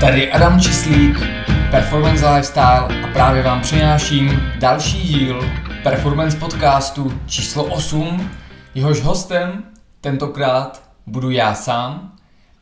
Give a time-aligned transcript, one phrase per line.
[0.00, 1.18] Tady Adam Čislík,
[1.70, 5.50] Performance Lifestyle a právě vám přináším další díl
[5.82, 8.30] Performance podcastu číslo 8.
[8.74, 9.64] Jehož hostem
[10.00, 12.12] tentokrát budu já sám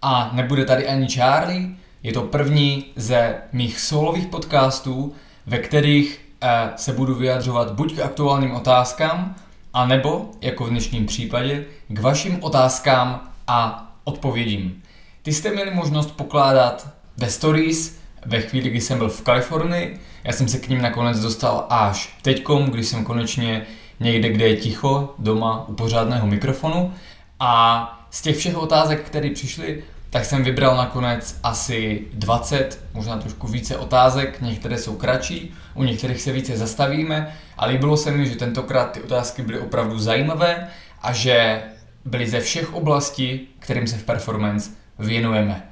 [0.02, 1.68] a nebude tady ani Charlie.
[2.02, 5.12] Je to první ze mých solových podcastů,
[5.46, 9.34] ve kterých eh, se budu vyjadřovat buď k aktuálním otázkám,
[9.74, 14.82] a nebo, jako v dnešním případě, k vašim otázkám a odpovědím.
[15.22, 20.00] Ty jste měli možnost pokládat ve stories ve chvíli, kdy jsem byl v Kalifornii.
[20.24, 23.66] Já jsem se k ním nakonec dostal až teďkom, když jsem konečně
[24.00, 26.94] někde, kde je ticho, doma u pořádného mikrofonu.
[27.40, 33.46] A z těch všech otázek, které přišly, tak jsem vybral nakonec asi 20, možná trošku
[33.46, 38.36] více otázek, některé jsou kratší, u některých se více zastavíme a líbilo se mi, že
[38.36, 40.68] tentokrát ty otázky byly opravdu zajímavé
[41.02, 41.62] a že
[42.04, 45.62] byly ze všech oblastí, kterým se v performance věnujeme.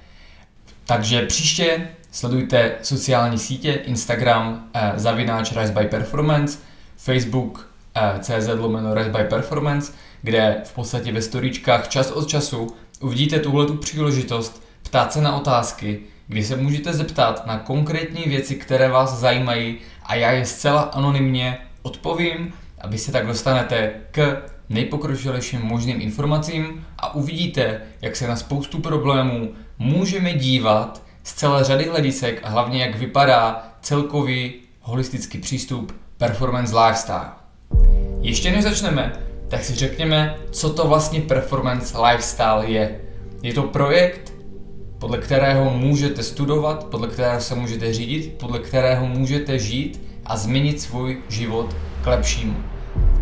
[0.86, 6.58] Takže příště sledujte sociální sítě, Instagram eh, zavináč Rise by Performance,
[6.96, 12.66] Facebook eh, CZ lomeno Rise by Performance, kde v podstatě ve storíčkách čas od času
[13.00, 18.54] uvidíte tuhle tu příležitost ptát se na otázky, kdy se můžete zeptat na konkrétní věci,
[18.54, 24.42] které vás zajímají a já je zcela anonymně odpovím a vy se tak dostanete k
[24.68, 31.84] nejpokročilejším možným informacím a uvidíte, jak se na spoustu problémů můžeme dívat z celé řady
[31.84, 37.30] hledisek a hlavně jak vypadá celkový holistický přístup performance lifestyle.
[38.20, 39.12] Ještě než začneme,
[39.48, 43.00] tak si řekněme, co to vlastně performance lifestyle je.
[43.42, 44.32] Je to projekt,
[44.98, 50.80] podle kterého můžete studovat, podle kterého se můžete řídit, podle kterého můžete žít a změnit
[50.80, 52.56] svůj život k lepšímu.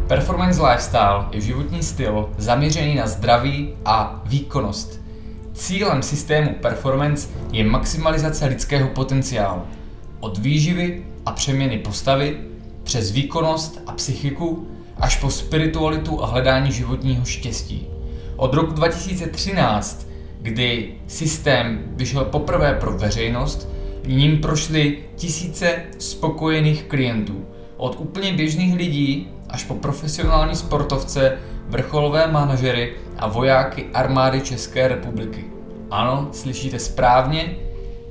[0.07, 5.02] Performance lifestyle je životní styl zaměřený na zdraví a výkonnost.
[5.63, 9.63] Cílem systému performance je maximalizace lidského potenciálu.
[10.21, 12.37] Od výživy a přeměny postavy,
[12.83, 17.87] přes výkonnost a psychiku, až po spiritualitu a hledání životního štěstí.
[18.37, 20.09] Od roku 2013,
[20.41, 23.69] kdy systém vyšel poprvé pro veřejnost,
[24.07, 27.45] ním prošly tisíce spokojených klientů.
[27.77, 35.52] Od úplně běžných lidí až po profesionální sportovce, vrcholové manažery a vojáky armády České republiky.
[35.93, 37.55] Ano, slyšíte správně,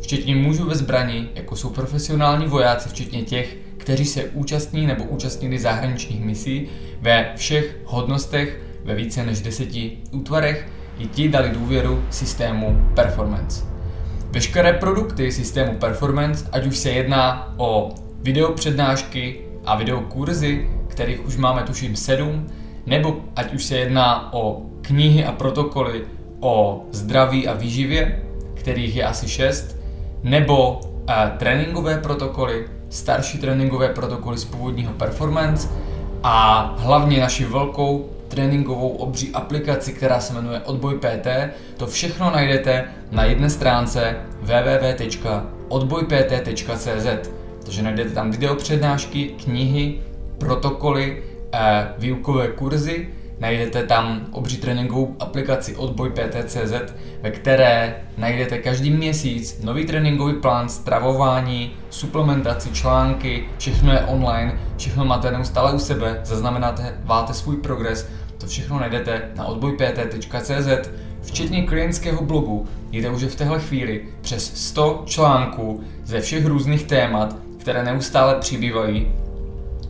[0.02, 5.60] včetně mužů ve zbrani, jako jsou profesionální vojáci, včetně těch, kteří se účastní nebo účastnili
[5.60, 6.68] zahraničních misí
[7.02, 10.68] ve všech hodnostech ve více než deseti útvarech,
[11.00, 13.66] i ti dali důvěru systému performance.
[14.32, 17.90] Veškeré produkty systému performance, ať už se jedná o
[18.22, 22.48] videopřednášky a videokurzy, kterých už máme tuším sedm,
[22.86, 26.06] nebo ať už se jedná o knihy a protokoly
[26.42, 28.22] o zdraví a výživě,
[28.54, 29.78] kterých je asi šest,
[30.24, 30.80] nebo uh,
[31.38, 35.70] tréninkové protokoly, starší tréninkové protokoly z původního performance
[36.24, 41.28] a hlavně naši velkou tréninkovou obří aplikaci, která se jmenuje Odboj PT.
[41.78, 47.30] To všechno najdete na jedné stránce www.odbojpt.cz
[47.66, 50.02] Takže najdete tam video přednášky, knihy,
[50.38, 51.24] protokoly,
[51.54, 53.10] eh, výukové kurzy,
[53.42, 56.74] najdete tam obří tréninkovou aplikaci Odboj PT.cz,
[57.22, 65.06] ve které najdete každý měsíc nový tréninkový plán, stravování, suplementaci, články, všechno je online, všechno
[65.06, 70.90] máte neustále u sebe, zaznamenáte, váte svůj progres, to všechno najdete na odbojpt.cz,
[71.22, 77.36] včetně klientského blogu, kde už v téhle chvíli přes 100 článků ze všech různých témat,
[77.58, 79.08] které neustále přibývají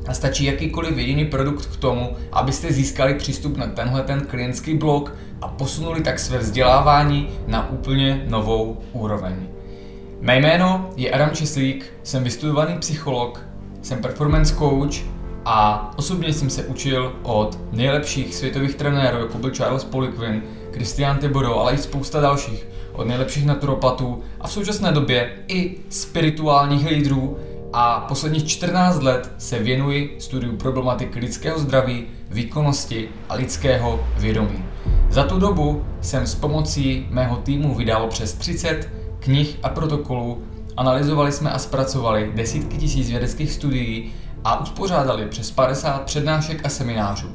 [0.08, 5.16] a stačí jakýkoliv jediný produkt k tomu, abyste získali přístup na tenhle ten klientský blog
[5.42, 9.36] a posunuli tak své vzdělávání na úplně novou úroveň.
[10.22, 13.46] Mé jméno je Adam Česlík, jsem vystudovaný psycholog,
[13.82, 14.96] jsem performance coach
[15.46, 21.54] a osobně jsem se učil od nejlepších světových trenérů, jako byl Charles Poliquin, Christian Thibodeau,
[21.54, 27.38] ale i spousta dalších, od nejlepších naturopatů a v současné době i spirituálních lídrů,
[27.74, 34.64] a posledních 14 let se věnuji studiu problematiky lidského zdraví, výkonnosti a lidského vědomí.
[35.10, 38.90] Za tu dobu jsem s pomocí mého týmu vydal přes 30
[39.20, 40.44] knih a protokolů,
[40.78, 44.14] analyzovali jsme a zpracovali desítky tisíc vědeckých studií
[44.44, 47.28] a uspořádali přes 50 přednášek a seminářů.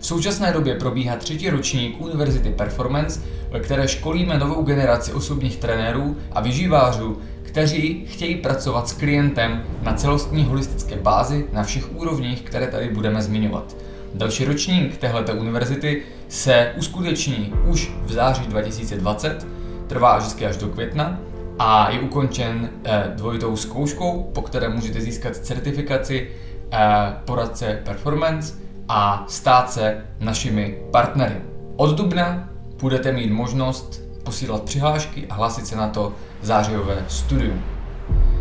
[0.00, 3.20] V současné době probíhá třetí ročník Univerzity Performance,
[3.50, 7.18] ve které školíme novou generaci osobních trenérů a vyživářů,
[7.50, 13.22] kteří chtějí pracovat s klientem na celostní holistické bázi na všech úrovních, které tady budeme
[13.22, 13.76] zmiňovat.
[14.14, 19.46] Další ročník téhleté univerzity se uskuteční už v září 2020,
[19.86, 21.20] trvá vždycky až do května
[21.58, 26.30] a je ukončen eh, dvojitou zkouškou, po které můžete získat certifikaci
[26.72, 26.78] eh,
[27.24, 28.54] poradce performance
[28.88, 31.36] a stát se našimi partnery.
[31.76, 32.48] Od dubna
[32.80, 36.12] budete mít možnost posílat přihlášky a hlásit se na to
[36.42, 37.62] zářijové studium.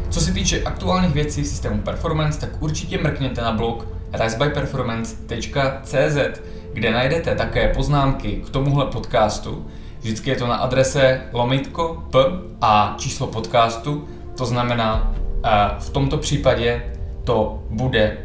[0.09, 6.41] Co se týče aktuálních věcí systému Performance, tak určitě mrkněte na blog risebyperformance.cz,
[6.73, 9.65] kde najdete také poznámky k tomuhle podcastu.
[9.99, 12.19] Vždycky je to na adrese lomitko p
[12.61, 14.07] a číslo podcastu,
[14.37, 15.13] to znamená
[15.45, 15.49] eh,
[15.79, 16.83] v tomto případě
[17.23, 18.17] to bude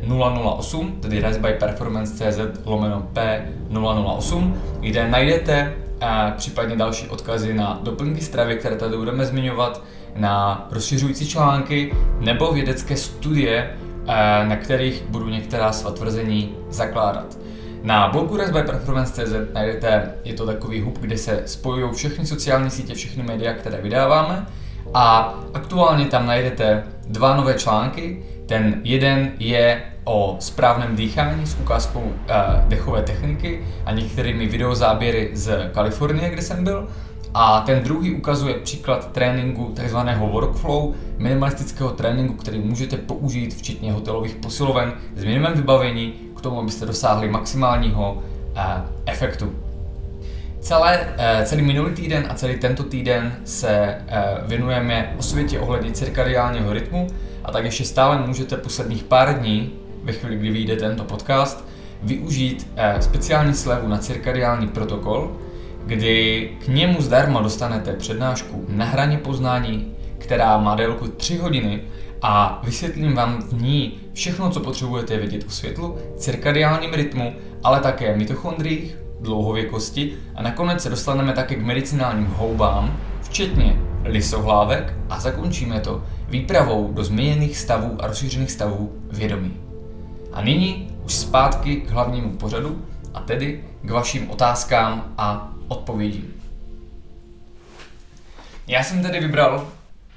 [0.59, 5.84] 008, tedy risebyperformance.cz lomeno P008, kde najdete
[6.37, 9.83] případně další odkazy na doplňky stravy, které tady budeme zmiňovat,
[10.17, 13.71] na rozšiřující články nebo vědecké studie,
[14.07, 17.39] eh, na kterých budu některá svá tvrzení zakládat.
[17.83, 22.95] Na blogu by Performance.cz najdete, je to takový hub, kde se spojují všechny sociální sítě,
[22.95, 24.47] všechny média, které vydáváme
[24.95, 28.25] a aktuálně tam najdete dva nové články.
[28.47, 32.13] Ten jeden je o správném dýchání s ukázkou uh,
[32.69, 36.89] dechové techniky a některými videozáběry z Kalifornie, kde jsem byl.
[37.35, 44.35] A ten druhý ukazuje příklad tréninku takzvaného workflow, minimalistického tréninku, který můžete použít včetně hotelových
[44.35, 48.61] posiloven s minimem vybavení k tomu, abyste dosáhli maximálního uh,
[49.07, 49.53] efektu.
[50.61, 53.99] Celé, uh, celý minulý týden a celý tento týden se
[54.47, 57.07] věnujeme osvětě ohledně cirkadiálního rytmu
[57.45, 59.73] a tak ještě stále můžete posledních pár dní,
[60.05, 61.69] ve chvíli, kdy vyjde tento podcast,
[62.03, 65.37] využít uh, speciální slevu na cirkadiální protokol,
[65.87, 71.81] kdy k němu zdarma dostanete přednášku na hraně poznání, která má délku 3 hodiny
[72.23, 78.17] a vysvětlím vám v ní všechno, co potřebujete vědět o světlu, cirkadiálním rytmu, ale také
[78.17, 86.03] mitochondriích, dlouhověkosti a nakonec se dostaneme také k medicinálním houbám, včetně lisohlávek a zakončíme to
[86.29, 89.64] výpravou do změněných stavů a rozšířených stavů vědomí.
[90.35, 96.35] A nyní už zpátky k hlavnímu pořadu a tedy k vašim otázkám a odpovědím.
[98.67, 99.69] Já jsem tedy vybral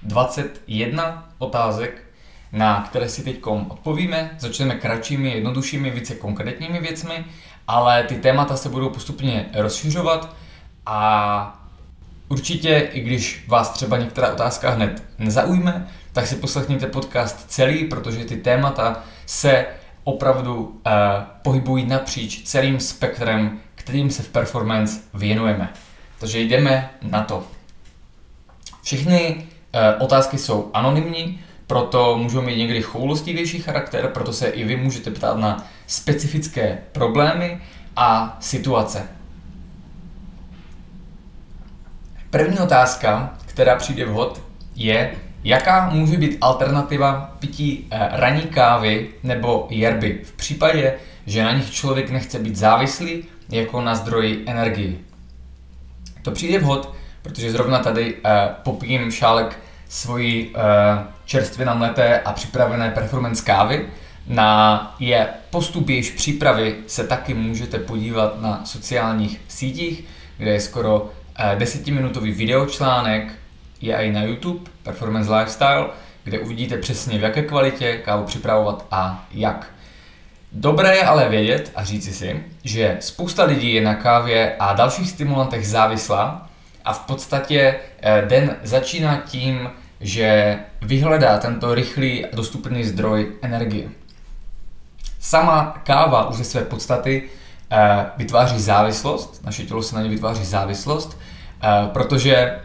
[0.04, 2.04] 21 otázek,
[2.52, 4.36] na které si teď odpovíme.
[4.40, 7.26] Začneme kratšími, jednoduššími, více konkrétními věcmi,
[7.68, 10.36] ale ty témata se budou postupně rozšiřovat
[10.86, 11.62] a
[12.30, 18.26] určitě, i když vás třeba některá otázka hned nezaujme, tak si poslechněte podcast celý, protože
[18.26, 19.66] ty témata se
[20.08, 20.92] opravdu uh,
[21.42, 25.70] pohybují napříč celým spektrem kterým se v performance věnujeme.
[26.20, 27.44] Takže jdeme na to.
[28.82, 34.76] Všechny e, otázky jsou anonymní, proto můžou mít někdy choulostivější charakter, proto se i vy
[34.76, 37.62] můžete ptát na specifické problémy
[37.96, 39.08] a situace.
[42.30, 44.42] První otázka, která přijde vhod,
[44.76, 45.16] je,
[45.48, 50.94] jaká může být alternativa pití e, ranní kávy nebo jerby v případě,
[51.26, 55.00] že na nich člověk nechce být závislý jako na zdroji energii.
[56.22, 58.22] To přijde vhod, protože zrovna tady uh,
[58.64, 59.60] popijím šálek
[59.90, 60.54] svojí uh,
[61.26, 63.86] čerstvě namleté a připravené performance kávy.
[64.28, 70.04] Na je postup jejíž přípravy se taky můžete podívat na sociálních sítích,
[70.38, 71.12] kde je skoro
[71.56, 73.34] desetiminutový videočlánek,
[73.82, 75.88] je i na YouTube, Performance Lifestyle,
[76.24, 79.68] kde uvidíte přesně v jaké kvalitě kávu připravovat a jak.
[80.52, 85.10] Dobré je ale vědět a říci si, že spousta lidí je na kávě a dalších
[85.10, 86.50] stimulantech závislá
[86.86, 89.70] a v podstatě eh, den začíná tím,
[90.02, 93.90] že vyhledá tento rychlý a dostupný zdroj energie.
[95.20, 97.24] Sama káva už ze své podstaty
[97.72, 101.20] eh, vytváří závislost, naše tělo se na ně vytváří závislost,
[101.64, 102.60] eh, protože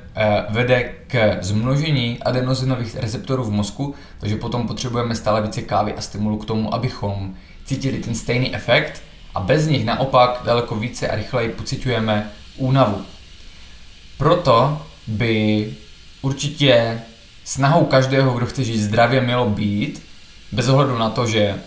[0.49, 6.38] vede k zmnožení adenozinových receptorů v mozku, takže potom potřebujeme stále více kávy a stimulu
[6.38, 9.02] k tomu, abychom cítili ten stejný efekt
[9.35, 13.02] a bez nich naopak daleko více a rychleji pocitujeme únavu.
[14.19, 15.75] Proto by
[16.23, 17.00] určitě
[17.45, 20.02] snahou každého, kdo chce žít zdravě, mělo být,
[20.52, 21.61] bez ohledu na to, že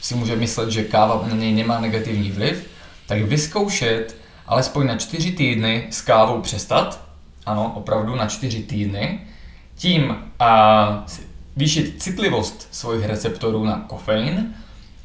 [0.00, 2.66] si může myslet, že káva na něj nemá negativní vliv,
[3.06, 7.05] tak vyzkoušet alespoň na čtyři týdny s kávou přestat,
[7.46, 9.20] ano, opravdu na čtyři týdny,
[9.74, 11.04] tím a,
[11.56, 14.54] výšit citlivost svých receptorů na kofein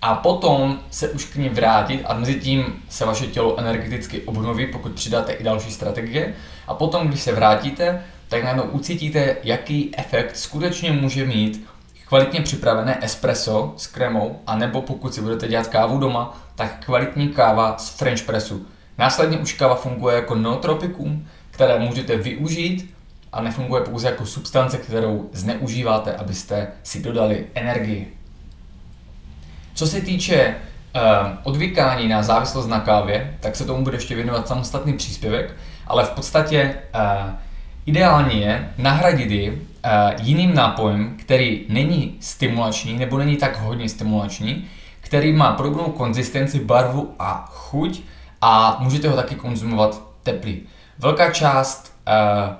[0.01, 4.67] a potom se už k ní vrátit a mezi tím se vaše tělo energeticky obnoví,
[4.67, 6.33] pokud přidáte i další strategie.
[6.67, 11.67] A potom, když se vrátíte, tak najednou ucítíte, jaký efekt skutečně může mít
[12.07, 17.77] kvalitně připravené espresso s krémou, anebo pokud si budete dělat kávu doma, tak kvalitní káva
[17.77, 18.65] z French pressu.
[18.97, 21.27] Následně už káva funguje jako nootropikum,
[21.61, 22.93] které můžete využít
[23.33, 28.13] a nefunguje pouze jako substance, kterou zneužíváte, abyste si dodali energii.
[29.73, 30.55] Co se týče
[30.95, 31.01] uh,
[31.43, 35.55] odvykání na závislost na kávě, tak se tomu bude ještě věnovat samostatný příspěvek,
[35.87, 37.31] ale v podstatě uh,
[37.85, 39.57] ideální je nahradit ji uh,
[40.21, 44.67] jiným nápojem, který není stimulační nebo není tak hodně stimulační,
[45.01, 48.01] který má podobnou konzistenci, barvu a chuť
[48.41, 50.61] a můžete ho taky konzumovat teplý.
[51.01, 52.53] Velká část uh,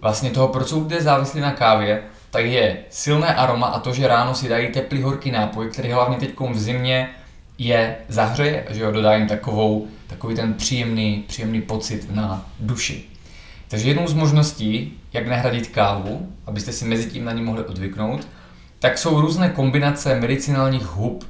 [0.00, 4.08] vlastně toho, proč jsou lidé závislí na kávě, tak je silné aroma a to, že
[4.08, 7.10] ráno si dají teplý horký nápoj, který hlavně teď v zimě
[7.58, 13.04] je zahřeje, že ho dodají takovou, takový ten příjemný, příjemný pocit na duši.
[13.68, 18.28] Takže jednou z možností, jak nahradit kávu, abyste si mezi tím na ní mohli odvyknout,
[18.78, 21.24] tak jsou různé kombinace medicinálních hub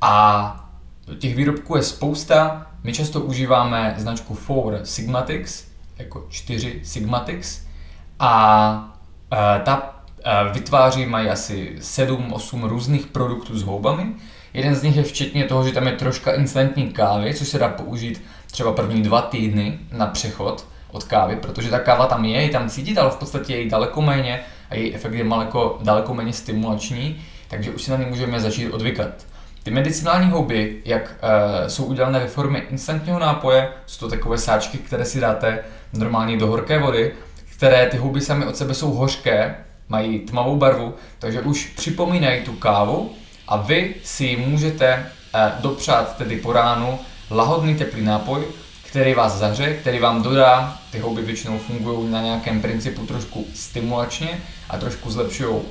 [0.00, 0.70] a
[1.18, 2.66] těch výrobků je spousta.
[2.84, 7.60] My často užíváme značku 4 Sigmatix, jako 4 Sigmatix
[8.18, 8.98] a
[9.32, 14.06] e, ta e, vytváří, mají asi 7-8 různých produktů s houbami.
[14.54, 17.68] Jeden z nich je včetně toho, že tam je troška instantní kávy, což se dá
[17.68, 22.48] použít třeba první dva týdny na přechod od kávy, protože ta káva tam je, je
[22.48, 26.32] tam cítit, ale v podstatě je daleko méně a její efekt je daleko, daleko méně
[26.32, 29.26] stimulační, takže už si na ně můžeme začít odvykat.
[29.62, 34.78] Ty medicinální houby, jak uh, jsou udělané ve formě instantního nápoje, jsou to takové sáčky,
[34.78, 37.12] které si dáte normálně do horké vody,
[37.56, 39.56] které ty houby sami od sebe jsou hořké,
[39.88, 43.14] mají tmavou barvu, takže už připomínají tu kávu
[43.48, 46.98] a vy si můžete uh, dopřát tedy po ránu
[47.30, 48.44] lahodný teplý nápoj,
[48.88, 54.40] který vás zahře, který vám dodá, ty houby většinou fungují na nějakém principu trošku stimulačně
[54.70, 55.62] a trošku zlepšují uh,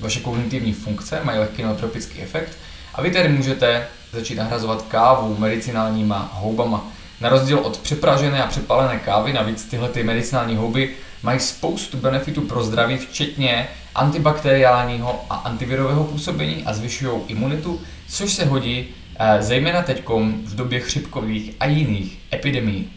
[0.00, 2.58] vaše kognitivní funkce, mají lehký nootropický efekt
[2.94, 6.95] a vy tedy můžete začít nahrazovat kávu medicinálníma houbama.
[7.20, 12.40] Na rozdíl od přepražené a přepalené kávy, navíc tyhle ty medicinální houby mají spoustu benefitů
[12.40, 19.82] pro zdraví, včetně antibakteriálního a antivirového působení a zvyšují imunitu, což se hodí eh, zejména
[19.82, 20.08] teď
[20.44, 22.92] v době chřipkových a jiných epidemií.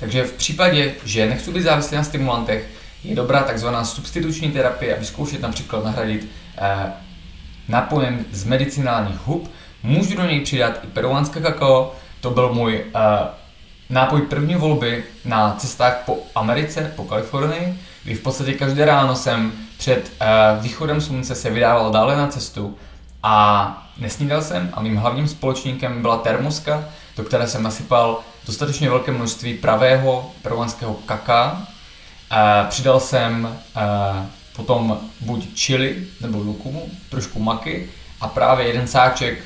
[0.00, 2.68] Takže v případě, že nechci být závislý na stimulantech,
[3.04, 6.28] je dobrá takzvaná substituční terapie a vyzkoušet například nahradit
[6.58, 6.92] eh,
[8.32, 9.50] z medicinálních hub.
[9.82, 13.00] Můžu do něj přidat i peruánské kakao, to byl můj uh,
[13.90, 19.52] nápoj první volby na cestách po Americe, po Kalifornii, kdy v podstatě každé ráno jsem
[19.78, 22.78] před uh, východem slunce se vydával dále na cestu
[23.22, 26.84] a nesnídal jsem a mým hlavním společníkem byla termoska,
[27.16, 31.52] do které jsem nasypal dostatečně velké množství pravého peruánského kaká.
[31.52, 33.44] Uh, přidal jsem
[33.76, 39.38] uh, potom buď chili nebo lukumu, trošku maky a právě jeden sáček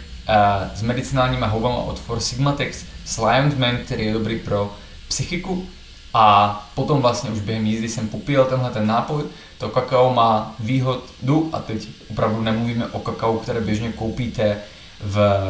[0.75, 3.19] s medicinálníma houbama od Four Sigmatex s
[3.59, 4.75] Man, který je dobrý pro
[5.09, 5.67] psychiku
[6.15, 9.23] a potom vlastně už během jízdy jsem popíjel tenhle ten nápoj.
[9.59, 14.57] To kakao má výhodu, a teď opravdu nemluvíme o kakao, které běžně koupíte
[15.01, 15.45] v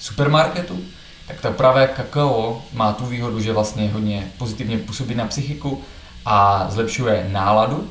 [0.00, 0.80] supermarketu,
[1.28, 5.82] tak to pravé kakao má tu výhodu, že vlastně hodně pozitivně působí na psychiku
[6.26, 7.90] a zlepšuje náladu,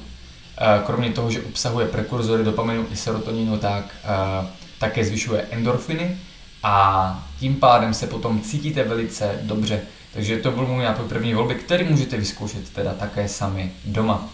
[0.58, 4.48] Eh, kromě toho, že obsahuje prekurzory dopaminu i serotoninu, tak eh,
[4.84, 6.18] také zvyšuje endorfiny
[6.64, 9.82] a tím pádem se potom cítíte velice dobře.
[10.14, 14.30] Takže to byl můj nápoj první volby, který můžete vyzkoušet teda také sami doma.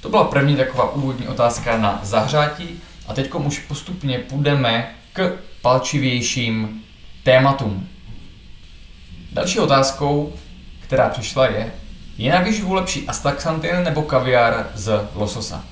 [0.00, 6.82] To byla první taková úvodní otázka na zahřátí a teď už postupně půjdeme k palčivějším
[7.22, 7.88] tématům.
[9.32, 10.32] Další otázkou,
[10.80, 11.72] která přišla je,
[12.18, 15.64] je na výživu lepší astaxantin nebo kaviár z lososa?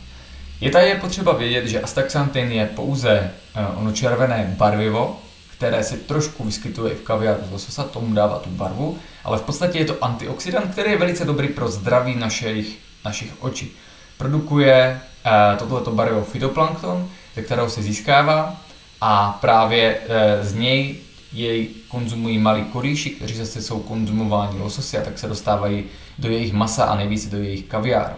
[0.62, 3.30] Je tady potřeba vědět, že astaxantin je pouze
[3.72, 5.20] uh, ono červené barvivo,
[5.56, 9.42] které se trošku vyskytuje i v kaviáru z lososa, tomu dává tu barvu, ale v
[9.42, 13.72] podstatě je to antioxidant, který je velice dobrý pro zdraví našich, našich očí.
[14.18, 18.56] Produkuje uh, tohleto barvivo fitoplankton, ze kterého se získává
[19.00, 20.96] a právě uh, z něj
[21.32, 25.84] jej konzumují malí korýši, kteří zase jsou konzumováni lososy a tak se dostávají
[26.18, 28.14] do jejich masa a nejvíce do jejich kaviáru.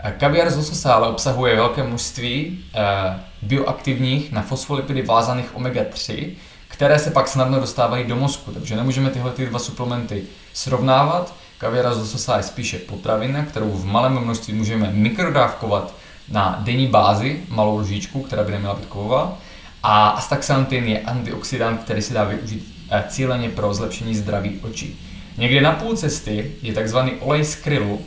[0.00, 6.30] Eh, kaviár z lososa ale obsahuje velké množství eh, bioaktivních na fosfolipidy vázaných omega-3,
[6.68, 11.34] které se pak snadno dostávají do mozku, takže nemůžeme tyhle ty dva suplementy srovnávat.
[11.58, 15.94] Kaviár z lososa je spíše potravina, kterou v malém množství můžeme mikrodávkovat
[16.28, 19.38] na denní bázi, malou lžičku, která by neměla být kovová.
[19.82, 25.00] A astaxantin je antioxidant, který se dá využít eh, cíleně pro zlepšení zdraví očí.
[25.38, 28.00] Někde na půl cesty je takzvaný olej z krylu,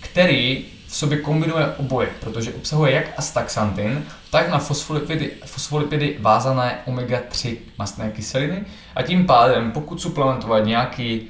[0.00, 7.56] který v sobě kombinuje oboje, protože obsahuje jak astaxantin, tak na fosfolipidy, fosfolipidy vázané omega-3
[7.78, 8.64] mastné kyseliny
[8.94, 11.28] a tím pádem, pokud suplementovat nějaký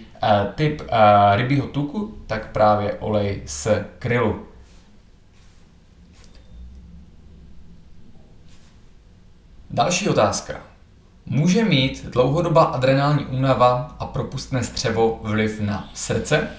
[0.55, 0.83] typ
[1.35, 4.47] rybího tuku, tak právě olej z krylu.
[9.71, 10.61] Další otázka.
[11.27, 16.51] Může mít dlouhodobá adrenální únava a propustné střevo vliv na srdce?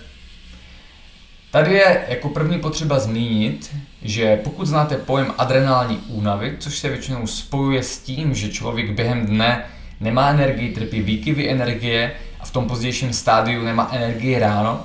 [1.52, 7.28] Tady je jako první potřeba zmínit, že pokud znáte pojem adrenální únavy, což se většinou
[7.28, 9.66] spojuje s tím, že člověk během dne
[10.00, 14.84] nemá energii, trpí výkyvy energie a v tom pozdějším stádiu nemá energii ráno,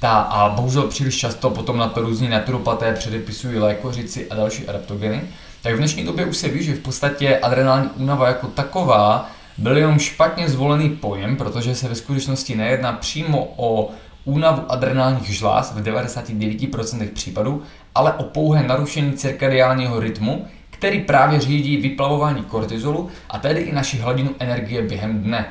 [0.00, 5.22] ta, a bohužel příliš často potom na to různí naturopaté předepisují lékořici a další adaptogeny,
[5.62, 9.76] tak v dnešní době už se ví, že v podstatě adrenální únava jako taková byl
[9.76, 13.90] jenom špatně zvolený pojem, protože se ve skutečnosti nejedná přímo o
[14.26, 17.62] únavu adrenálních žláz v 99% případů,
[17.94, 23.98] ale o pouhé narušení cirkadiálního rytmu, který právě řídí vyplavování kortizolu a tedy i naši
[23.98, 25.46] hladinu energie během dne.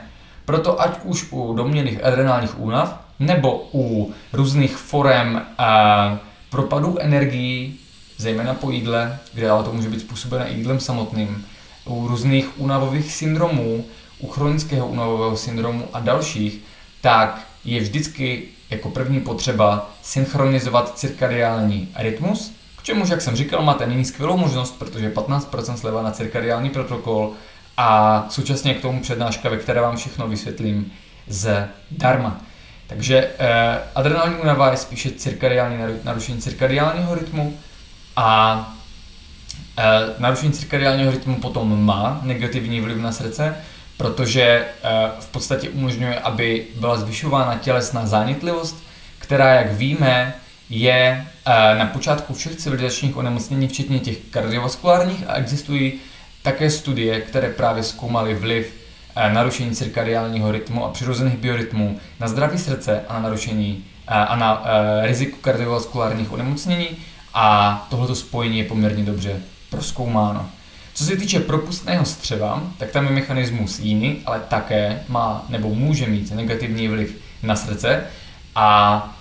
[0.46, 7.80] Proto ať už u domněných adrenálních únav nebo u různých forem a propadů energií,
[8.18, 11.46] zejména po jídle, kde ale to může být způsobené jídlem samotným,
[11.86, 13.86] u různých únavových syndromů,
[14.20, 16.62] u chronického únavového syndromu a dalších,
[17.02, 18.44] tak je vždycky
[18.76, 24.80] jako první potřeba synchronizovat cirkadiální rytmus, k čemuž, jak jsem říkal, máte nyní skvělou možnost,
[24.80, 27.32] protože 15% sleva na cirkadiální protokol
[27.78, 30.92] a současně k tomu přednáška, ve které vám všechno vysvětlím
[31.28, 32.42] z darma.
[32.88, 37.58] Takže eh, adrenální únava je spíše cirkadiální narušení cirkadiálního rytmu
[38.16, 38.60] a
[39.78, 39.84] eh,
[40.20, 43.56] narušení cirkadiálního rytmu potom má negativní vliv na srdce,
[43.98, 48.84] protože eh, v podstatě umožňuje, aby byla zvyšována tělesná zánětlivost,
[49.20, 50.34] která, jak víme,
[50.70, 55.94] je eh, na počátku všech civilizačních onemocnění, včetně těch kardiovaskulárních a existují
[56.42, 58.74] také studie, které právě zkoumaly vliv
[59.16, 64.64] eh, narušení cirkadiálního rytmu a přirozených biorytmů na zdraví srdce a na narušení a na
[65.02, 66.88] riziku kardiovaskulárních onemocnění
[67.34, 70.50] a tohleto spojení je poměrně dobře proskoumáno.
[70.98, 76.08] Co se týče propustného střeva, tak tam je mechanismus jiný, ale také má nebo může
[76.08, 78.04] mít negativní vliv na srdce.
[78.56, 79.16] A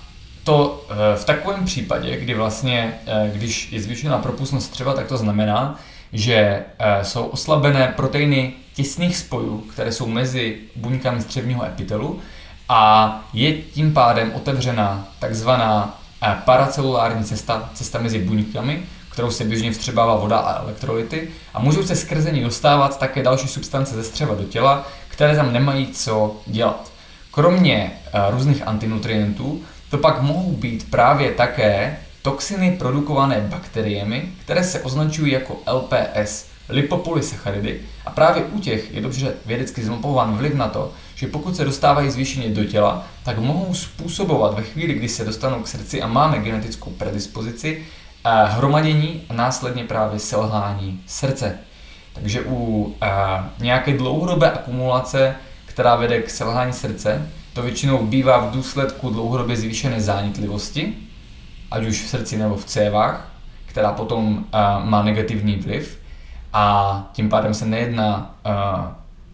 [0.45, 5.17] to eh, v takovém případě, kdy vlastně, eh, když je zvýšená propustnost střeva, tak to
[5.17, 5.79] znamená,
[6.13, 6.35] že
[6.79, 12.21] eh, jsou oslabené proteiny těsných spojů, které jsou mezi buňkami střevního epitelu
[12.69, 16.01] a je tím pádem otevřena takzvaná
[16.45, 18.83] paracelulární cesta, cesta mezi buňkami,
[19.15, 23.49] kterou se běžně vstřebává voda a elektrolyty a můžou se skrze ní dostávat také další
[23.49, 26.93] substance ze střeva do těla, které tam nemají co dělat.
[27.31, 34.81] Kromě uh, různých antinutrientů, to pak mohou být právě také toxiny produkované bakteriemi, které se
[34.81, 40.93] označují jako LPS, lipopolysacharidy, a právě u těch je dobře vědecky zmapován vliv na to,
[41.15, 45.63] že pokud se dostávají zvýšeně do těla, tak mohou způsobovat ve chvíli, kdy se dostanou
[45.63, 47.83] k srdci a máme genetickou predispozici,
[48.25, 51.59] hromadění a následně právě selhání srdce.
[52.13, 52.95] Takže u
[53.59, 55.35] nějaké dlouhodobé akumulace,
[55.67, 60.95] která vede k selhání srdce, to většinou bývá v důsledku dlouhodobě zvýšené zánětlivosti,
[61.71, 63.33] ať už v srdci nebo v cévách,
[63.67, 64.45] která potom
[64.85, 66.01] má negativní vliv
[66.53, 68.35] a tím pádem se nejedná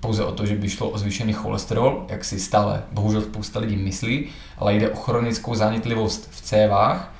[0.00, 3.76] pouze o to, že by šlo o zvýšený cholesterol, jak si stále bohužel spousta lidí
[3.76, 7.12] myslí, ale jde o chronickou zánětlivost v cévách,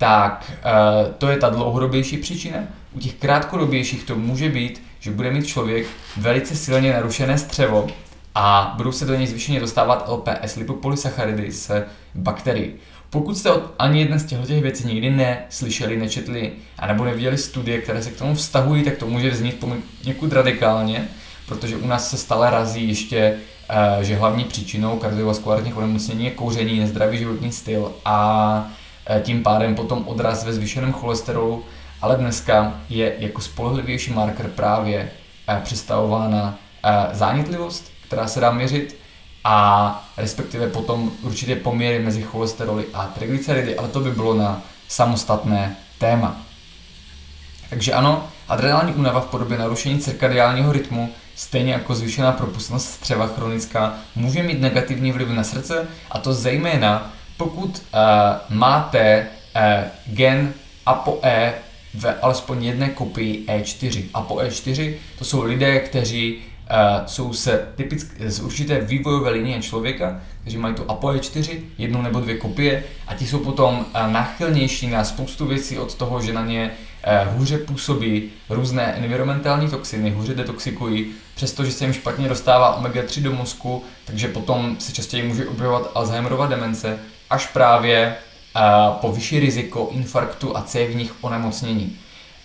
[0.00, 2.58] tak uh, to je ta dlouhodobější příčina.
[2.92, 5.86] U těch krátkodobějších to může být, že bude mít člověk
[6.16, 7.86] velice silně narušené střevo
[8.34, 11.70] a budou se do něj zvýšeně dostávat LPS, lipopolysacharidy z
[12.14, 12.72] bakterií.
[13.10, 18.02] Pokud jste ani jeden z těchto těch věcí nikdy neslyšeli, nečetli, anebo neviděli studie, které
[18.02, 19.64] se k tomu vztahují, tak to může vznít
[20.04, 21.08] někud radikálně,
[21.46, 23.36] protože u nás se stále razí ještě,
[23.70, 28.79] uh, že hlavní příčinou kardiovaskulárních onemocnění je kouření, nezdravý životní styl a Eh,
[29.22, 31.64] tím pádem potom odraz ve zvýšeném cholesterolu,
[32.02, 35.10] ale dneska je jako spolehlivější marker právě
[35.48, 38.96] eh, představována eh, zánětlivost, která se dá měřit
[39.44, 45.76] a respektive potom určitě poměry mezi cholesteroly a triglyceridy, ale to by bylo na samostatné
[45.98, 46.36] téma.
[47.70, 53.94] Takže ano, adrenální únava v podobě narušení cirkadiálního rytmu, stejně jako zvýšená propustnost střeva chronická,
[54.16, 59.26] může mít negativní vliv na srdce a to zejména pokud uh, máte
[59.56, 59.62] uh,
[60.14, 60.52] gen
[60.86, 61.54] ApoE
[61.94, 64.04] v alespoň jedné kopii E4.
[64.14, 70.56] ApoE4 to jsou lidé, kteří uh, jsou se typicky z určité vývojové linie člověka, kteří
[70.56, 75.46] mají tu ApoE4, jednu nebo dvě kopie a ti jsou potom uh, náchylnější na spoustu
[75.46, 76.70] věcí od toho, že na ně
[77.02, 83.32] eh, hůře působí různé environmentální toxiny, hůře detoxikují, přestože se jim špatně dostává omega-3 do
[83.32, 86.98] mozku, takže potom se častěji může objevovat Alzheimerova demence,
[87.30, 88.16] až právě
[88.56, 88.60] eh,
[89.00, 91.98] po vyšší riziko infarktu a cévních onemocnění.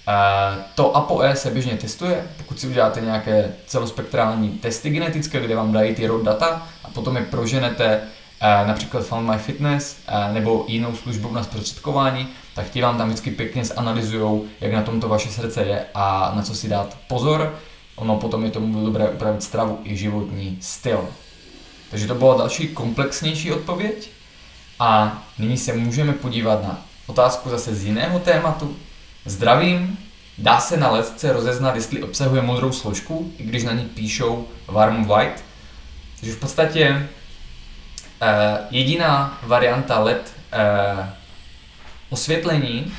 [0.07, 5.71] Uh, to ApoE se běžně testuje, pokud si uděláte nějaké celospektrální testy genetické, kde vám
[5.71, 9.97] dají ty rod data a potom je proženete uh, například Found My Fitness
[10.33, 15.01] nebo jinou službu na zprostředkování, tak ti vám tam vždycky pěkně zanalizují, jak na tom
[15.01, 17.55] to vaše srdce je a na co si dát pozor.
[17.95, 21.09] Ono potom je tomu dobré upravit stravu i životní styl.
[21.91, 24.09] Takže to byla další komplexnější odpověď.
[24.79, 28.75] A nyní se můžeme podívat na otázku zase z jiného tématu,
[29.27, 29.97] Zdravím,
[30.37, 35.05] dá se na ledce rozeznat, jestli obsahuje modrou složku, i když na ní píšou warm
[35.05, 35.43] white.
[36.19, 36.89] Takže v podstatě
[38.21, 38.27] uh,
[38.69, 41.05] jediná varianta LED uh,
[42.09, 42.93] osvětlení,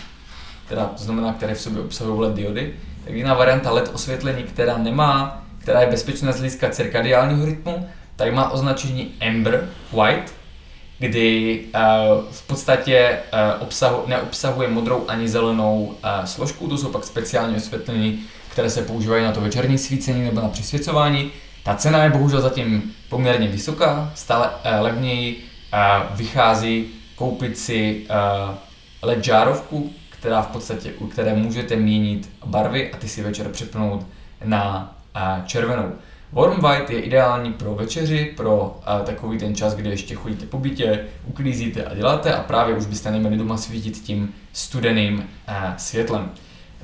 [0.68, 4.78] teda to znamená, které v sobě obsahují LED diody, tak jediná varianta LED osvětlení, která
[4.78, 10.32] nemá, která je bezpečná z hlediska cirkadiálního rytmu, tak má označení Amber White,
[10.98, 13.18] kdy uh, v podstatě
[13.60, 19.24] obsahu, neobsahuje modrou ani zelenou uh, složku, to jsou pak speciální osvětlení, které se používají
[19.24, 21.30] na to večerní svícení nebo na přisvěcování.
[21.64, 25.44] Ta cena je bohužel zatím poměrně vysoká, stále levněji
[26.14, 28.06] vychází koupit si
[29.02, 34.06] LED žárovku, která v podstatě, u které můžete měnit barvy a ty si večer přepnout
[34.44, 34.94] na
[35.46, 35.92] červenou.
[36.36, 40.58] Warm white je ideální pro večeři, pro uh, takový ten čas, kdy ještě chodíte po
[40.58, 46.30] bytě, uklízíte a děláte a právě už byste neměli doma svítit tím studeným uh, světlem.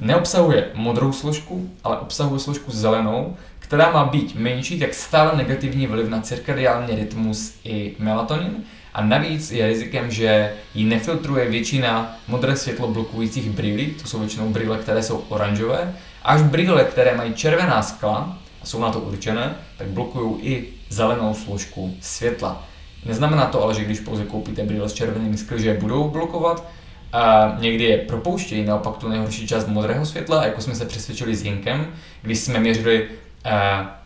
[0.00, 6.08] Neobsahuje modrou složku, ale obsahuje složku zelenou, která má být menší, tak stále negativní vliv
[6.08, 8.56] na cirkadiální rytmus i melatonin
[8.94, 14.48] a navíc je rizikem, že ji nefiltruje většina modré světlo blokujících brýlí, to jsou většinou
[14.48, 19.54] brýle, které jsou oranžové, až brýle, které mají červená skla, a jsou na to určené,
[19.78, 22.64] tak blokují i zelenou složku světla.
[23.04, 26.64] Neznamená to ale, že když pouze koupíte brýle s červenými skly, že je budou blokovat,
[27.12, 31.42] a někdy je propouštějí naopak tu nejhorší část modrého světla, jako jsme se přesvědčili s
[31.42, 31.86] Jinkem,
[32.22, 33.50] když jsme měřili uh,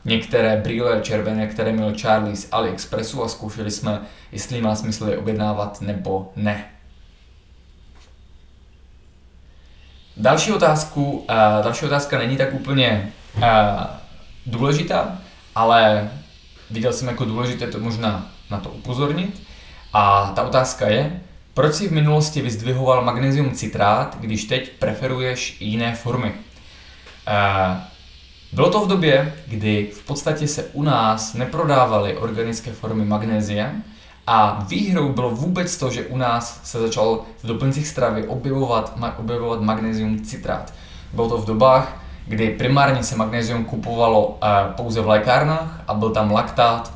[0.04, 4.00] některé brýle červené, které měl Charlie z AliExpressu a zkoušeli jsme,
[4.32, 6.64] jestli má smysl je objednávat nebo ne.
[10.16, 11.24] Další otázku, uh,
[11.64, 13.42] další otázka není tak úplně uh,
[14.46, 15.18] důležitá,
[15.54, 16.10] ale
[16.70, 19.42] viděl jsem jako důležité to možná na to upozornit.
[19.92, 21.20] A ta otázka je,
[21.54, 26.34] proč si v minulosti vyzdvihoval magnézium citrát, když teď preferuješ jiné formy?
[27.28, 27.80] Eh,
[28.52, 33.72] bylo to v době, kdy v podstatě se u nás neprodávaly organické formy magnézia
[34.26, 39.60] a výhrou bylo vůbec to, že u nás se začal v doplňcích stravy objevovat, objevovat
[39.60, 40.72] magnézium citrát.
[41.12, 44.36] Bylo to v dobách, kdy primárně se magnézium kupovalo uh,
[44.76, 46.92] pouze v lékárnách a byl tam laktát,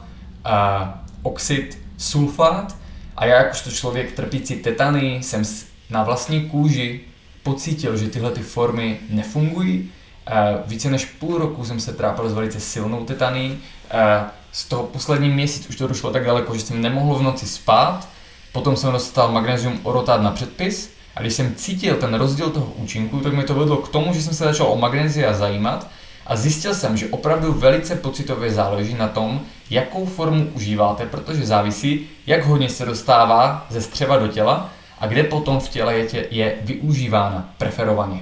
[0.46, 0.88] uh,
[1.22, 2.76] oxid, sulfát
[3.16, 5.42] a já jakožto člověk trpící tetany jsem
[5.90, 7.00] na vlastní kůži
[7.42, 9.90] pocítil, že tyhle ty formy nefungují.
[10.30, 13.50] Uh, více než půl roku jsem se trápil s velice silnou tetaní.
[13.94, 17.46] Uh, z toho poslední měsíc už to došlo tak daleko, že jsem nemohl v noci
[17.46, 18.08] spát.
[18.52, 23.20] Potom jsem dostal magnézium orotát na předpis a když jsem cítil ten rozdíl toho účinku,
[23.20, 25.86] tak mi to vedlo k tomu, že jsem se začal o magnézia zajímat
[26.26, 32.06] a zjistil jsem, že opravdu velice pocitově záleží na tom, jakou formu užíváte, protože závisí,
[32.26, 36.26] jak hodně se dostává ze střeva do těla a kde potom v těle je, tě,
[36.30, 38.20] je využívána preferovaně.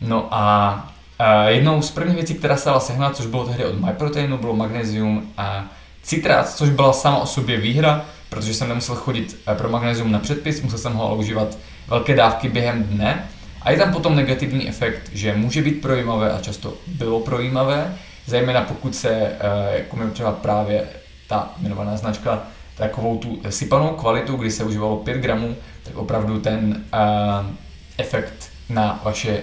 [0.00, 3.80] No a a jednou z prvních věcí, která se dala sehnat, což bylo tehdy od
[3.80, 5.64] MyProteinu, bylo magnézium a
[6.02, 10.18] citrát, což byla sama o sobě výhra, protože jsem nemusel chodit eh, pro magnézium na
[10.18, 11.56] předpis, musel jsem ho ale užívat
[11.88, 13.28] velké dávky během dne.
[13.62, 18.60] A je tam potom negativní efekt, že může být projímavé a často bylo projímavé, zejména
[18.60, 19.38] pokud se, eh,
[19.78, 20.84] jako mi třeba právě
[21.28, 22.42] ta jmenovaná značka,
[22.76, 27.46] takovou tu sypanou kvalitu, kdy se užívalo 5 gramů, tak opravdu ten uh,
[27.98, 29.38] efekt na vaše uh,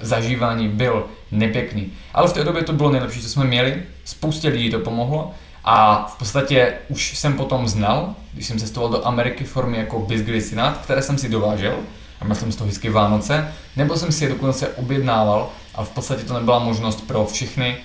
[0.00, 1.92] zažívání byl nepěkný.
[2.14, 6.06] Ale v té době to bylo nejlepší, co jsme měli, spoustě lidí to pomohlo a
[6.14, 11.02] v podstatě už jsem potom znal, když jsem cestoval do Ameriky formy jako bisglycinát, které
[11.02, 11.76] jsem si dovážel,
[12.20, 15.90] a měl jsem z toho vždycky Vánoce, nebo jsem si je dokonce objednával a v
[15.90, 17.76] podstatě to nebyla možnost pro všechny,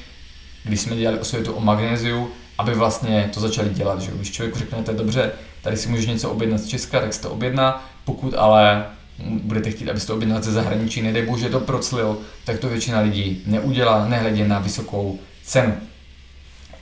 [0.63, 4.01] když jsme dělali osvětu o magnéziu, aby vlastně to začali dělat.
[4.01, 4.11] Že?
[4.11, 7.89] Když člověku řeknete, dobře, tady si můžeš něco objednat z Česka, tak si to objedná,
[8.05, 8.85] pokud ale
[9.23, 13.43] budete chtít, abyste to objednal ze zahraničí, nedej bože to proclil, tak to většina lidí
[13.45, 15.77] neudělá, nehledě na vysokou cenu.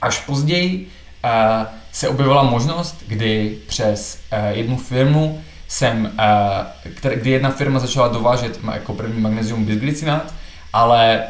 [0.02, 0.88] Až později
[1.24, 1.30] uh,
[1.92, 6.12] se objevila možnost, kdy přes uh, jednu firmu jsem,
[6.94, 10.34] uh, kdy jedna firma začala dovážet jako první magnézium bisglycinát,
[10.72, 11.22] ale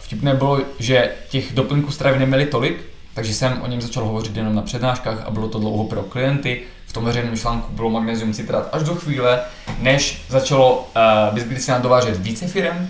[0.00, 4.54] vtipné bylo, že těch doplňků stravy neměli tolik, takže jsem o něm začal hovořit jenom
[4.54, 6.62] na přednáškách a bylo to dlouho pro klienty.
[6.86, 9.40] V tom veřejném článku bylo magnézium citrát až do chvíle,
[9.78, 12.88] než začalo uh, bisglycinát dovážet více firm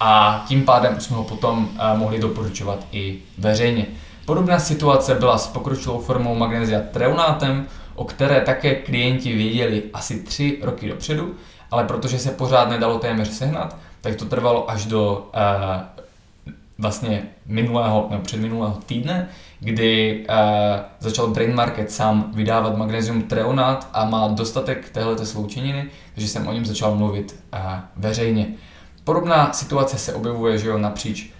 [0.00, 3.86] a tím pádem jsme ho potom uh, mohli doporučovat i veřejně.
[4.26, 10.58] Podobná situace byla s pokročilou formou magnézia treunátem, o které také klienti věděli asi tři
[10.62, 11.34] roky dopředu,
[11.70, 15.82] ale protože se pořád nedalo téměř sehnat, tak to trvalo až do uh,
[16.78, 19.28] vlastně minulého nebo předminulého týdne,
[19.60, 20.34] kdy uh,
[21.00, 26.52] začal Brain Market sám vydávat magnézium treonát a má dostatek téhleté sloučeniny, takže jsem o
[26.52, 27.58] něm začal mluvit uh,
[27.96, 28.46] veřejně.
[29.04, 31.32] Podobná situace se objevuje že jo, napříč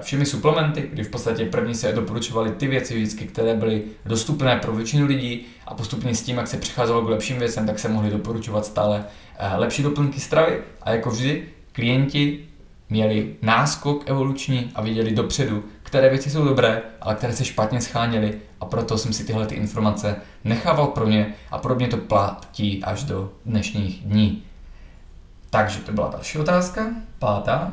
[0.00, 4.72] všemi suplementy, kdy v podstatě první se doporučovaly ty věci vždycky, které byly dostupné pro
[4.72, 8.10] většinu lidí a postupně s tím, jak se přicházelo k lepším věcem, tak se mohly
[8.10, 12.46] doporučovat stále uh, lepší doplňky stravy a jako vždy klienti
[12.88, 18.38] měli náskok evoluční a viděli dopředu, které věci jsou dobré, ale které se špatně scháněly
[18.60, 23.04] a proto jsem si tyhle ty informace nechával pro ně a mě to platí až
[23.04, 24.42] do dnešních dní.
[25.50, 26.86] Takže to byla další otázka,
[27.18, 27.72] pátá.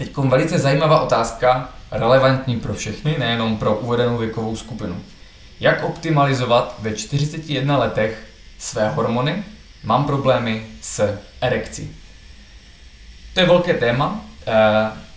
[0.00, 4.96] Teď velice zajímavá otázka, relevantní pro všechny, nejenom pro uvedenou věkovou skupinu.
[5.60, 8.26] Jak optimalizovat ve 41 letech
[8.58, 9.44] své hormony?
[9.84, 11.96] Mám problémy s erekcí.
[13.34, 14.52] To je velké téma, eh,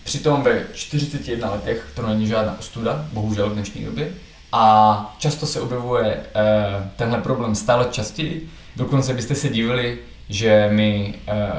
[0.04, 4.08] přitom ve 41 letech to není žádná ostuda, bohužel v dnešní době.
[4.52, 8.50] A často se objevuje eh, tenhle problém stále častěji.
[8.76, 11.52] Dokonce byste se divili, že mi eh,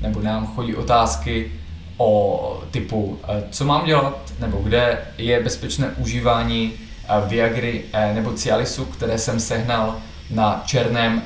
[0.00, 1.52] nebo nám chodí otázky
[2.02, 3.18] o typu,
[3.50, 6.72] co mám dělat, nebo kde je bezpečné užívání
[7.26, 7.84] Viagry
[8.14, 9.96] nebo Cialisu, které jsem sehnal
[10.30, 11.22] na černém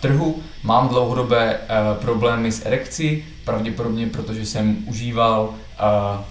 [0.00, 0.42] trhu.
[0.62, 1.60] Mám dlouhodobé
[2.00, 5.54] problémy s erekcí, pravděpodobně protože jsem užíval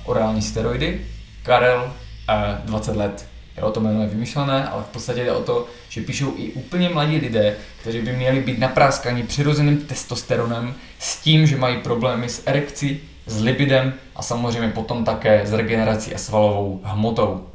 [0.05, 1.01] orální steroidy.
[1.43, 1.93] Karel,
[2.29, 3.25] uh, 20 let,
[3.57, 6.89] jo, to jméno je vymyšlené, ale v podstatě jde o to, že píšou i úplně
[6.89, 12.43] mladí lidé, kteří by měli být napráskaní přirozeným testosteronem s tím, že mají problémy s
[12.45, 17.47] erekcí, s libidem a samozřejmě potom také s regenerací a svalovou hmotou.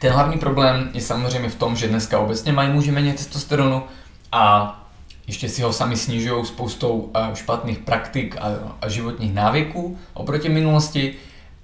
[0.00, 3.82] Ten hlavní problém je samozřejmě v tom, že dneska obecně mají muži méně testosteronu
[4.32, 4.72] a
[5.26, 8.36] ještě si ho sami snižují spoustou eh, špatných praktik
[8.82, 11.14] a životních návyků oproti minulosti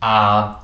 [0.01, 0.59] a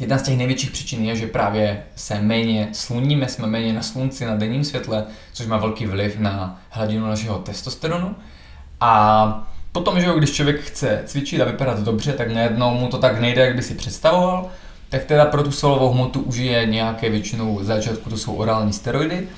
[0.00, 4.26] Jedna z těch největších příčin je, že právě se méně sluníme, jsme méně na slunci,
[4.26, 8.16] na denním světle, což má velký vliv na hladinu našeho testosteronu.
[8.80, 13.20] A potom, že když člověk chce cvičit a vypadat dobře, tak najednou mu to tak
[13.20, 14.48] nejde, jak by si představoval,
[14.88, 19.28] tak teda pro tu solovou hmotu užije nějaké většinou začátku to jsou orální steroidy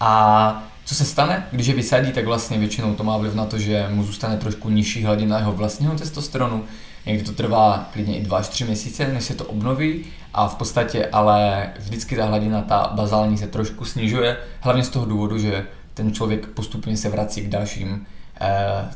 [0.00, 3.58] a co se stane, když je vysadí, tak vlastně většinou to má vliv na to,
[3.58, 6.64] že mu zůstane trošku nižší hladina jeho vlastního testosteronu.
[7.06, 10.54] Někdy to trvá klidně i 2 až 3 měsíce, než se to obnoví a v
[10.54, 15.66] podstatě ale vždycky ta hladina, ta bazální se trošku snižuje, hlavně z toho důvodu, že
[15.94, 18.06] ten člověk postupně se vrací k dalším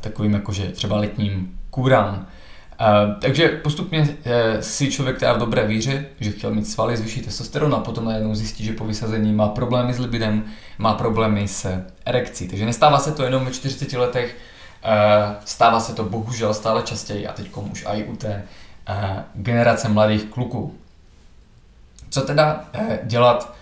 [0.00, 2.26] takovým jakože třeba letním kůrám.
[2.80, 4.06] Uh, takže postupně uh,
[4.60, 8.34] si člověk teda v dobré víře, že chtěl mít svaly, zvýšit testosteron a potom najednou
[8.34, 10.44] zjistí, že po vysazení má problémy s libidem,
[10.78, 12.48] má problémy s erekcí.
[12.48, 14.36] Takže nestává se to jenom ve 40 letech,
[15.44, 18.42] stává se to bohužel stále častěji a teď už i u té
[19.34, 20.74] generace mladých kluků.
[22.10, 22.64] Co teda
[23.02, 23.54] dělat,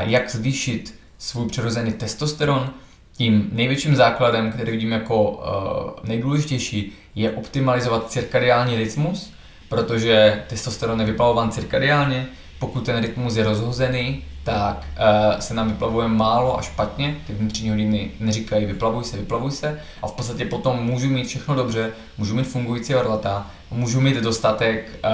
[0.00, 2.70] jak zvýšit svůj přirozený testosteron?
[3.18, 9.32] Tím největším základem, který vidím jako uh, nejdůležitější, je optimalizovat cirkadiální rytmus,
[9.68, 12.26] protože testosteron je vyplavován cirkadiálně.
[12.58, 17.70] Pokud ten rytmus je rozhozený, tak uh, se nám vyplavuje málo a špatně, ty vnitřní
[17.70, 19.80] hodiny neříkají vyplavuj se, vyplavuj se.
[20.02, 24.98] A v podstatě potom můžu mít všechno dobře, můžu mít fungující orlata, můžu mít dostatek
[25.04, 25.10] uh,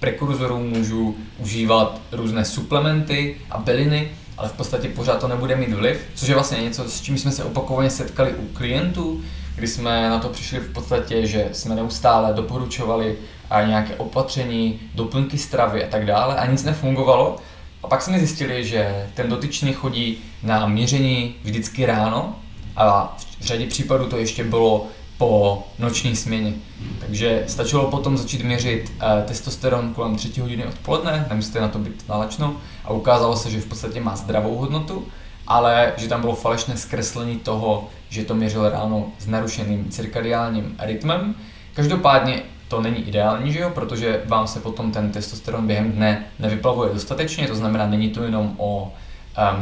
[0.00, 6.00] prekurzorů, můžu užívat různé suplementy a byliny, ale v podstatě pořád to nebude mít vliv,
[6.14, 9.22] což je vlastně něco, s čím jsme se opakovaně setkali u klientů,
[9.56, 13.16] kdy jsme na to přišli v podstatě, že jsme neustále doporučovali
[13.50, 17.36] a nějaké opatření, doplňky stravy a tak dále a nic nefungovalo.
[17.82, 22.36] A pak jsme zjistili, že ten dotyčný chodí na měření vždycky ráno
[22.76, 24.86] a v řadě případů to ještě bylo
[25.24, 26.52] po noční směně.
[27.00, 32.08] Takže stačilo potom začít měřit uh, testosteron kolem 3 hodiny odpoledne, nemusíte na to být
[32.08, 35.04] nalačno a ukázalo se, že v podstatě má zdravou hodnotu,
[35.46, 41.34] ale že tam bylo falešné zkreslení toho, že to měřil ráno s narušeným cirkadiálním rytmem.
[41.74, 43.70] Každopádně to není ideální, že jo?
[43.70, 48.54] protože vám se potom ten testosteron během dne nevyplavuje dostatečně, to znamená, není to jenom
[48.58, 48.92] o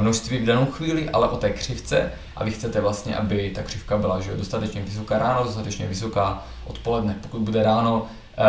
[0.00, 3.98] množství v danou chvíli, ale o té křivce a vy chcete vlastně, aby ta křivka
[3.98, 7.16] byla že dostatečně vysoká ráno, dostatečně vysoká odpoledne.
[7.22, 8.06] Pokud bude ráno
[8.38, 8.42] e,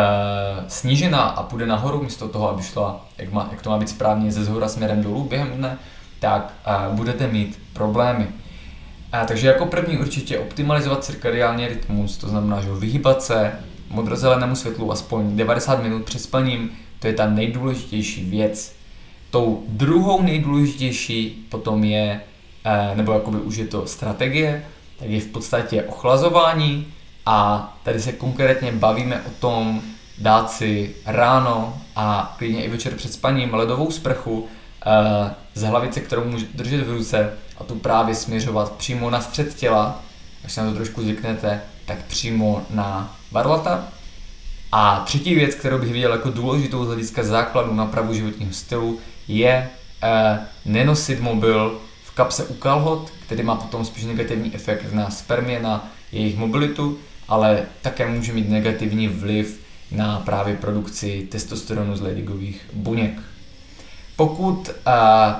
[0.68, 4.32] snížená a půjde nahoru, místo toho, aby šla, jak, má, jak to má být správně,
[4.32, 5.78] ze zhora směrem dolů během dne,
[6.20, 8.28] tak e, budete mít problémy.
[9.12, 13.52] A, takže jako první určitě optimalizovat cirkadiální rytmus, to znamená, že vyhýbat se
[13.90, 18.74] modrozelenému světlu aspoň 90 minut před spaním, to je ta nejdůležitější věc.
[19.34, 22.20] Tou druhou nejdůležitější potom je,
[22.94, 24.66] nebo jakoby už je to strategie,
[24.98, 26.86] tak je v podstatě ochlazování
[27.26, 29.82] a tady se konkrétně bavíme o tom
[30.18, 34.48] dát si ráno a klidně i večer před spaním ledovou sprchu
[35.54, 40.02] z hlavice, kterou můžete držet v ruce a tu právě směřovat přímo na střed těla,
[40.44, 43.88] až se na to trošku zvyknete, tak přímo na barlata.
[44.72, 49.70] A třetí věc, kterou bych viděl jako důležitou z hlediska základu napravu životního stylu, je
[50.02, 55.62] eh, nenosit mobil v kapse u kalhot, který má potom spíš negativní efekt na spermie,
[55.62, 59.60] na jejich mobilitu, ale také může mít negativní vliv
[59.90, 63.22] na právě produkci testosteronu z ladygových buněk.
[64.16, 64.74] Pokud uh,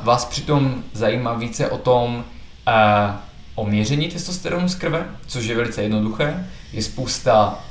[0.04, 2.24] vás přitom zajímá více o tom,
[2.68, 3.14] uh,
[3.54, 7.64] o měření testosteronu z krve, což je velice jednoduché, je spousta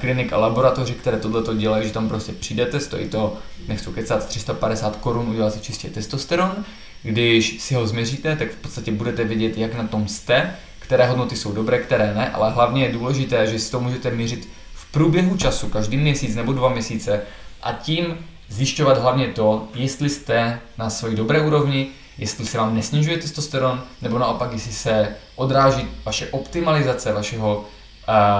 [0.00, 3.36] klinik a laboratoří, které tohle dělají, že tam prostě přijdete, stojí to,
[3.68, 6.64] nechci kecat, 350 korun, udělat si čistě testosteron.
[7.02, 11.36] Když si ho změříte, tak v podstatě budete vědět, jak na tom jste, které hodnoty
[11.36, 15.36] jsou dobré, které ne, ale hlavně je důležité, že si to můžete měřit v průběhu
[15.36, 17.22] času, každý měsíc nebo dva měsíce
[17.62, 23.18] a tím zjišťovat hlavně to, jestli jste na své dobré úrovni, jestli se vám nesnižuje
[23.18, 27.64] testosteron, nebo naopak, jestli se odráží vaše optimalizace vašeho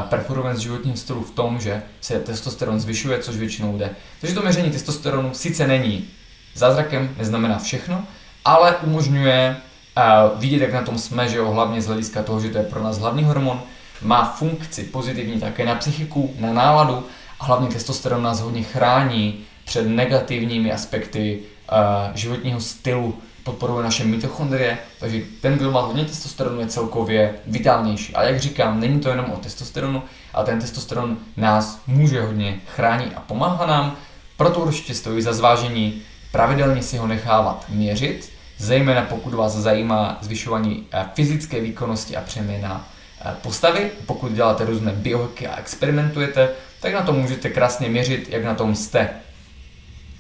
[0.09, 3.91] performance životního stylu v tom, že se testosteron zvyšuje, což většinou jde.
[4.21, 6.09] Takže to měření testosteronu sice není
[6.55, 8.05] zázrakem, neznamená všechno,
[8.45, 9.57] ale umožňuje
[9.97, 12.65] uh, vidět, jak na tom jsme, že jo, hlavně z hlediska toho, že to je
[12.65, 13.63] pro nás hlavní hormon,
[14.03, 17.07] má funkci pozitivní také na psychiku, na náladu
[17.41, 21.41] a hlavně testosteron nás hodně chrání před negativními aspekty
[21.73, 28.15] uh, životního stylu, podporuje naše mitochondrie, takže ten, kdo má hodně testosteronu, je celkově vitálnější.
[28.15, 30.03] A jak říkám, není to jenom o testosteronu,
[30.35, 33.97] ale ten testosteron nás může hodně chránit a pomáhá nám,
[34.37, 40.87] proto určitě stojí za zvážení pravidelně si ho nechávat měřit, zejména pokud vás zajímá zvyšování
[40.93, 42.89] eh, fyzické výkonnosti a přeměna
[43.21, 43.91] eh, postavy.
[44.07, 46.49] Pokud děláte různé biohacky a experimentujete,
[46.81, 49.11] tak na to můžete krásně měřit, jak na tom jste.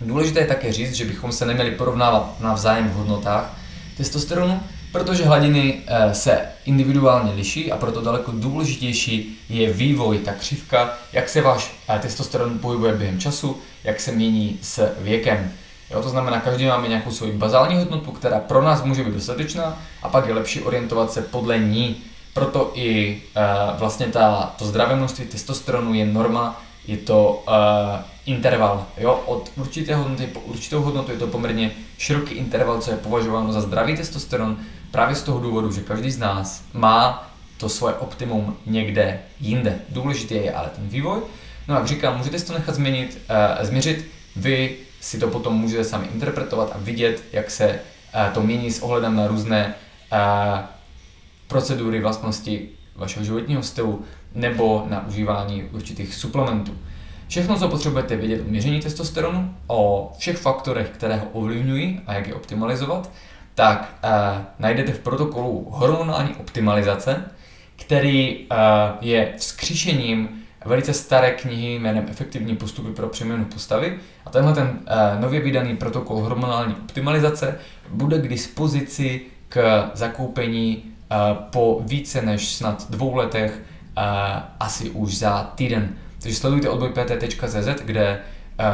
[0.00, 3.56] Důležité je také říct, že bychom se neměli porovnávat navzájem v hodnotách
[3.96, 4.60] testosteronu,
[4.92, 11.28] protože hladiny eh, se individuálně liší a proto daleko důležitější je vývoj, ta křivka, jak
[11.28, 15.52] se váš eh, testosteron pohybuje během času, jak se mění s věkem.
[15.90, 19.82] Jo, to znamená, každý máme nějakou svoji bazální hodnotu, která pro nás může být dostatečná
[20.02, 21.96] a pak je lepší orientovat se podle ní.
[22.34, 27.54] Proto i uh, vlastně ta, to zdravé množství testosteronu je norma, je to uh,
[28.26, 28.86] interval.
[28.98, 29.22] Jo?
[29.26, 33.60] Od určité hodnoty po určitou hodnotu je to poměrně široký interval, co je považováno za
[33.60, 34.56] zdravý testosteron,
[34.90, 39.78] právě z toho důvodu, že každý z nás má to svoje optimum někde jinde.
[39.88, 41.20] Důležitý je ale ten vývoj.
[41.68, 43.18] No a jak říkám, můžete si to nechat změnit,
[43.58, 48.42] uh, změřit, vy si to potom můžete sami interpretovat a vidět, jak se uh, to
[48.42, 49.74] mění s ohledem na různé
[50.12, 50.18] uh,
[51.46, 56.78] procedury, vlastnosti vašeho životního stylu nebo na užívání určitých suplementů.
[57.28, 62.26] Všechno, co potřebujete vědět o měření testosteronu, o všech faktorech, které ho ovlivňují a jak
[62.26, 63.10] je optimalizovat,
[63.54, 64.10] tak uh,
[64.58, 67.24] najdete v protokolu hormonální optimalizace,
[67.76, 68.56] který uh,
[69.00, 70.28] je vzkříšením
[70.64, 73.98] velice staré knihy jménem Efektivní postupy pro přeměnu postavy.
[74.26, 77.58] A tenhle ten uh, nově vydaný protokol hormonální optimalizace
[77.90, 83.62] bude k dispozici k zakoupení uh, po více než snad dvou letech,
[83.96, 84.02] uh,
[84.60, 85.96] asi už za týden.
[86.22, 88.20] Takže sledujte odbojpt.cz, kde
[88.60, 88.66] uh,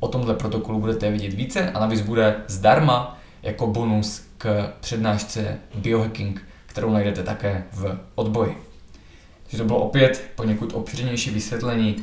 [0.00, 6.42] o tomhle protokolu budete vidět více a navíc bude zdarma jako bonus k přednášce Biohacking,
[6.66, 8.56] kterou najdete také v odboji.
[9.42, 11.96] Takže to bylo opět poněkud obširnější vysvětlení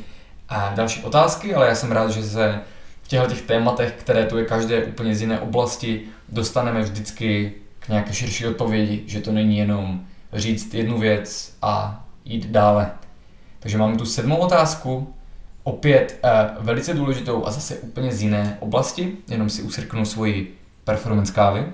[0.48, 2.60] a další otázky, ale já jsem rád, že se
[3.02, 7.88] v těchto těch tématech, které tu je každé úplně z jiné oblasti, dostaneme vždycky k
[7.88, 10.00] nějaké širší odpovědi, že to není jenom
[10.32, 12.90] říct jednu věc a jít dále.
[13.60, 15.14] Takže máme tu sedmou otázku,
[15.62, 21.32] opět eh, velice důležitou a zase úplně z jiné oblasti, jenom si usrknu svoji performance
[21.32, 21.66] kávy.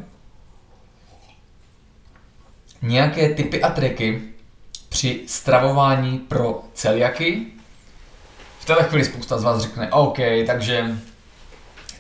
[2.83, 4.23] Nějaké typy a triky
[4.89, 7.47] při stravování pro celiaky.
[8.59, 10.97] V této chvíli spousta z vás řekne, OK, takže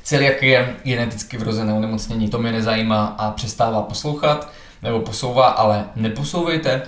[0.05, 6.83] Celiakie je geneticky vrozené onemocnění, to mě nezajímá a přestává poslouchat nebo posouvá, ale neposouvejte.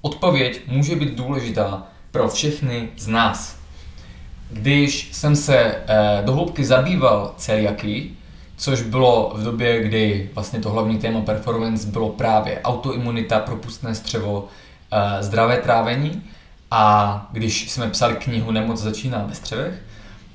[0.00, 3.56] Odpověď může být důležitá pro všechny z nás.
[4.50, 8.10] Když jsem se eh, do hloubky zabýval celiaky,
[8.56, 14.48] což bylo v době, kdy vlastně to hlavní téma performance bylo právě autoimunita, propustné střevo,
[14.92, 16.22] eh, zdravé trávení
[16.70, 19.74] a když jsme psali knihu Nemoc začíná ve střevech,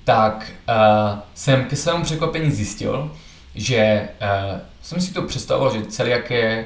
[0.04, 3.12] tak uh, jsem ke svému překvapení zjistil,
[3.56, 6.66] že uh, jsem si to představoval, že celiak je,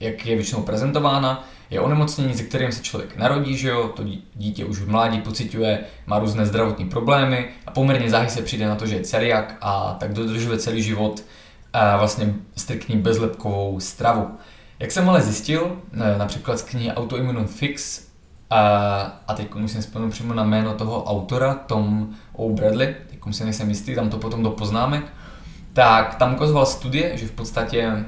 [0.00, 4.04] jak je většinou prezentována, je onemocnění, se kterým se člověk narodí, že jo, to
[4.34, 8.76] dítě už v mládí pociťuje, má různé zdravotní problémy a poměrně záhy se přijde na
[8.76, 11.24] to, že je celiak a tak dodržuje celý život
[11.74, 14.30] uh, vlastně striktní bezlepkovou stravu.
[14.78, 15.76] Jak jsem ale zjistil,
[16.18, 18.06] například z knihy Autoimmune Fix
[18.50, 18.60] a,
[19.28, 22.48] a teď musím vzpomenout přímo na jméno toho autora, Tom O.
[22.48, 25.04] Bradley, teď si nejsem jistý, tam to potom do poznámek,
[25.72, 28.04] tak tam ukazoval studie, že v podstatě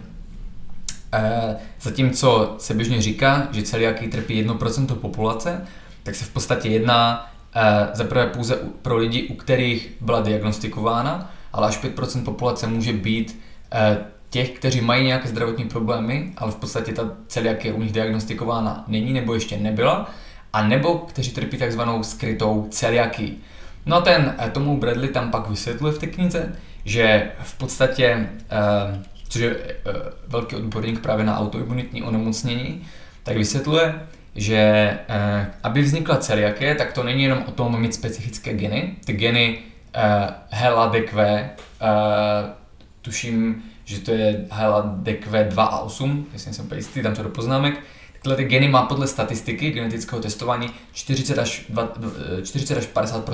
[1.80, 5.66] zatímco se běžně říká, že celiaký trpí 1% populace,
[6.02, 11.68] tak se v podstatě jedná e, zaprvé pouze pro lidi, u kterých byla diagnostikována, ale
[11.68, 13.40] až 5% populace může být
[13.72, 13.98] e,
[14.30, 19.12] těch, kteří mají nějaké zdravotní problémy, ale v podstatě ta celiakie u nich diagnostikována není
[19.12, 20.10] nebo ještě nebyla,
[20.52, 23.34] a nebo kteří trpí takzvanou skrytou celiaky.
[23.86, 28.28] No a ten eh, tomu Bradley tam pak vysvětluje v té knize, že v podstatě,
[28.50, 29.02] eh,
[29.32, 29.74] což je eh,
[30.28, 32.82] velký odborník právě na autoimunitní onemocnění,
[33.22, 33.94] tak vysvětluje,
[34.34, 34.98] že
[35.62, 38.94] aby vznikla celiakie, tak to není jenom o tom mít specifické geny.
[39.04, 39.58] Ty geny
[40.52, 41.48] HLA-DQ,
[43.02, 47.82] tuším, že to je HLA-DQ 2 a 8, jestli jsem jistý, tam to do poznámek,
[48.22, 51.70] Tyhle ty geny má podle statistiky genetického testování 40 až,
[52.44, 53.30] 40 až 50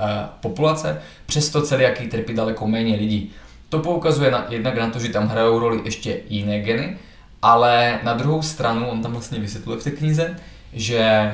[0.00, 0.06] eh,
[0.40, 3.32] populace, přesto celiaký trpí daleko méně lidí.
[3.68, 6.96] To poukazuje na, jednak na to, že tam hrajou roli ještě jiné geny,
[7.42, 10.36] ale na druhou stranu, on tam vlastně vysvětluje v té knize,
[10.72, 11.32] že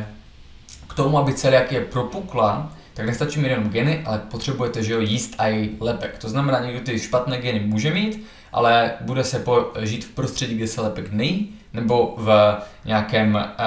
[0.89, 5.35] k tomu, aby celiakie propukla, tak nestačí mít jenom geny, ale potřebujete že jo, jíst
[5.39, 6.18] i lepek.
[6.18, 10.55] To znamená, někdo ty špatné geny může mít, ale bude se po, žít v prostředí,
[10.55, 13.64] kde se lepek nejí, nebo v nějakém, eh,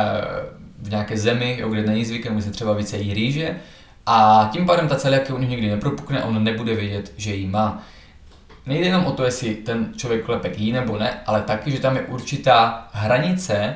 [0.80, 3.56] v nějaké zemi, jo, kde není zvykem, kde se třeba více jí rýže
[4.10, 7.84] a tím pádem ta celiakie u něj nikdy nepropukne on nebude vědět, že ji má.
[8.68, 11.96] Nejde jenom o to, jestli ten člověk lepek jí nebo ne, ale taky, že tam
[11.96, 13.76] je určitá hranice,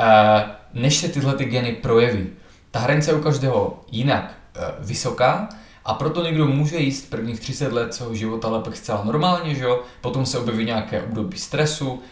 [0.00, 2.26] eh, než se tyhle ty geny projeví.
[2.70, 5.48] Ta hranice je u každého jinak eh, vysoká
[5.84, 9.82] a proto někdo může jíst prvních 30 let svého života lepek zcela normálně, že jo?
[10.00, 12.02] potom se objeví nějaké období stresu,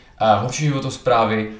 [0.41, 1.51] horší životosprávy,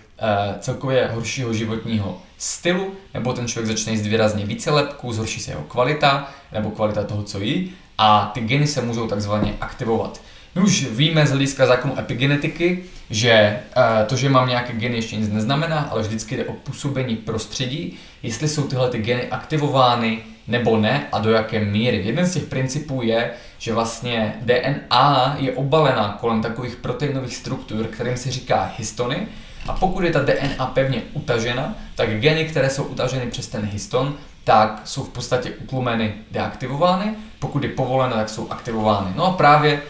[0.61, 5.63] celkově horšího životního stylu, nebo ten člověk začne jíst výrazně více lepků, zhorší se jeho
[5.63, 10.21] kvalita, nebo kvalita toho, co jí, a ty geny se můžou takzvaně aktivovat.
[10.55, 13.61] My už víme z hlediska zákonu epigenetiky, že
[14.07, 18.49] to, že mám nějaké geny, ještě nic neznamená, ale vždycky jde o působení prostředí, jestli
[18.49, 22.03] jsou tyhle ty geny aktivovány nebo ne a do jaké míry.
[22.05, 28.17] Jeden z těch principů je, že vlastně DNA je obalená kolem takových proteinových struktur, kterým
[28.17, 29.27] se říká histony.
[29.69, 34.15] A pokud je ta DNA pevně utažena, tak geny, které jsou utaženy přes ten histon,
[34.45, 37.15] tak jsou v podstatě utlumeny, deaktivovány.
[37.39, 39.11] Pokud je povoleno, tak jsou aktivovány.
[39.17, 39.83] No a právě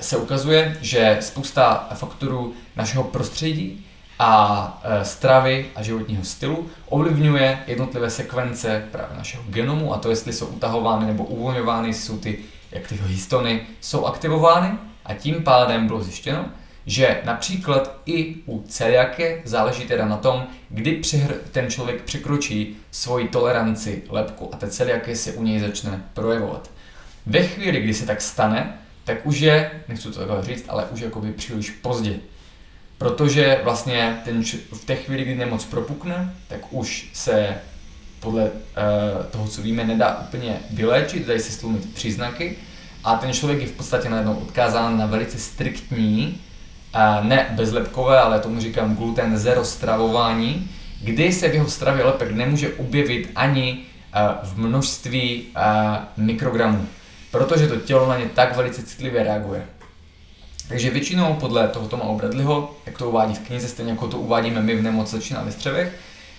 [0.00, 3.86] se ukazuje, že spousta faktorů našeho prostředí
[4.18, 10.32] a e, stravy a životního stylu ovlivňuje jednotlivé sekvence právě našeho genomu a to, jestli
[10.32, 12.38] jsou utahovány nebo uvolňovány, jsou ty,
[12.70, 16.44] jak ty histony jsou aktivovány a tím pádem bylo zjištěno,
[16.86, 21.00] že například i u celiaky záleží teda na tom, kdy
[21.52, 26.70] ten člověk překročí svoji toleranci lepku a ta celiaky se u něj začne projevovat.
[27.26, 31.00] Ve chvíli, kdy se tak stane, tak už je, nechci to takhle říct, ale už
[31.00, 32.14] jakoby příliš pozdě.
[32.98, 34.42] Protože vlastně ten,
[34.72, 37.54] v té chvíli, kdy nemoc propukne, tak už se
[38.20, 38.50] podle uh,
[39.30, 42.56] toho, co víme, nedá úplně vyléčit, dají se stlumit příznaky
[43.04, 46.40] a ten člověk je v podstatě najednou odkázán na velice striktní,
[46.94, 50.70] uh, ne bezlepkové, ale tomu říkám gluten zero stravování,
[51.02, 56.86] kdy se v jeho stravě lepek nemůže objevit ani uh, v množství uh, mikrogramů,
[57.36, 59.66] protože to tělo na ně tak velice citlivě reaguje.
[60.68, 64.62] Takže většinou podle toho Toma Bradleyho, jak to uvádí v knize, stejně jako to uvádíme
[64.62, 65.92] my v Nemoc začíná ve střevech,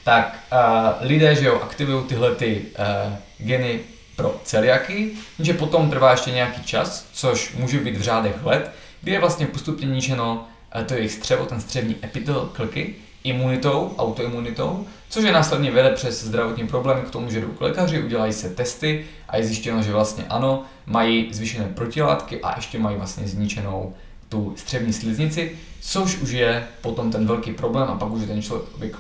[0.04, 3.80] tak uh, lidé, že jo, aktivují tyhle ty uh, geny
[4.16, 8.72] pro celiaky, že potom trvá ještě nějaký čas, což může být v řádech let,
[9.02, 12.96] kdy je vlastně postupně ničeno uh, to jejich střevo, ten střevní epitel klky,
[13.30, 18.04] imunitou, autoimunitou, což je následně vede přes zdravotní problémy k tomu, že jdou k lékaři,
[18.04, 22.98] udělají se testy a je zjištěno, že vlastně ano, mají zvýšené protilátky a ještě mají
[22.98, 23.94] vlastně zničenou
[24.30, 25.52] tu střevní sliznici,
[25.82, 29.00] což už je potom ten velký problém a pak už je ten člověk uh,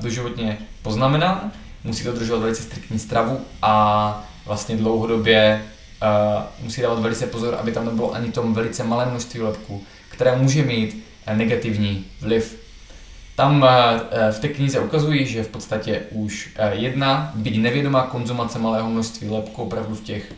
[0.00, 1.52] doživotně poznamenán,
[1.84, 5.64] musí dodržovat velice striktní stravu a vlastně dlouhodobě
[6.02, 10.36] uh, musí dávat velice pozor, aby tam nebylo ani tom velice malé množství lepku, které
[10.36, 11.04] může mít
[11.34, 12.63] negativní vliv.
[13.36, 13.68] Tam uh,
[14.30, 19.28] v té knize ukazují, že v podstatě už uh, jedna, byť nevědomá konzumace malého množství
[19.28, 20.32] lepku, opravdu v těch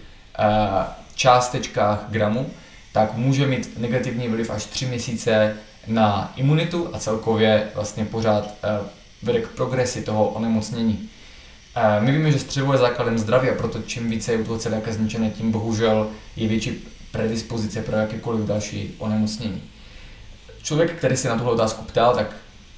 [1.15, 2.51] částečkách gramu,
[2.93, 8.55] tak může mít negativní vliv až 3 měsíce na imunitu a celkově vlastně pořád
[9.23, 11.09] vede k progresi toho onemocnění.
[12.01, 14.93] My víme, že střevo je základem zdraví a proto čím více je u toho celiaka
[14.93, 19.63] zničené, tím bohužel je větší predispozice pro jakékoliv další onemocnění.
[20.63, 22.37] Člověk, který se na tuhle otázku ptal, tak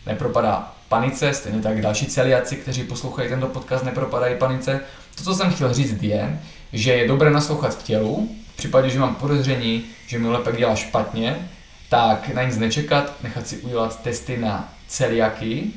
[0.09, 4.81] nepropadá panice, stejně tak další celiaci, kteří poslouchají tento podcast, nepropadají panice.
[5.15, 6.41] To, co jsem chtěl říct, je,
[6.73, 8.29] že je dobré naslouchat v tělu.
[8.55, 11.49] V případě, že mám podezření, že mi lepek dělá špatně,
[11.89, 15.71] tak na nic nečekat, nechat si udělat testy na celiaky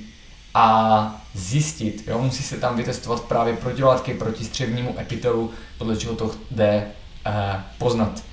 [0.53, 6.31] a zjistit, jo, musí se tam vytestovat právě protilátky proti střevnímu epitelu, podle čeho to
[6.51, 6.87] jde
[7.25, 8.23] eh, poznat.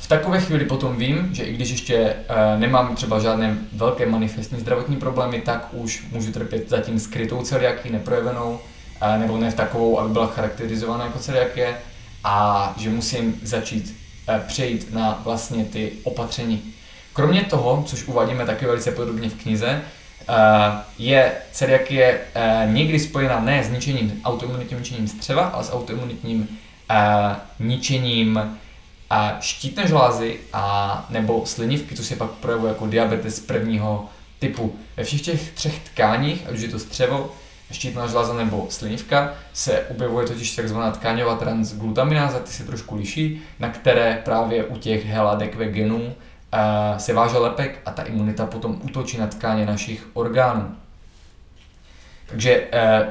[0.00, 4.60] V takové chvíli potom vím, že i když ještě eh, nemám třeba žádné velké manifestní
[4.60, 8.58] zdravotní problémy, tak už můžu trpět zatím skrytou celiaky, neprojevenou,
[9.00, 11.76] eh, nebo ne v takovou, aby byla charakterizovaná jako celiakie,
[12.24, 13.96] a že musím začít
[14.28, 16.62] eh, přejít na vlastně ty opatření.
[17.12, 19.82] Kromě toho, což uvádíme taky velice podobně v knize,
[20.98, 22.20] je celiakie
[22.66, 26.48] někdy spojena ne s ničením, autoimunitním ničením střeva, ale s autoimunitním
[27.58, 28.58] ničením
[29.10, 34.08] a štítné žlázy a nebo slinivky, co se pak projevuje jako diabetes prvního
[34.38, 34.76] typu.
[34.96, 37.32] Ve všech těch třech tkáních, ať už je to střevo,
[37.70, 43.68] štítná žláza nebo slinivka, se objevuje totiž takzvaná tkáňová transglutamináza, ty se trošku liší, na
[43.68, 46.12] které právě u těch heladek ve genů uh,
[46.98, 50.76] se váže lepek a ta imunita potom útočí na tkáně našich orgánů.
[52.26, 52.68] Takže uh,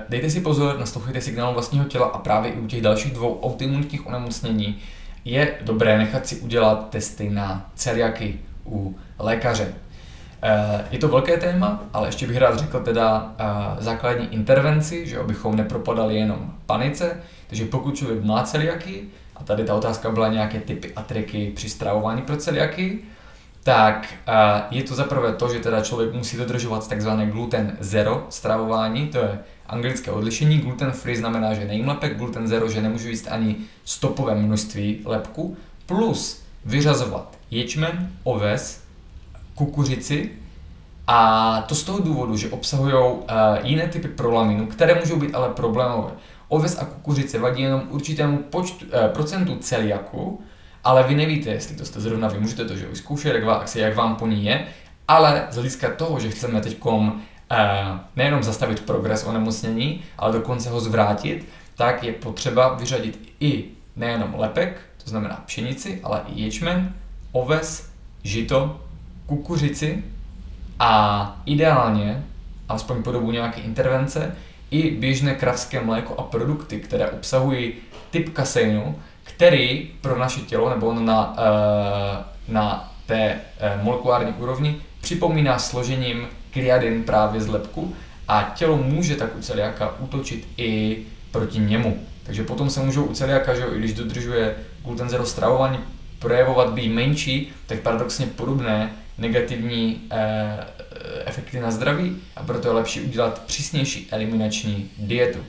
[0.09, 4.07] dejte si pozor, naslouchejte signál vlastního těla a právě i u těch dalších dvou autoimunitních
[4.07, 4.81] onemocnění
[5.25, 9.73] je dobré nechat si udělat testy na celiaky u lékaře.
[10.43, 13.45] Eh, je to velké téma, ale ještě bych rád řekl teda eh,
[13.83, 17.17] základní intervenci, že abychom nepropadali jenom panice.
[17.47, 19.03] Takže pokud člověk má celiaky,
[19.35, 22.99] a tady ta otázka byla nějaké typy a triky při stravování pro celiaky,
[23.63, 24.07] tak
[24.71, 29.39] je to zaprvé to, že teda člověk musí dodržovat takzvané gluten zero stravování, to je
[29.67, 30.57] anglické odlišení.
[30.57, 33.55] Gluten free znamená, že nejím lepek, gluten zero, že nemůžu jíst ani
[33.85, 38.83] stopové množství lepku, plus vyřazovat ječmen, oves,
[39.55, 40.31] kukuřici
[41.07, 43.21] a to z toho důvodu, že obsahují uh,
[43.63, 46.11] jiné typy prolaminu, které můžou být ale problémové.
[46.47, 50.41] Oves a kukuřice vadí jenom určitému počtu, uh, procentu celiaku,
[50.83, 53.95] ale vy nevíte, jestli to jste zrovna vy, můžete to že vyzkoušet, jak, vám, jak
[53.95, 54.67] vám po ní je,
[55.07, 56.77] ale z hlediska toho, že chceme teď
[58.15, 63.65] nejenom zastavit progres onemocnění, ale dokonce ho zvrátit, tak je potřeba vyřadit i
[63.95, 66.93] nejenom lepek, to znamená pšenici, ale i ječmen,
[67.31, 67.89] oves,
[68.23, 68.81] žito,
[69.25, 70.03] kukuřici
[70.79, 72.23] a ideálně,
[72.69, 74.35] alespoň po dobu nějaké intervence,
[74.71, 77.73] i běžné kravské mléko a produkty, které obsahují
[78.11, 78.95] typ kaseinu,
[79.39, 87.03] který pro naše tělo nebo na, eh, na té eh, molekulární úrovni připomíná složením kliadin
[87.03, 87.95] právě z lepku
[88.27, 90.97] a tělo může tak u celiaka útočit i
[91.31, 92.03] proti němu.
[92.23, 95.79] Takže potom se můžou u celiaka, že jo, i když dodržuje gluten zero stravování,
[96.19, 100.65] projevovat být menší, tak paradoxně podobné negativní eh,
[101.25, 105.39] efekty na zdraví a proto je lepší udělat přísnější eliminační dietu.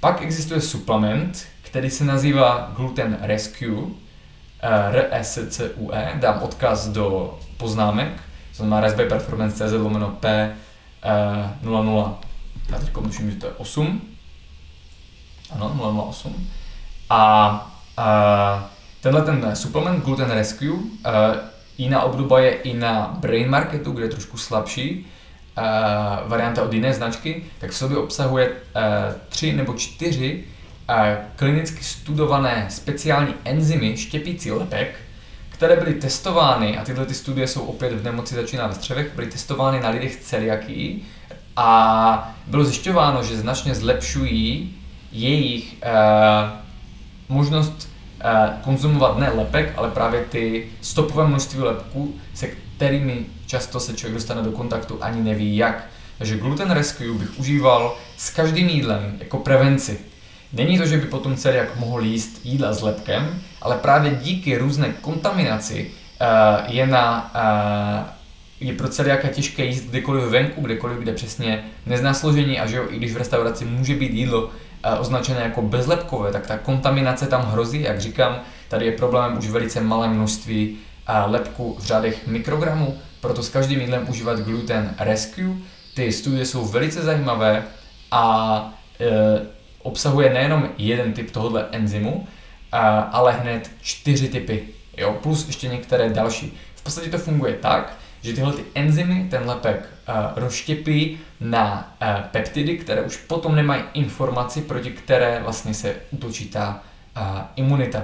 [0.00, 1.46] Pak existuje suplement,
[1.76, 3.84] který se nazývá Gluten Rescue,
[4.62, 8.12] eh, RSCUE, dám odkaz do poznámek,
[8.50, 10.56] to znamená Raspberry Performance CZ lomeno P
[11.62, 14.00] 00, eh, já teď tuším, že to je 8,
[15.50, 16.48] ano, 008.
[17.10, 18.70] A a
[19.00, 20.80] tenhle ten suplement Gluten Rescue, uh,
[21.78, 25.06] jiná obdoba je i na Brain Marketu, kde je trošku slabší,
[25.58, 25.64] uh,
[26.28, 28.54] varianta od jiné značky, tak v sobě obsahuje uh,
[29.28, 30.44] tři nebo čtyři
[31.36, 35.00] klinicky studované speciální enzymy štěpící lepek,
[35.48, 39.26] které byly testovány, a tyhle ty studie jsou opět v nemoci začíná ve střevech, byly
[39.26, 41.02] testovány na lidech celiakii
[41.56, 44.74] a bylo zjišťováno, že značně zlepšují
[45.12, 46.50] jejich uh,
[47.28, 47.88] možnost
[48.62, 54.42] konzumovat ne lepek, ale právě ty stopové množství lepků, se kterými často se člověk dostane
[54.42, 55.86] do kontaktu, ani neví jak.
[56.18, 59.98] Takže gluten rescue bych užíval s každým jídlem jako prevenci.
[60.52, 64.94] Není to, že by potom jak mohl jíst jídla s lepkem, ale právě díky různé
[65.00, 65.90] kontaminaci
[66.20, 72.14] uh, je, na, uh, je pro celiaka těžké jíst kdekoliv venku, kdekoliv, kde přesně nezná
[72.14, 74.50] složení a že jo, i když v restauraci může být jídlo uh,
[74.98, 79.80] označené jako bezlepkové, tak ta kontaminace tam hrozí, jak říkám, tady je problém už velice
[79.80, 80.78] malé množství
[81.26, 85.56] lepku v řádech mikrogramů, proto s každým jídlem užívat gluten rescue.
[85.94, 87.62] Ty studie jsou velice zajímavé
[88.10, 88.74] a
[89.86, 92.26] obsahuje nejenom jeden typ tohohle enzymu,
[93.12, 94.62] ale hned čtyři typy,
[94.96, 96.58] jo, plus ještě některé další.
[96.74, 99.88] V podstatě to funguje tak, že tyhle ty enzymy ten lepek
[100.36, 101.96] rozštěpí na
[102.30, 106.82] peptidy, které už potom nemají informaci, proti které vlastně se útočí ta
[107.56, 108.02] imunita.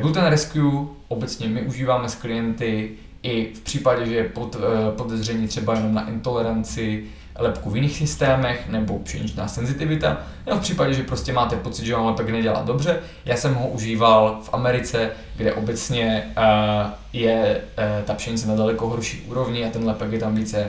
[0.00, 2.90] Gluten Rescue obecně my užíváme s klienty
[3.22, 4.56] i v případě, že je pod,
[4.96, 7.04] podezření třeba jenom na intoleranci,
[7.38, 11.94] lepku v jiných systémech nebo pšeničná senzitivita, nebo v případě, že prostě máte pocit, že
[11.94, 13.00] vám lepek nedělá dobře.
[13.24, 18.88] Já jsem ho užíval v Americe, kde obecně uh, je uh, ta pšenice na daleko
[18.88, 20.68] horší úrovni a ten lepek je tam více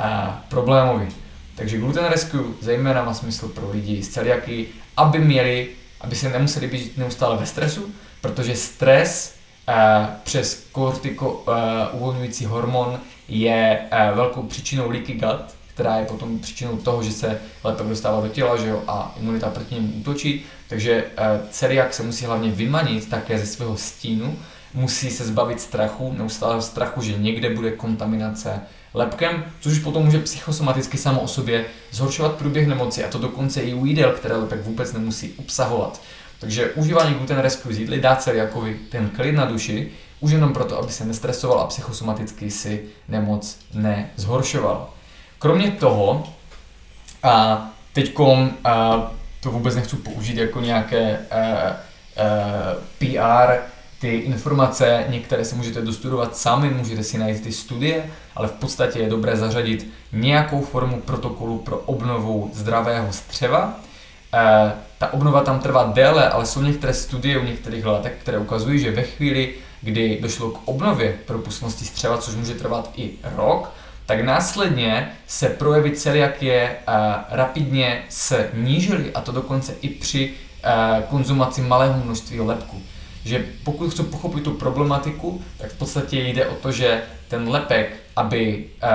[0.00, 0.06] uh,
[0.48, 1.06] problémový.
[1.56, 5.68] Takže gluten rescue zejména má smysl pro lidi z celiaky, aby měli,
[6.00, 9.36] aby se nemuseli být neustále ve stresu, protože stres
[9.68, 9.74] uh,
[10.24, 11.54] přes kortiko uh,
[11.92, 17.40] uvolňující hormon je uh, velkou příčinou leaky gut, která je potom příčinou toho, že se
[17.64, 20.44] lepek dostává do těla že jo, a imunita proti němu útočí.
[20.68, 24.38] Takže eh, celiak se musí hlavně vymanit také ze svého stínu,
[24.74, 28.60] musí se zbavit strachu, neustálého strachu, že někde bude kontaminace
[28.94, 33.74] lepkem, což potom může psychosomaticky samo o sobě zhoršovat průběh nemoci a to dokonce i
[33.74, 36.00] u jídel, které lepek vůbec nemusí obsahovat.
[36.40, 40.78] Takže užívání gluten rescue z jídly dá celiakovi ten klid na duši, už jenom proto,
[40.78, 44.93] aby se nestresoval a psychosomaticky si nemoc nezhoršoval.
[45.44, 46.22] Kromě toho,
[47.22, 47.66] a
[48.64, 51.76] a to vůbec nechci použít jako nějaké a, a,
[52.98, 53.52] PR,
[54.00, 58.98] ty informace, některé si můžete dostudovat sami, můžete si najít ty studie, ale v podstatě
[58.98, 63.80] je dobré zařadit nějakou formu protokolu pro obnovu zdravého střeva.
[64.34, 68.78] E, ta obnova tam trvá déle, ale jsou některé studie u některých látek, které ukazují,
[68.78, 73.72] že ve chvíli, kdy došlo k obnově propustnosti střeva, což může trvat i rok,
[74.06, 76.94] tak následně se projevy celiakie uh,
[77.30, 82.82] rapidně snížily a to dokonce i při uh, konzumaci malého množství lepku.
[83.24, 87.96] Že pokud chci pochopit tu problematiku, tak v podstatě jde o to, že ten lepek,
[88.16, 88.88] aby uh,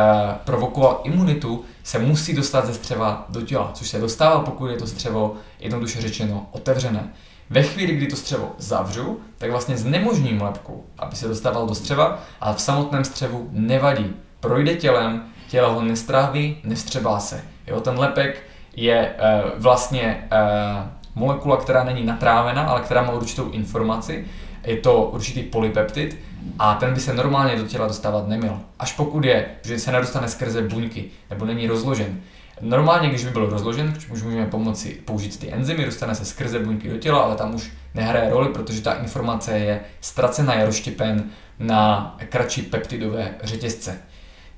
[0.43, 4.87] provokoval imunitu, se musí dostat ze střeva do těla, což se dostává, pokud je to
[4.87, 7.13] střevo jednoduše řečeno otevřené.
[7.49, 12.23] Ve chvíli, kdy to střevo zavřu, tak vlastně znemožním lepku, aby se dostával do střeva,
[12.41, 17.43] ale v samotném střevu nevadí projde tělem, tělo ho nestráví, nevstřebá se.
[17.67, 18.43] Jo, ten lepek
[18.75, 24.25] je uh, vlastně uh, molekula, která není natrávena, ale která má určitou informaci.
[24.63, 26.17] Je to určitý polypeptid
[26.59, 28.59] a ten by se normálně do těla dostávat neměl.
[28.79, 32.21] Až pokud je, že se nedostane skrze buňky nebo není rozložen.
[32.61, 36.89] Normálně, když by byl rozložen, už můžeme pomoci použít ty enzymy, dostane se skrze buňky
[36.89, 41.23] do těla, ale tam už nehraje roli, protože ta informace je ztracena, je rozštěpen
[41.59, 43.99] na kratší peptidové řetězce.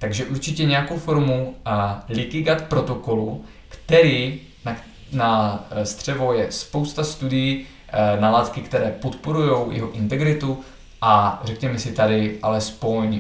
[0.02, 4.76] Takže určitě nějakou formu a leaky gut protokolu, který na,
[5.12, 10.60] na e, střevo je spousta studií e, na látky, které podporují jeho integritu
[11.02, 13.20] a řekněme si tady alespoň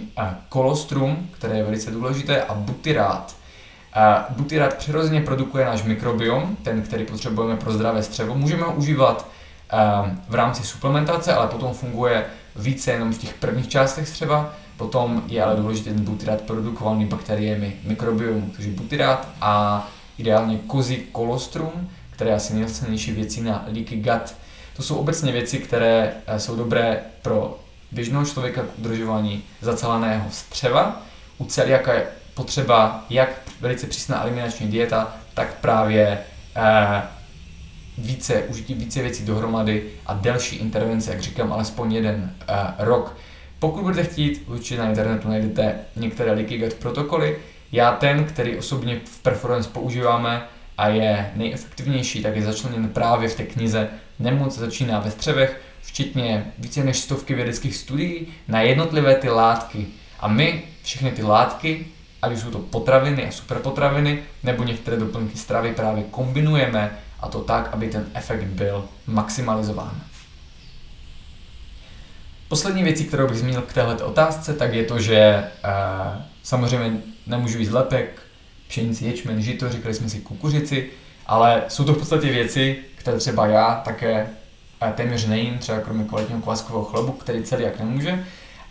[0.49, 3.35] kolostrum, e, které je velice důležité, a butyrát.
[4.29, 8.35] Butyrát přirozeně produkuje náš mikrobiom, ten, který potřebujeme pro zdravé střevo.
[8.35, 9.27] Můžeme ho užívat
[10.29, 12.25] v rámci suplementace, ale potom funguje
[12.55, 17.75] více jenom v těch prvních částech střeva Potom je ale důležitý ten butyrát produkovaný bakteriemi
[17.83, 24.35] mikrobiomu, takže butyrát a ideálně kozí kolostrum, které je asi nejcennější věci na leaky gut.
[24.75, 27.59] To jsou obecně věci, které eh, jsou dobré pro
[27.91, 31.01] běžného člověka k udržování zaceleného střeva.
[31.37, 33.29] U celiaka je potřeba jak
[33.59, 36.19] velice přísná eliminační dieta, tak právě
[36.55, 37.01] eh,
[37.97, 43.17] více, užití více věcí dohromady a delší intervence, jak říkám, alespoň jeden eh, rok.
[43.61, 47.37] Pokud budete chtít, určitě na internetu najdete některé Likigat protokoly.
[47.71, 50.43] Já ten, který osobně v Performance používáme
[50.77, 53.89] a je nejefektivnější, tak je začleněn právě v té knize
[54.19, 59.87] Nemoc začíná ve střevech, včetně více než stovky vědeckých studií na jednotlivé ty látky.
[60.19, 61.85] A my všechny ty látky,
[62.21, 67.39] ať už jsou to potraviny a superpotraviny, nebo některé doplňky stravy právě kombinujeme a to
[67.39, 70.01] tak, aby ten efekt byl maximalizován.
[72.51, 77.59] Poslední věcí, kterou bych zmínil k této otázce, tak je to, že uh, samozřejmě nemůžu
[77.59, 78.21] jíst lepek,
[78.67, 80.89] pšenici, ječmen, žito, říkali jsme si kukuřici,
[81.25, 84.27] ale jsou to v podstatě věci, které třeba já také
[84.95, 88.25] téměř nejím, třeba kromě kvalitního kváskového chlebu, který celý jak nemůže,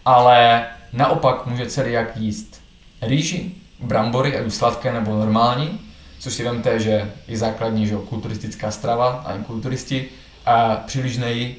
[0.04, 2.60] ale naopak může celý jak jíst
[3.02, 5.80] rýži, brambory, ať už sladké nebo normální,
[6.18, 10.08] což si vemte, že je základní že kulturistická strava, ani kulturisti,
[10.46, 11.56] a příliš nejí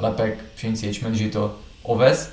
[0.00, 2.32] lepek, pšenici, ječmen, žito, oves,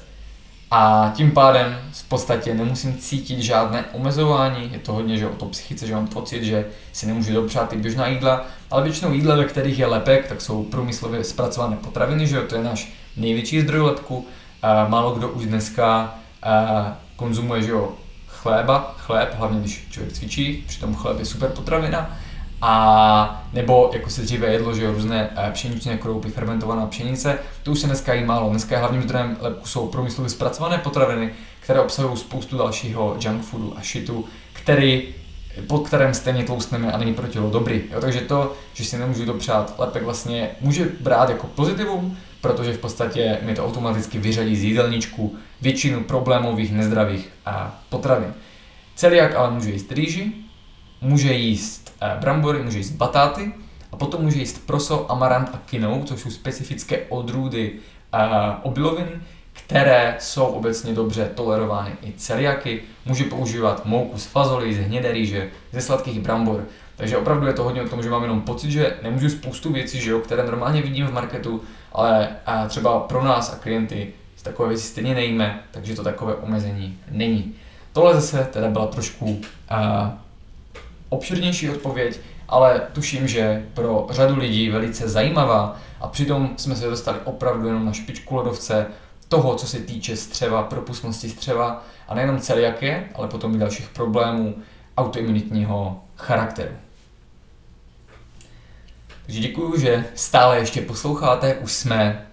[0.71, 5.45] a tím pádem v podstatě nemusím cítit žádné omezování, je to hodně že o to
[5.45, 9.45] psychice, že mám pocit, že si nemůžu dopřát ty běžná jídla, ale většinou jídla, ve
[9.45, 14.27] kterých je lepek, tak jsou průmyslově zpracované potraviny, že to je náš největší zdroj lepku.
[14.87, 16.15] Málo kdo už dneska
[17.15, 17.93] konzumuje, že jo,
[18.27, 22.17] chléba, chléb, hlavně když člověk cvičí, přitom chléb je super potravina,
[22.61, 27.71] a nebo jako se dříve jedlo, že jo, různé eh, pšeničné kroupy, fermentovaná pšenice, to
[27.71, 28.49] už se dneska jí málo.
[28.49, 33.73] Dneska je hlavním zdrojem lepku jsou průmyslově zpracované potraviny, které obsahují spoustu dalšího junk foodu
[33.77, 35.03] a shitu, který
[35.67, 37.81] pod kterém stejně tloustneme a není pro tělo dobrý.
[37.91, 42.77] Jo, takže to, že si nemůžu dopřát lepek vlastně může brát jako pozitivum, protože v
[42.77, 47.29] podstatě mi to automaticky vyřadí z jídelníčku většinu problémových nezdravých
[47.89, 48.33] potravin.
[48.95, 50.31] Celiak ale může jíst rýži,
[51.01, 51.88] může jíst
[52.19, 53.53] brambory, může jíst batáty
[53.91, 57.71] a potom může jíst proso, amarant a kinou, což jsou specifické odrůdy
[58.13, 58.19] uh,
[58.63, 59.23] obilovin,
[59.53, 62.81] které jsou obecně dobře tolerovány i celiaky.
[63.05, 66.65] Může používat mouku z fazolí, z hnědé rýže, ze sladkých brambor.
[66.95, 70.01] Takže opravdu je to hodně o tom, že mám jenom pocit, že nemůžu spoustu věcí,
[70.01, 74.41] že jo, které normálně vidím v marketu, ale a třeba pro nás a klienty z
[74.41, 77.55] takové věci stejně nejíme, takže to takové omezení není.
[77.93, 79.39] Tohle zase teda byla trošku uh,
[81.09, 87.17] obširnější odpověď, ale tuším, že pro řadu lidí velice zajímavá a přitom jsme se dostali
[87.23, 88.85] opravdu jenom na špičku ledovce
[89.27, 94.55] toho, co se týče střeva, propustnosti střeva a nejenom celiakie, ale potom i dalších problémů
[94.97, 96.71] autoimunitního charakteru.
[99.25, 102.25] Takže děkuji, že stále ještě posloucháte, už jsme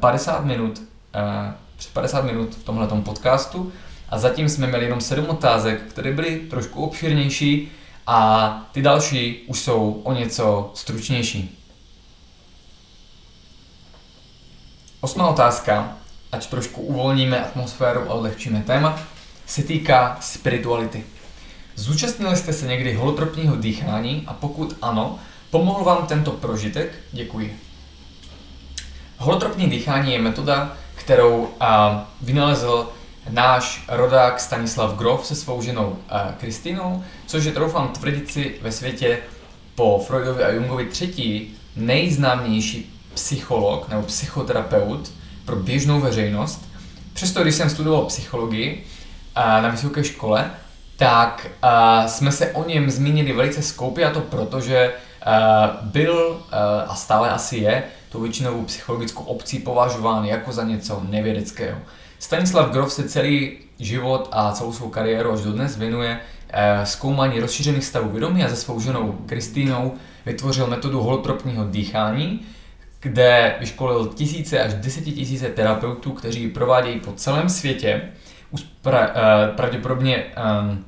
[0.00, 0.82] 50 eh, minut,
[1.14, 3.72] eh, před 50 minut v tomhle podcastu
[4.08, 7.72] a zatím jsme měli jenom 7 otázek, které byly trošku obširnější,
[8.06, 11.58] a ty další už jsou o něco stručnější.
[15.00, 15.96] Osmá otázka,
[16.32, 18.98] ať trošku uvolníme atmosféru a odlehčíme téma,
[19.46, 21.04] se týká spirituality.
[21.74, 25.18] Zúčastnili jste se někdy holotropního dýchání a pokud ano,
[25.50, 26.92] pomohl vám tento prožitek?
[27.12, 27.60] Děkuji.
[29.18, 31.48] Holotropní dýchání je metoda, kterou
[32.20, 32.92] vynalezl
[33.30, 38.72] náš rodák Stanislav Grof se svou ženou eh, Kristýnou, což je troufám tvrdit si ve
[38.72, 39.18] světě
[39.74, 45.12] po Freudovi a Jungovi třetí nejznámější psycholog nebo psychoterapeut
[45.44, 46.68] pro běžnou veřejnost.
[47.12, 48.86] Přesto, když jsem studoval psychologii
[49.36, 50.50] eh, na vysoké škole,
[50.96, 54.92] tak uh, jsme se o něm zmínili velice skoupě a to proto, že
[55.82, 56.42] byl
[56.88, 61.78] a stále asi je tou většinovou psychologickou obcí považován jako za něco nevědeckého.
[62.24, 66.20] Stanislav Grof se celý život a celou svou kariéru až dodnes věnuje
[66.50, 69.94] eh, zkoumání rozšířených stavů vědomí a se svou ženou Kristýnou
[70.26, 72.40] vytvořil metodu holotropního dýchání,
[73.00, 78.02] kde vyškolil tisíce až desetitisíce terapeutů, kteří provádějí po celém světě.
[78.86, 79.02] Eh,
[79.56, 80.84] pravděpodobně um,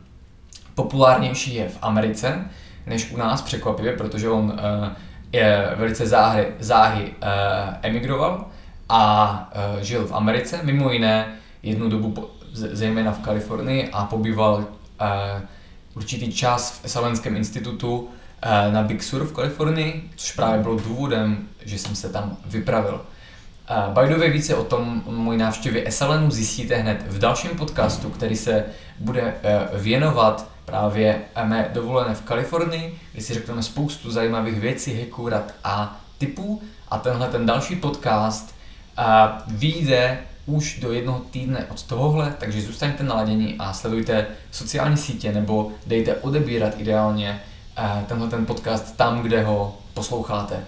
[0.74, 2.45] populárnější je v Americe
[2.87, 4.89] než u nás překvapivě, protože on uh,
[5.32, 7.12] je velice záhy, záhy
[7.82, 8.47] emigroval
[8.89, 14.55] a uh, žil v Americe, mimo jiné jednu dobu po, zejména v Kalifornii a pobýval
[14.55, 14.66] uh,
[15.95, 18.09] určitý čas v Esalenském institutu uh,
[18.72, 23.01] na Big Sur v Kalifornii, což právě bylo důvodem, že jsem se tam vypravil.
[23.70, 28.11] Uh, by the way, více o tom můj návštěvě Esalenu zjistíte hned v dalším podcastu,
[28.11, 28.64] který se
[28.99, 29.34] bude
[29.74, 36.01] věnovat právě mé dovolené v Kalifornii, kde si řekneme spoustu zajímavých věcí, heků, rad a
[36.18, 36.62] typů.
[36.89, 38.55] A tenhle ten další podcast
[38.97, 45.32] a vyjde už do jednoho týdne od tohohle, takže zůstaňte naladěni a sledujte sociální sítě
[45.32, 47.40] nebo dejte odebírat ideálně
[47.76, 50.64] eh, tenhle ten podcast tam, kde ho posloucháte.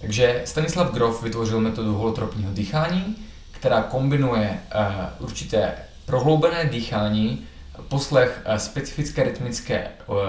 [0.00, 3.16] Takže Stanislav Grof vytvořil metodu holotropního dýchání,
[3.50, 4.86] která kombinuje eh,
[5.18, 5.74] určité
[6.06, 7.46] prohloubené dýchání,
[7.88, 9.88] poslech eh, specifické rytmické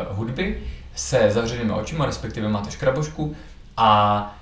[0.10, 0.64] hudby
[0.96, 3.36] se zavřenými očima, respektive máte škrabošku
[3.78, 4.40] a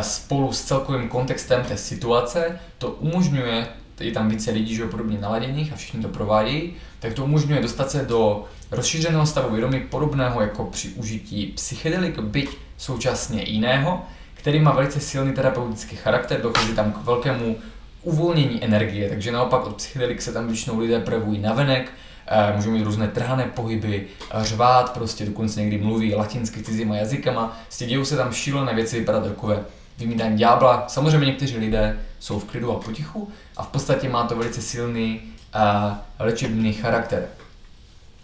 [0.00, 3.66] spolu s celkovým kontextem té situace to umožňuje,
[4.00, 7.90] je tam více lidí, že podobně naladěných a všichni to provádějí, tak to umožňuje dostat
[7.90, 14.02] se do rozšířeného stavu vědomí podobného jako při užití psychedelik, byť současně jiného,
[14.34, 17.56] který má velice silný terapeutický charakter, dochází tam k velkému
[18.02, 22.09] uvolnění energie, takže naopak od psychedelik se tam většinou lidé projevují navenek, eh,
[22.56, 24.06] můžou mít různé trhané pohyby,
[24.40, 29.20] řvát, prostě dokonce někdy mluví latinsky cizíma jazykama, prostě dějou se tam šílené věci, vypadá
[29.20, 29.64] takové
[29.98, 30.84] vymítání ďábla.
[30.88, 35.20] Samozřejmě někteří lidé jsou v klidu a potichu a v podstatě má to velice silný
[35.52, 37.28] a léčebný charakter.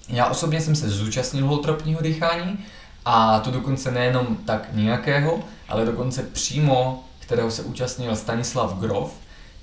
[0.09, 2.59] Já osobně jsem se zúčastnil holotropního dýchání
[3.05, 9.15] a to dokonce nejenom tak nějakého, ale dokonce přímo, kterého se účastnil Stanislav Grof,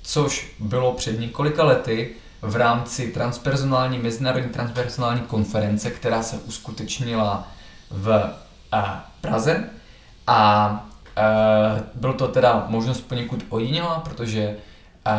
[0.02, 2.10] což bylo před několika lety
[2.44, 7.48] v rámci transpersonální, mezinárodní transpersonální konference, která se uskutečnila
[7.90, 8.30] v
[9.20, 9.64] Praze
[10.26, 10.86] a
[11.94, 14.56] byl to teda možnost poněkud ojedinělá, protože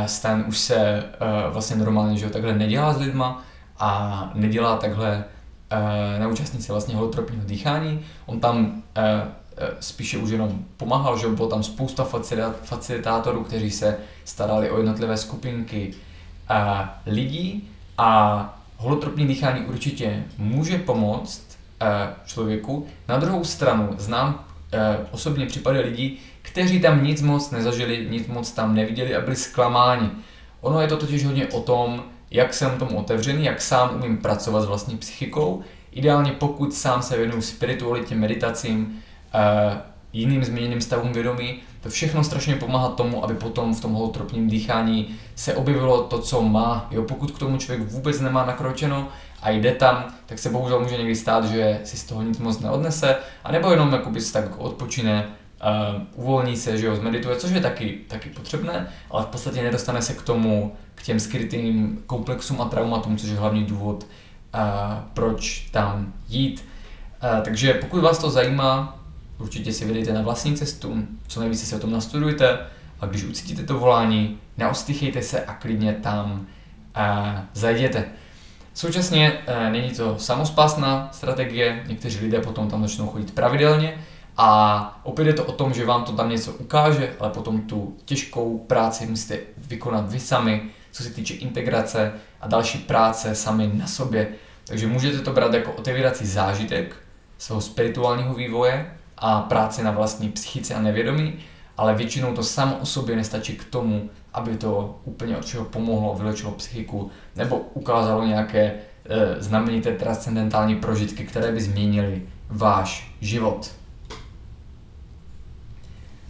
[0.05, 1.03] Stan už se
[1.49, 3.43] vlastně normálně že takhle nedělá s lidma
[3.79, 5.23] a nedělá takhle
[6.19, 8.05] neúčastní se vlastně holotropního dýchání.
[8.25, 8.83] On tam
[9.79, 12.07] spíše už jenom pomáhal, že bylo tam spousta
[12.63, 15.93] facilitátorů, kteří se starali o jednotlivé skupinky
[17.05, 21.57] lidí a holotropní dýchání určitě může pomoct
[22.25, 22.87] člověku.
[23.07, 24.45] Na druhou stranu znám
[25.11, 30.09] osobně případy lidí, kteří tam nic moc nezažili, nic moc tam neviděli a byli zklamáni.
[30.61, 34.61] Ono je to totiž hodně o tom, jak jsem tomu otevřený, jak sám umím pracovat
[34.61, 35.63] s vlastní psychikou.
[35.91, 39.03] Ideálně pokud sám se věnuju spiritualitě, meditacím,
[39.35, 39.77] uh,
[40.13, 45.15] jiným změněným stavům vědomí, to všechno strašně pomáhá tomu, aby potom v tom holotropním dýchání
[45.35, 46.87] se objevilo to, co má.
[46.91, 49.07] Jo, pokud k tomu člověk vůbec nemá nakročeno
[49.41, 52.59] a jde tam, tak se bohužel může někdy stát, že si z toho nic moc
[52.59, 57.61] neodnese, anebo jenom jakoby si tak odpočine, uh, uvolní se, že jo, zmedituje, což je
[57.61, 62.65] taky, taky potřebné, ale v podstatě nedostane se k tomu, k těm skrytým komplexům a
[62.65, 64.59] traumatům, což je hlavní důvod, uh,
[65.13, 66.65] proč tam jít.
[67.23, 68.99] Uh, takže pokud vás to zajímá,
[69.37, 72.59] určitě si vydejte na vlastní cestu, co nejvíce si o tom nastudujte
[72.99, 78.05] a když ucítíte to volání, neostychejte se a klidně tam uh, zajděte.
[78.73, 83.97] Současně uh, není to samospásná strategie, někteří lidé potom tam začnou chodit pravidelně
[84.37, 87.97] a opět je to o tom, že vám to tam něco ukáže, ale potom tu
[88.05, 90.61] těžkou práci musíte vykonat vy sami,
[90.91, 94.27] co se týče integrace a další práce sami na sobě.
[94.67, 96.95] Takže můžete to brát jako otevírací zážitek
[97.37, 101.33] svého spirituálního vývoje a práce na vlastní psychice a nevědomí,
[101.77, 106.15] ale většinou to samo o sobě nestačí k tomu, aby to úplně od čeho pomohlo,
[106.15, 108.75] vylečilo psychiku nebo ukázalo nějaké e,
[109.39, 113.71] znamenité transcendentální prožitky, které by změnily váš život.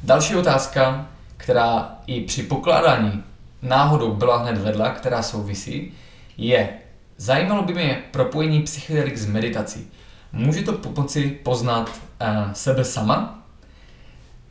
[0.03, 1.07] Další otázka,
[1.37, 3.23] která i při pokládání
[3.61, 5.93] náhodou byla hned vedle, která souvisí,
[6.37, 6.69] je,
[7.17, 9.91] zajímalo by mě propojení psychedelik s meditací.
[10.35, 13.43] Může to pomoci poznat uh, sebe sama?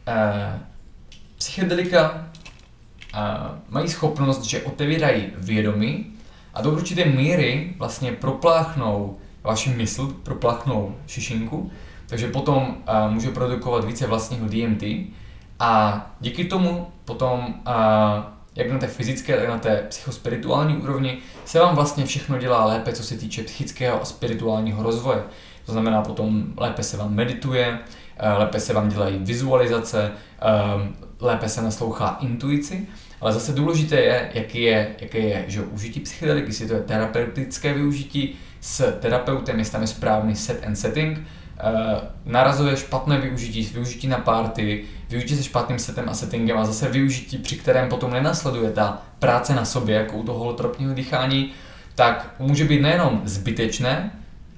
[0.09, 0.61] Uh,
[1.37, 3.21] psychedelika uh,
[3.69, 6.07] mají schopnost, že otevírají vědomí
[6.55, 11.71] a do určité míry vlastně propláchnou vaši mysl, propláchnou šišinku,
[12.07, 14.83] takže potom uh, může produkovat více vlastního DMT
[15.59, 17.75] a díky tomu potom uh,
[18.57, 22.93] jak na té fyzické, tak na té psychospirituální úrovni, se vám vlastně všechno dělá lépe,
[22.93, 25.23] co se týče psychického a spirituálního rozvoje.
[25.67, 27.79] To znamená, potom lépe se vám medituje,
[28.17, 30.13] eh, lépe se vám dělají vizualizace,
[30.43, 32.87] eh, lépe se naslouchá intuici,
[33.21, 37.75] ale zase důležité je, jaký je, jaké je že užití psychedelik, jestli to je terapeutické
[37.75, 41.19] využití s terapeutem, jestli tam je správný set and setting,
[41.61, 46.89] Eh, narazuje špatné využití, využití na party, využití se špatným setem a settingem a zase
[46.89, 51.53] využití, při kterém potom nenasleduje ta práce na sobě, jako u toho holotropního dýchání,
[51.95, 54.11] tak může být nejenom zbytečné,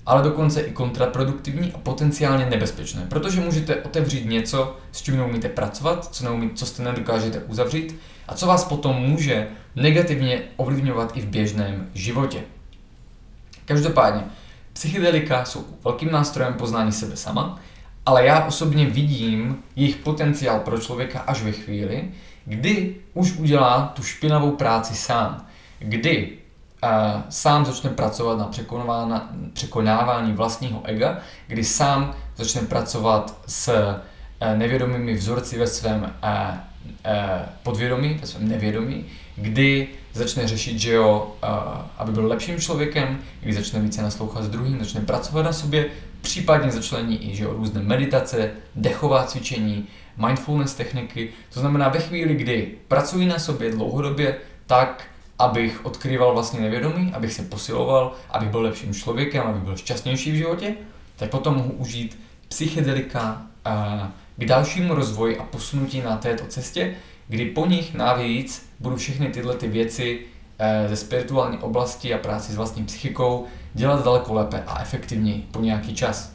[0.07, 6.15] ale dokonce i kontraproduktivní a potenciálně nebezpečné, protože můžete otevřít něco, s čím neumíte pracovat,
[6.15, 7.97] co, neumí, co jste nedokážete uzavřít
[8.29, 12.41] a co vás potom může negativně ovlivňovat i v běžném životě.
[13.65, 14.25] Každopádně,
[14.73, 17.61] Psychedelika jsou velkým nástrojem poznání sebe sama,
[18.07, 22.09] ale já osobně vidím jejich potenciál pro člověka až ve chvíli,
[22.45, 25.47] kdy už udělá tu špinavou práci sám.
[25.79, 26.33] Kdy
[27.29, 28.51] sám začne pracovat na
[29.53, 36.59] překonávání vlastního ega, kdy sám začne pracovat s uh, nevědomými vzorci ve svém uh, uh,
[37.63, 39.05] podvědomí, ve svém nevědomí,
[39.37, 41.37] kdy začne řešit, že jo,
[41.99, 45.87] aby byl lepším člověkem, kdy začne více naslouchat s druhým, začne pracovat na sobě,
[46.21, 49.87] případně začlení i že jo, různé meditace, dechová cvičení,
[50.27, 51.31] mindfulness techniky.
[51.55, 55.05] To znamená ve chvíli, kdy pracuji na sobě dlouhodobě, tak
[55.39, 60.35] abych odkrýval vlastně nevědomí, abych se posiloval, abych byl lepším člověkem, abych byl šťastnější v
[60.35, 60.75] životě,
[61.17, 62.19] tak potom mohu užít
[62.49, 63.43] psychedelika
[64.37, 66.95] k dalšímu rozvoji a posunutí na této cestě,
[67.29, 70.21] kdy po nich navíc budu všechny tyhle ty věci
[70.59, 75.61] eh, ze spirituální oblasti a práci s vlastní psychikou dělat daleko lépe a efektivněji po
[75.61, 76.33] nějaký čas.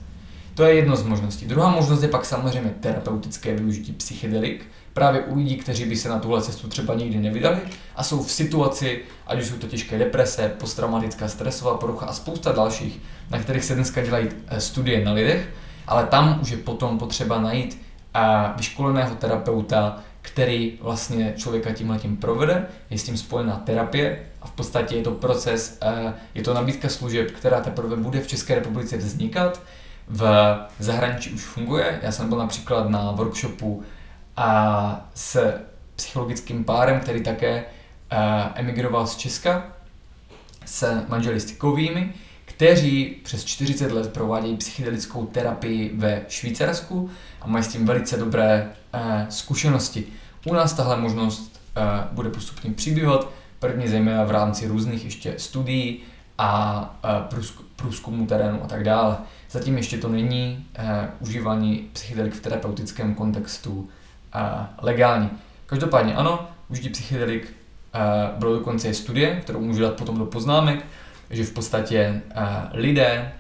[0.56, 1.45] To je jedno z možností.
[1.45, 6.19] Druhá možnost je pak samozřejmě terapeutické využití psychedelik, právě u lidí, kteří by se na
[6.19, 7.57] tuhle cestu třeba nikdy nevydali
[7.95, 12.51] a jsou v situaci, ať už jsou to těžké deprese, posttraumatická stresová porucha a spousta
[12.51, 15.49] dalších, na kterých se dneska dělají eh, studie na lidech,
[15.87, 17.81] ale tam už je potom potřeba najít
[18.15, 18.19] eh,
[18.57, 24.51] vyškoleného terapeuta, který vlastně člověka tím letím provede, je s tím spojená terapie a v
[24.51, 28.97] podstatě je to proces, eh, je to nabídka služeb, která teprve bude v České republice
[28.97, 29.61] vznikat,
[30.07, 31.99] v zahraničí už funguje.
[32.01, 33.83] Já jsem byl například na workshopu
[34.38, 35.53] a s
[35.95, 37.65] psychologickým párem, který také
[38.55, 39.63] emigroval z Česka
[40.65, 42.13] s manželi stykovými,
[42.45, 47.09] kteří přes 40 let provádějí psychedelickou terapii ve Švýcarsku
[47.41, 48.71] a mají s tím velice dobré
[49.29, 50.05] zkušenosti.
[50.45, 51.61] U nás tahle možnost
[52.11, 53.29] bude postupně přibývat,
[53.59, 55.99] první zejména v rámci různých ještě studií
[56.38, 56.99] a
[57.75, 59.17] průzkumu terénu a tak dále.
[59.51, 60.65] Zatím ještě to není
[61.19, 63.89] užívání psychedelik v terapeutickém kontextu
[64.82, 65.29] legální.
[65.65, 67.53] Každopádně ano, užití psychedelik
[68.38, 70.86] bylo dokonce studie, kterou můžu dát potom do poznámek,
[71.29, 72.21] že v podstatě
[72.71, 73.32] lidé,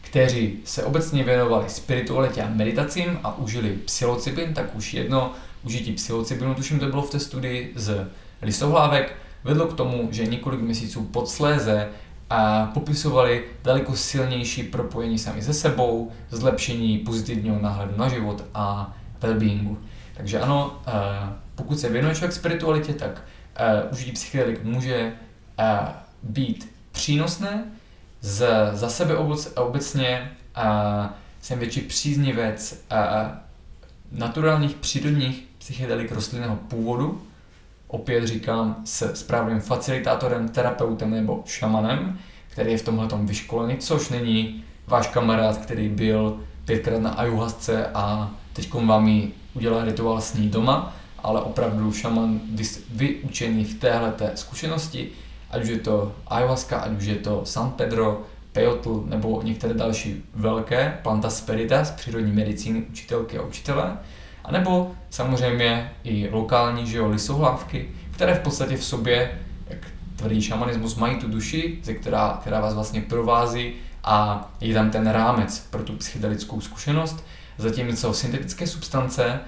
[0.00, 5.32] kteří se obecně věnovali spiritualitě a meditacím a užili psilocybin, tak už jedno
[5.64, 8.06] užití psilocybinu, tuším to bylo v té studii z
[8.42, 11.88] lisohlávek, vedlo k tomu, že několik měsíců pod sléze
[12.30, 19.76] a popisovali daleko silnější propojení sami se sebou, zlepšení pozitivního náhledu na život a well-beingu.
[20.14, 20.92] Takže ano, eh,
[21.54, 23.22] pokud se věnuje člověk spiritualitě, tak
[23.56, 25.12] eh, užití psychedelik může
[25.58, 25.78] eh,
[26.22, 27.64] být přínosné.
[28.20, 29.16] Z, za sebe
[29.54, 30.30] obecně
[31.40, 32.84] jsem větší příznivec
[34.12, 37.22] naturálních přírodních psychedelik rostlinného původu.
[37.86, 42.18] Opět říkám s správným facilitátorem, terapeutem nebo šamanem,
[42.48, 48.30] který je v tomhle vyškolený, což není váš kamarád, který byl pětkrát na ayahuasce a
[48.52, 52.40] teď vám ji udělá rituál s ní doma, ale opravdu šaman
[52.90, 55.08] vyučený v téhle zkušenosti,
[55.50, 58.22] ať už je to ayahuasca, ať už je to San Pedro,
[58.52, 63.96] peyote nebo některé další velké planta spirita z přírodní medicíny, učitelky a učitelé,
[64.44, 69.38] a nebo samozřejmě i lokální že jo, lisohlávky, které v podstatě v sobě,
[69.68, 69.78] jak
[70.16, 73.72] tvrdí šamanismus, mají tu duši, ze která, která vás vlastně provází
[74.04, 77.24] a je tam ten rámec pro tu psychedelickou zkušenost,
[77.58, 79.40] zatímco syntetické substance,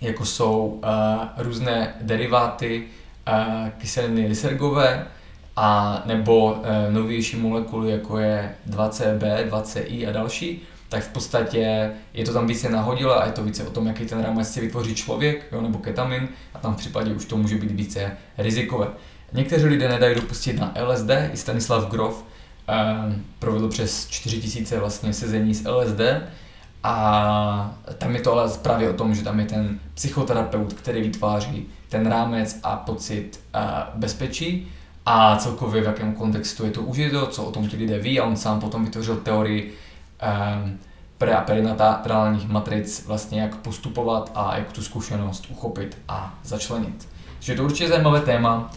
[0.00, 0.80] jako jsou
[1.36, 2.84] různé deriváty
[3.78, 5.06] kyseliny lysergové,
[5.56, 12.32] a nebo novější molekuly, jako je 2CB, 2CI a další, tak v podstatě je to
[12.32, 15.46] tam více nahodilé a je to více o tom, jaký ten rámec si vytvoří člověk,
[15.52, 18.88] jo, nebo ketamin, a tam v případě už to může být více rizikové.
[19.32, 22.24] Někteří lidé nedají dopustit na LSD, i Stanislav Grof
[23.38, 26.00] provedl přes 4000 vlastně sezení s LSD
[26.82, 31.66] a tam je to ale právě o tom, že tam je ten psychoterapeut, který vytváří
[31.88, 33.40] ten rámec a pocit
[33.94, 34.68] bezpečí.
[35.06, 38.20] A celkově v jakém kontextu je to užito, co o tom ti lidé ví.
[38.20, 39.74] A on sám potom vytvořil teorii
[41.18, 47.08] pre- a perinatrálních matric, vlastně jak postupovat a jak tu zkušenost uchopit a začlenit.
[47.34, 48.70] Takže je to určitě zajímavé téma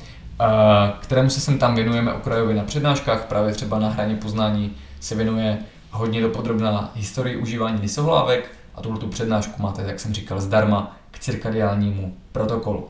[0.99, 5.57] kterému se sem tam věnujeme okrajově na přednáškách, právě třeba na hraně poznání se věnuje
[5.91, 11.19] hodně dopodrobná historii užívání lisohlávek a tuhle tu přednášku máte, jak jsem říkal, zdarma k
[11.19, 12.87] cirkadiálnímu protokolu.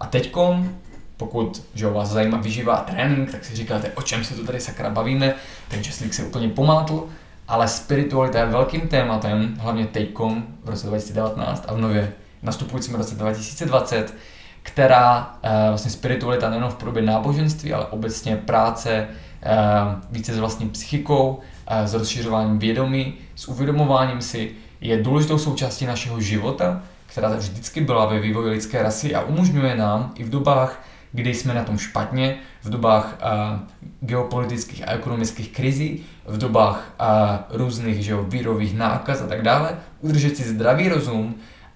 [0.00, 0.74] A teďkom,
[1.16, 4.90] pokud že vás zajímá vyživá trénink, tak si říkáte, o čem se tu tady sakra
[4.90, 5.34] bavíme,
[5.68, 7.08] ten česlík se úplně pomátl,
[7.48, 12.12] ale spiritualita je velkým tématem, hlavně teďkom v roce 2019 a v nově
[12.42, 14.14] nastupujícím roce 2020,
[14.62, 19.08] která eh, vlastně spiritualita nejen v podobě náboženství, ale obecně práce
[19.42, 19.50] eh,
[20.10, 24.50] více s vlastní psychikou, eh, s rozšiřováním vědomí, s uvědomováním si,
[24.80, 30.12] je důležitou součástí našeho života, která vždycky byla ve vývoji lidské rasy a umožňuje nám
[30.14, 33.18] i v dobách, kdy jsme na tom špatně, v dobách
[34.00, 36.94] geopolitických a ekonomických krizí, v dobách
[37.50, 41.34] různých že jo, vírových nákaz a tak dále, udržet si zdravý rozum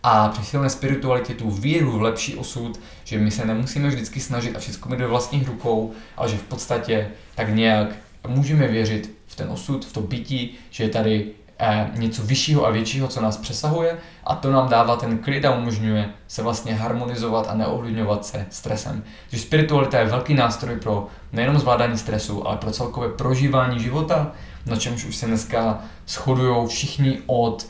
[0.08, 4.56] a při silné spiritualitě tu víru v lepší osud, že my se nemusíme vždycky snažit
[4.56, 7.88] a všechno mít do vlastních rukou, ale že v podstatě tak nějak
[8.28, 11.26] můžeme věřit v ten osud, v to bytí, že je tady
[11.58, 15.54] eh, něco vyššího a většího, co nás přesahuje a to nám dává ten klid a
[15.54, 19.02] umožňuje se vlastně harmonizovat a neovlivňovat se stresem.
[19.30, 24.32] Takže spiritualita je velký nástroj pro nejenom zvládání stresu, ale pro celkové prožívání života,
[24.66, 27.66] na čemž už se dneska shodují všichni od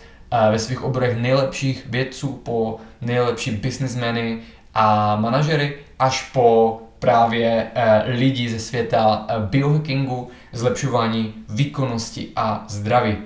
[0.50, 4.38] ve svých oborech nejlepších vědců po nejlepší businessmeny
[4.74, 13.16] a manažery až po právě eh, lidi ze světa eh, biohackingu, zlepšování výkonnosti a zdraví.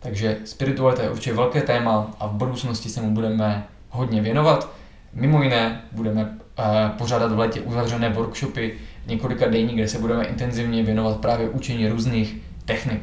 [0.00, 4.72] Takže spiritualita je určitě velké téma a v budoucnosti se mu budeme hodně věnovat.
[5.12, 6.62] Mimo jiné budeme eh,
[6.98, 12.36] pořádat v létě uzavřené workshopy několika denní, kde se budeme intenzivně věnovat právě učení různých
[12.64, 13.02] technik.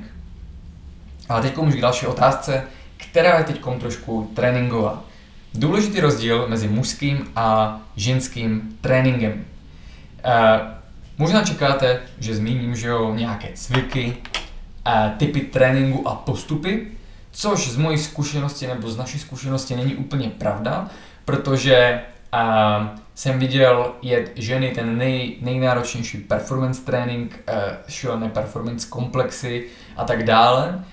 [1.29, 2.63] Ale teď už k další otázce,
[3.13, 5.03] která je teď trošku tréninková.
[5.53, 9.31] Důležitý rozdíl mezi mužským a ženským tréninkem.
[9.33, 9.41] Uh,
[11.17, 14.17] možná čekáte, že zmíním, že jo, nějaké cviky,
[14.87, 16.87] uh, typy tréninku a postupy,
[17.31, 20.87] což z mojí zkušenosti nebo z naší zkušenosti není úplně pravda,
[21.25, 22.01] protože
[22.33, 27.39] uh, jsem viděl jet ženy ten nej, nejnáročnější performance trénink,
[27.87, 29.65] šílené performance komplexy
[29.97, 30.83] a tak dále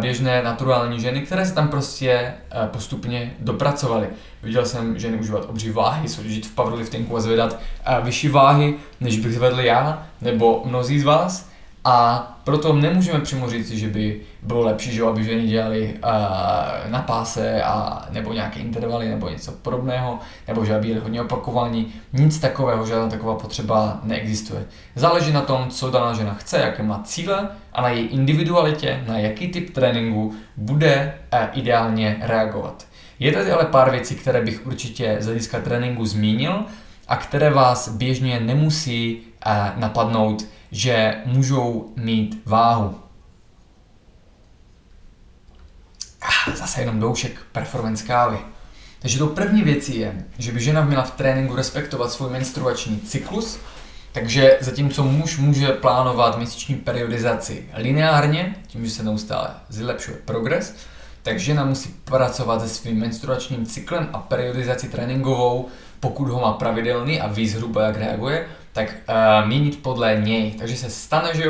[0.00, 4.08] běžné naturální ženy, které se tam prostě eh, postupně dopracovaly.
[4.42, 9.18] Viděl jsem ženy užívat obří váhy, soutěžit v powerliftingu a zvedat eh, vyšší váhy, než
[9.18, 11.53] bych zvedl já, nebo mnozí z vás.
[11.86, 17.02] A proto nemůžeme přímo říct, že by bylo lepší, že aby ženy dělali uh, na
[17.06, 20.18] páse a, nebo nějaké intervaly nebo něco podobného,
[20.48, 21.94] nebo že aby jeli hodně opakování.
[22.12, 24.64] Nic takového, žádná taková potřeba neexistuje.
[24.94, 29.18] Záleží na tom, co daná žena chce, jaké má cíle a na její individualitě, na
[29.18, 32.86] jaký typ tréninku bude uh, ideálně reagovat.
[33.18, 36.64] Je tady ale pár věcí, které bych určitě z hlediska tréninku zmínil
[37.08, 43.00] a které vás běžně nemusí uh, napadnout že můžou mít váhu.
[46.22, 48.38] Ah, zase jenom doušek performance kávy.
[48.98, 53.58] Takže to první věcí je, že by žena měla v tréninku respektovat svůj menstruační cyklus,
[54.12, 60.76] takže zatímco muž může plánovat měsíční periodizaci lineárně, tím, že se neustále zlepšuje progres,
[61.22, 65.68] tak žena musí pracovat se svým menstruačním cyklem a periodizací tréninkovou,
[66.00, 70.52] pokud ho má pravidelný a ví zhruba, jak reaguje, tak uh, měnit podle něj.
[70.52, 71.44] Takže se stane, že,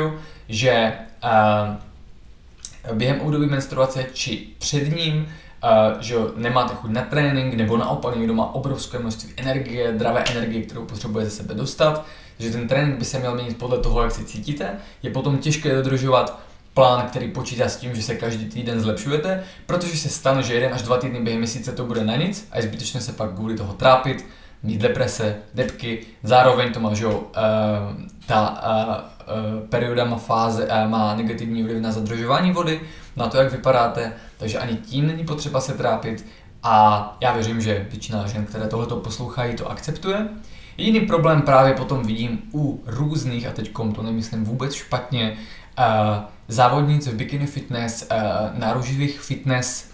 [0.49, 5.15] že uh, během období menstruace či před ním
[5.63, 10.65] uh, že nemáte chuť na trénink, nebo naopak někdo má obrovské množství energie, zdravé energie,
[10.65, 12.05] kterou potřebuje ze sebe dostat,
[12.39, 15.75] že ten trénink by se měl měnit podle toho, jak se cítíte, je potom těžké
[15.75, 16.39] dodržovat
[16.73, 20.73] plán, který počítá s tím, že se každý týden zlepšujete, protože se stane, že jeden
[20.73, 23.55] až dva týdny během měsíce to bude na nic a je zbytečné se pak kvůli
[23.55, 24.25] toho trápit,
[24.65, 27.25] mít deprese, depky, zároveň to má, že jo, uh,
[28.25, 32.81] ta uh, uh, perioda má fáze, má negativní vliv na zadržování vody,
[33.15, 36.25] na to, jak vypadáte, takže ani tím není potřeba se trápit
[36.63, 40.27] a já věřím, že většina žen, které tohleto poslouchají, to akceptuje.
[40.77, 45.37] Jediný problém právě potom vidím u různých, a teď to nemyslím vůbec špatně,
[46.47, 48.07] závodnic v bikini fitness,
[48.53, 49.91] náruživých fitness,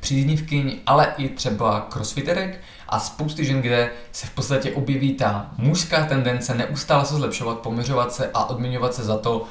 [0.00, 6.04] příznivkyň, ale i třeba crossfiterek, a spousty žen, kde se v podstatě objeví ta mužská
[6.04, 9.46] tendence neustále se zlepšovat, poměřovat se a odměňovat se za to, uh,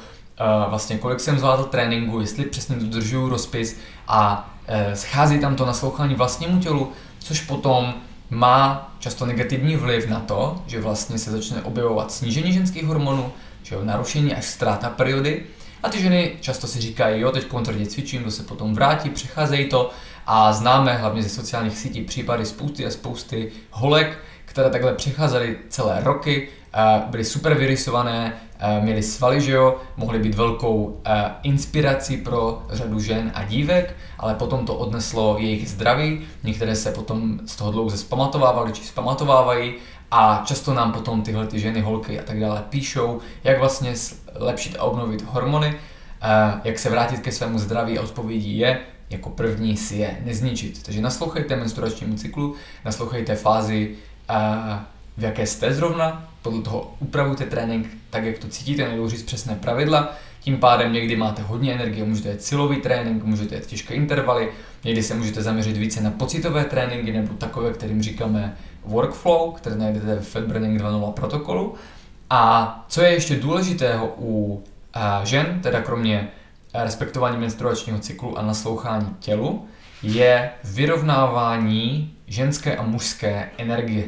[0.68, 3.78] vlastně kolik jsem zvládl tréninku, jestli přesně dodržuju rozpis
[4.08, 7.94] a uh, schází tam to naslouchání vlastnímu tělu, což potom
[8.30, 13.32] má často negativní vliv na to, že vlastně se začne objevovat snížení ženských hormonů,
[13.62, 15.42] že jo, narušení až ztráta periody.
[15.82, 19.68] A ty ženy často si říkají, jo, teď tvrdě cvičím, to se potom vrátí, přecházejí
[19.68, 19.90] to
[20.30, 26.00] a známe hlavně ze sociálních sítí případy spousty a spousty holek, které takhle přecházely celé
[26.04, 26.48] roky,
[27.06, 28.32] byly super vyrysované,
[28.80, 31.00] měly svaly, že jo, mohly být velkou
[31.42, 37.40] inspirací pro řadu žen a dívek, ale potom to odneslo jejich zdraví, některé se potom
[37.46, 39.74] z toho dlouze zpamatovávaly či zpamatovávají
[40.10, 43.94] a často nám potom tyhle ty ženy, holky a tak dále píšou, jak vlastně
[44.38, 45.74] zlepšit a obnovit hormony,
[46.64, 48.80] jak se vrátit ke svému zdraví a odpovědí je,
[49.10, 50.82] jako první si je nezničit.
[50.82, 52.54] Takže naslouchejte menstruačnímu cyklu,
[52.84, 53.94] naslouchejte fázi,
[55.16, 59.54] v jaké jste zrovna, podle toho upravujte trénink tak, jak to cítíte, nejdou říct přesné
[59.54, 64.52] pravidla, tím pádem někdy máte hodně energie, můžete jít silový trénink, můžete jít těžké intervaly,
[64.84, 70.16] někdy se můžete zaměřit více na pocitové tréninky nebo takové, kterým říkáme workflow, které najdete
[70.16, 71.74] v Fatburning 2.0 protokolu.
[72.30, 74.62] A co je ještě důležitého u
[75.24, 76.28] žen, teda kromě
[76.74, 79.68] respektování menstruačního cyklu a naslouchání tělu,
[80.02, 84.04] je vyrovnávání ženské a mužské energie.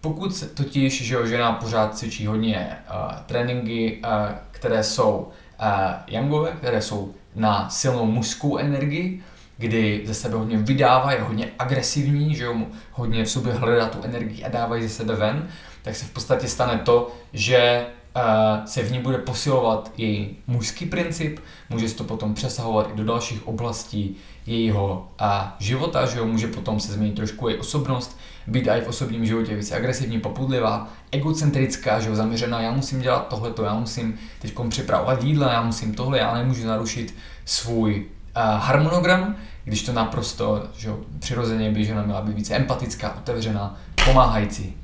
[0.00, 4.10] Pokud totiž že žena pořád cvičí hodně uh, tréninky, uh,
[4.50, 5.28] které jsou
[5.60, 5.66] uh,
[6.06, 9.22] yangové, které jsou na silnou mužskou energii,
[9.58, 12.56] kdy ze sebe hodně vydává, je hodně agresivní, že jo,
[12.92, 15.48] hodně v sobě hledá tu energii a dávají ze sebe ven,
[15.82, 17.86] tak se v podstatě stane to, že
[18.64, 21.40] se v ní bude posilovat její mužský princip,
[21.70, 24.16] může se to potom přesahovat i do dalších oblastí
[24.46, 25.08] jejího
[25.58, 29.56] života, že jo, může potom se změnit trošku její osobnost, být i v osobním životě
[29.56, 35.24] více agresivní, popudlivá, egocentrická, že jo, zaměřená, já musím dělat tohleto, já musím teď připravovat
[35.24, 37.14] jídla, já musím tohle, já nemůžu narušit
[37.44, 43.76] svůj harmonogram, když to naprosto že jo, přirozeně by žena měla být více empatická, otevřená,
[44.04, 44.76] pomáhající.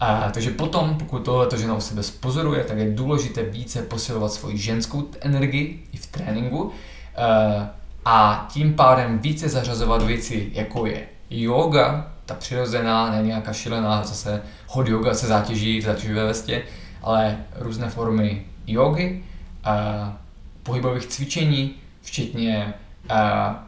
[0.00, 4.32] A, takže potom, pokud tohle to žena u sebe spozoruje, tak je důležité více posilovat
[4.32, 6.72] svoji ženskou energii i v tréninku
[7.16, 7.70] a,
[8.04, 14.42] a tím pádem více zařazovat věci, jako je yoga, ta přirozená, ne nějaká šilená, zase
[14.66, 16.62] hod yoga se zátěží v zátěživé vestě,
[17.02, 19.24] ale různé formy jogy,
[19.64, 20.18] a,
[20.62, 22.74] pohybových cvičení, včetně
[23.08, 23.64] a,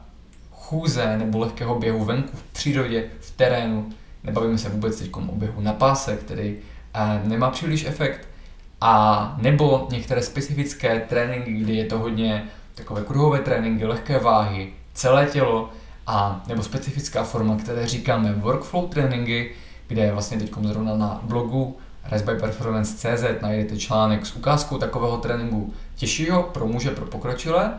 [0.53, 3.93] chůze nebo lehkého běhu venku v přírodě, v terénu,
[4.27, 6.57] nebavíme se vůbec teď o běhu na páse, který
[6.95, 8.29] a, nemá příliš efekt,
[8.81, 12.45] a nebo některé specifické tréninky, kdy je to hodně
[12.75, 15.71] takové kruhové tréninky, lehké váhy, celé tělo,
[16.07, 19.55] a nebo specifická forma, které říkáme workflow tréninky,
[19.89, 26.67] kde vlastně teď zrovna na blogu RestByPerformance.cz najdete článek s ukázkou takového tréninku těžšího pro
[26.67, 27.75] muže, pro pokročilé,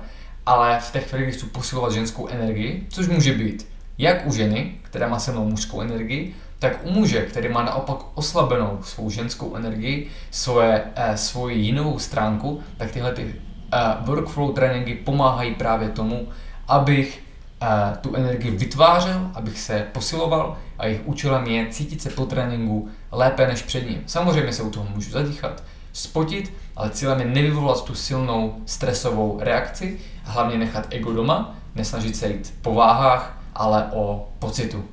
[0.45, 3.67] ale v té chvíli chci posilovat ženskou energii, což může být
[3.97, 7.97] jak u ženy, která má se mnou mužskou energii, tak u muže, který má naopak
[8.13, 13.35] oslabenou svou ženskou energii, svoje, eh, svoji jinou stránku, tak tyhle ty
[13.73, 16.27] eh, workflow tréninky pomáhají právě tomu,
[16.67, 17.23] abych
[17.61, 17.67] eh,
[18.01, 23.47] tu energii vytvářel, abych se posiloval a jejich účelem je cítit se po tréninku lépe
[23.47, 24.03] než před ním.
[24.05, 25.63] Samozřejmě se u toho můžu zadýchat,
[25.93, 32.15] spotit, ale cílem je nevyvolat tu silnou stresovou reakci a hlavně nechat ego doma, nesnažit
[32.15, 34.85] se jít po váhách, ale o pocitu.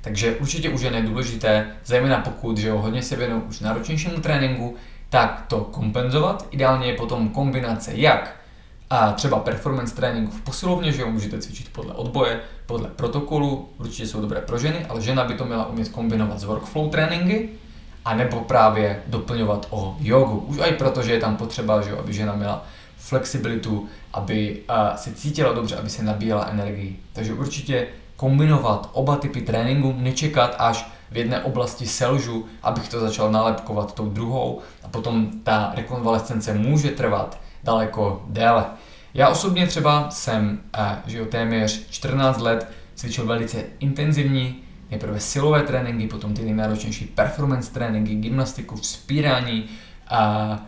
[0.00, 4.76] Takže určitě už je důležité, zejména pokud že ho hodně se věnují už náročnějšímu tréninku,
[5.10, 6.46] tak to kompenzovat.
[6.50, 8.36] Ideálně je potom kombinace jak
[8.90, 14.06] a třeba performance tréninku v posilovně, že ho můžete cvičit podle odboje, podle protokolu, určitě
[14.06, 17.48] jsou dobré pro ženy, ale žena by to měla umět kombinovat s workflow tréninky,
[18.04, 20.38] a nebo právě doplňovat o jogu.
[20.38, 22.66] Už i proto, že je tam potřeba, že, aby žena měla
[23.08, 27.00] flexibilitu, aby uh, se cítila dobře, aby se nabíjela energii.
[27.12, 27.86] Takže určitě
[28.16, 34.08] kombinovat oba typy tréninku, nečekat až v jedné oblasti selžu, abych to začal nalepkovat tou
[34.08, 38.64] druhou a potom ta rekonvalescence může trvat daleko déle.
[39.14, 44.56] Já osobně třeba jsem uh, že jo, téměř 14 let cvičil velice intenzivní
[44.90, 49.68] nejprve silové tréninky, potom ty nejnáročnější performance tréninky, gymnastiku, vzpírání,
[50.10, 50.58] a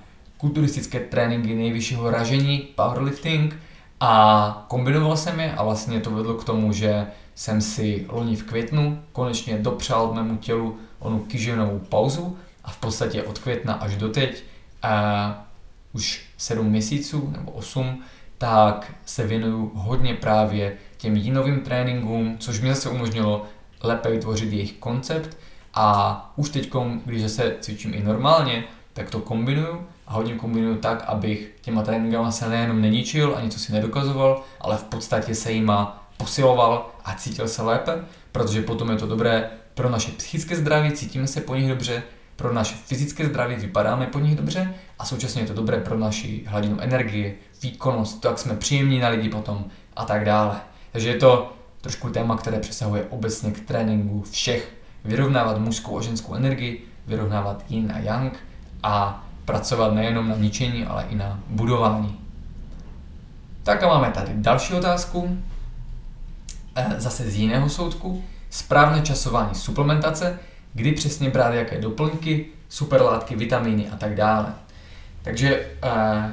[0.40, 3.56] kulturistické tréninky nejvyššího ražení, powerlifting
[4.00, 8.42] a kombinoval jsem je a vlastně to vedlo k tomu, že jsem si loni v
[8.42, 14.08] květnu konečně dopřál mému tělu onu kyženou pauzu a v podstatě od května až do
[14.08, 14.44] teď
[14.82, 15.46] a
[15.92, 18.02] už 7 měsíců nebo 8,
[18.38, 23.46] tak se věnuju hodně právě těm jinovým tréninkům, což mi zase umožnilo
[23.82, 25.36] lépe vytvořit jejich koncept.
[25.74, 26.72] A už teď,
[27.04, 32.30] když se cvičím i normálně, tak to kombinuju a hodně kombinuju tak, abych těma tréninkama
[32.30, 37.48] se nejenom neničil a něco si nedokazoval, ale v podstatě se jima posiloval a cítil
[37.48, 41.68] se lépe, protože potom je to dobré pro naše psychické zdraví, cítíme se po nich
[41.68, 42.02] dobře,
[42.36, 46.44] pro naše fyzické zdraví vypadáme po nich dobře a současně je to dobré pro naši
[46.46, 49.64] hladinu energie, výkonnost, to, jak jsme příjemní na lidi potom
[49.96, 50.60] a tak dále.
[50.92, 54.72] Takže je to trošku téma, které přesahuje obecně k tréninku všech.
[55.04, 58.38] Vyrovnávat mužskou a ženskou energii, vyrovnávat yin a yang
[58.82, 62.18] a pracovat nejenom na ničení, ale i na budování.
[63.62, 65.38] Tak a máme tady další otázku,
[66.74, 68.24] eh, zase z jiného soudku.
[68.50, 70.38] Správné časování suplementace,
[70.74, 74.54] kdy přesně brát jaké doplňky, superlátky, vitamíny a tak dále.
[75.22, 76.30] Takže uh,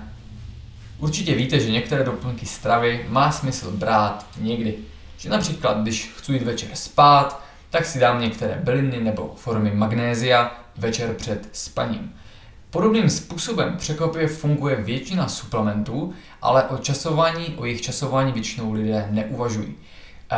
[0.99, 4.77] určitě víte, že některé doplňky stravy má smysl brát někdy
[5.17, 10.59] že například, když chci jít večer spát, tak si dám některé byliny nebo formy magnézia
[10.77, 12.13] večer před spaním.
[12.69, 19.75] Podobným způsobem překvapivě funguje většina suplementů, ale o časování, o jejich časování většinou lidé neuvažují.
[20.31, 20.37] E,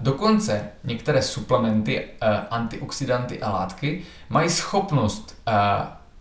[0.00, 2.06] dokonce některé suplementy, e,
[2.50, 5.52] antioxidanty a látky mají schopnost e,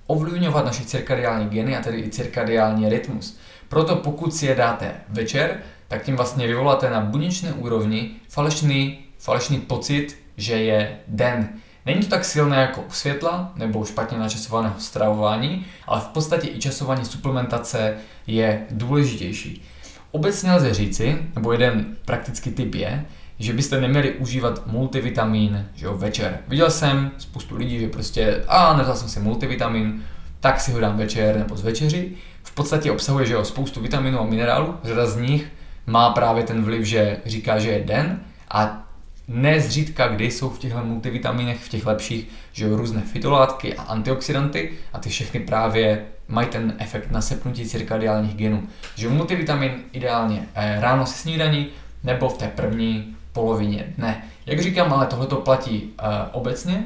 [0.08, 3.38] ovlivňovat naše cirkadiální geny a tedy i cirkadiální rytmus.
[3.70, 9.60] Proto pokud si je dáte večer, tak tím vlastně vyvoláte na buněčné úrovni falešný, falešný
[9.60, 11.50] pocit, že je den.
[11.86, 16.60] Není to tak silné jako u světla nebo špatně načasovaného stravování, ale v podstatě i
[16.60, 17.98] časování suplementace
[18.28, 19.64] je důležitější.
[20.12, 23.06] Obecně lze říci, nebo jeden praktický tip je,
[23.40, 26.38] že byste neměli užívat multivitamin že jo, večer.
[26.48, 30.04] Viděl jsem spoustu lidí, že prostě, a nevzal jsem si multivitamin,
[30.40, 32.12] tak si ho dám večer nebo z večeři.
[32.44, 35.52] V podstatě obsahuje že jo, spoustu vitaminů a minerálů, řada z nich
[35.88, 38.20] má právě ten vliv, že říká, že je den
[38.52, 38.85] a
[39.28, 45.00] nezřídka, kdy jsou v těchto multivitaminech, v těch lepších, že různé fitolátky a antioxidanty a
[45.00, 48.64] ty všechny právě mají ten efekt na sepnutí cirkadiálních genů.
[48.96, 51.68] Že multivitamin ideálně eh, ráno se snídaní
[52.04, 54.24] nebo v té první polovině dne.
[54.46, 56.84] Jak říkám, ale tohle to platí uh, obecně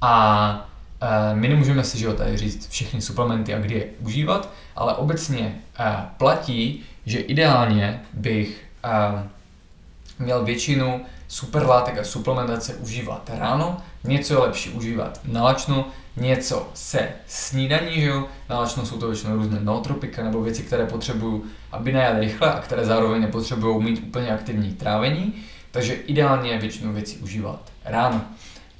[0.00, 0.68] a
[1.02, 5.54] uh, my nemůžeme si jo, tady říct všechny suplementy a kdy je užívat, ale obecně
[5.80, 5.86] uh,
[6.16, 9.20] platí, že ideálně bych uh,
[10.18, 11.00] měl většinu
[11.32, 18.06] superlátek a suplementace užívat ráno, něco je lepší užívat na lačno, něco se snídaní, že
[18.06, 22.52] jo, na lačno jsou to většinou různé nootropika nebo věci, které potřebuju, aby najeli rychle
[22.52, 25.34] a které zároveň nepotřebují mít úplně aktivní trávení,
[25.70, 28.20] takže ideálně je většinu věcí užívat ráno.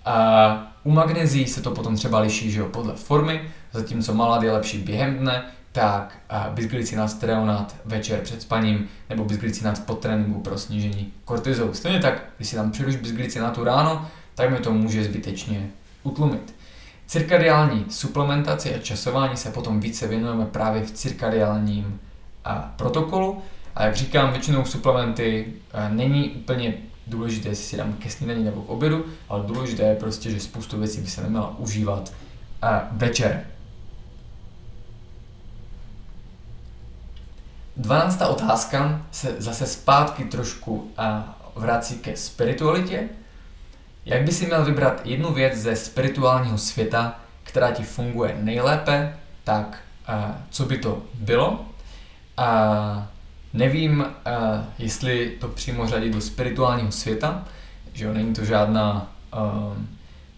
[0.05, 4.53] A u magnezí se to potom třeba liší že jo, podle formy, zatímco malát je
[4.53, 6.19] lepší během dne, tak
[6.51, 11.75] bisglycinát stereonát večer před spaním nebo bisglycinát po tréninku pro snížení kortizolu.
[11.75, 15.71] Stejně tak, když si tam přiduš bisglycinátu ráno, tak mi to může zbytečně
[16.03, 16.55] utlumit.
[17.07, 22.01] Cirkadiální suplementaci a časování se potom více věnujeme právě v cirkadiálním
[22.77, 23.43] protokolu.
[23.75, 25.53] A jak říkám, většinou suplementy
[25.89, 26.75] není úplně
[27.07, 30.79] důležité, jestli si dám ke snídani nebo k obědu, ale důležité je prostě, že spoustu
[30.79, 32.13] věcí by se neměla užívat
[32.93, 33.45] večer.
[37.77, 40.91] Dvanáctá otázka se zase zpátky trošku
[41.57, 43.09] vrací ke spiritualitě.
[44.05, 49.79] Jak by si měl vybrat jednu věc ze spirituálního světa, která ti funguje nejlépe, tak
[50.51, 51.65] co by to bylo?
[52.37, 53.09] A
[53.53, 54.07] nevím,
[54.79, 57.45] jestli to přímo řadit do spirituálního světa,
[57.93, 59.13] že jo, není to žádná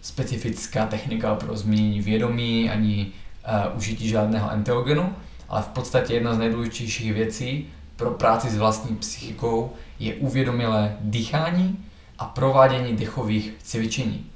[0.03, 3.13] specifická technika pro změnění vědomí ani
[3.77, 5.15] užití žádného enteogenu,
[5.49, 11.85] ale v podstatě jedna z nejdůležitějších věcí pro práci s vlastní psychikou je uvědomilé dýchání
[12.19, 14.27] a provádění dechových cvičení.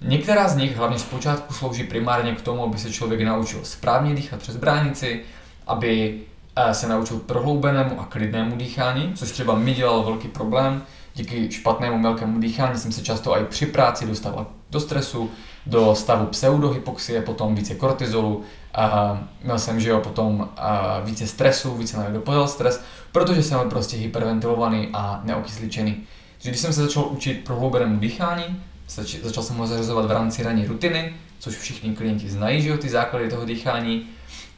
[0.00, 4.40] Některá z nich hlavně zpočátku slouží primárně k tomu, aby se člověk naučil správně dýchat
[4.40, 5.20] přes bránici,
[5.66, 6.20] aby
[6.56, 10.82] eh, se naučil prohloubenému a klidnému dýchání, což třeba mi dělalo velký problém.
[11.14, 15.30] Díky špatnému mělkému dýchání jsem se často i při práci dostával do stresu,
[15.66, 18.42] do stavu pseudohypoxie, potom více kortizolu,
[18.74, 23.58] a měl jsem, že jo, potom a více stresu, více na dopadal stres, protože jsem
[23.58, 25.96] byl prostě hyperventilovaný a neokysličený.
[26.32, 30.42] Takže když jsem se začal učit prohloubenému dýchání, zač- začal jsem ho zařazovat v rámci
[30.42, 34.06] ranní rutiny, což všichni klienti znají, že jo, ty základy toho dýchání,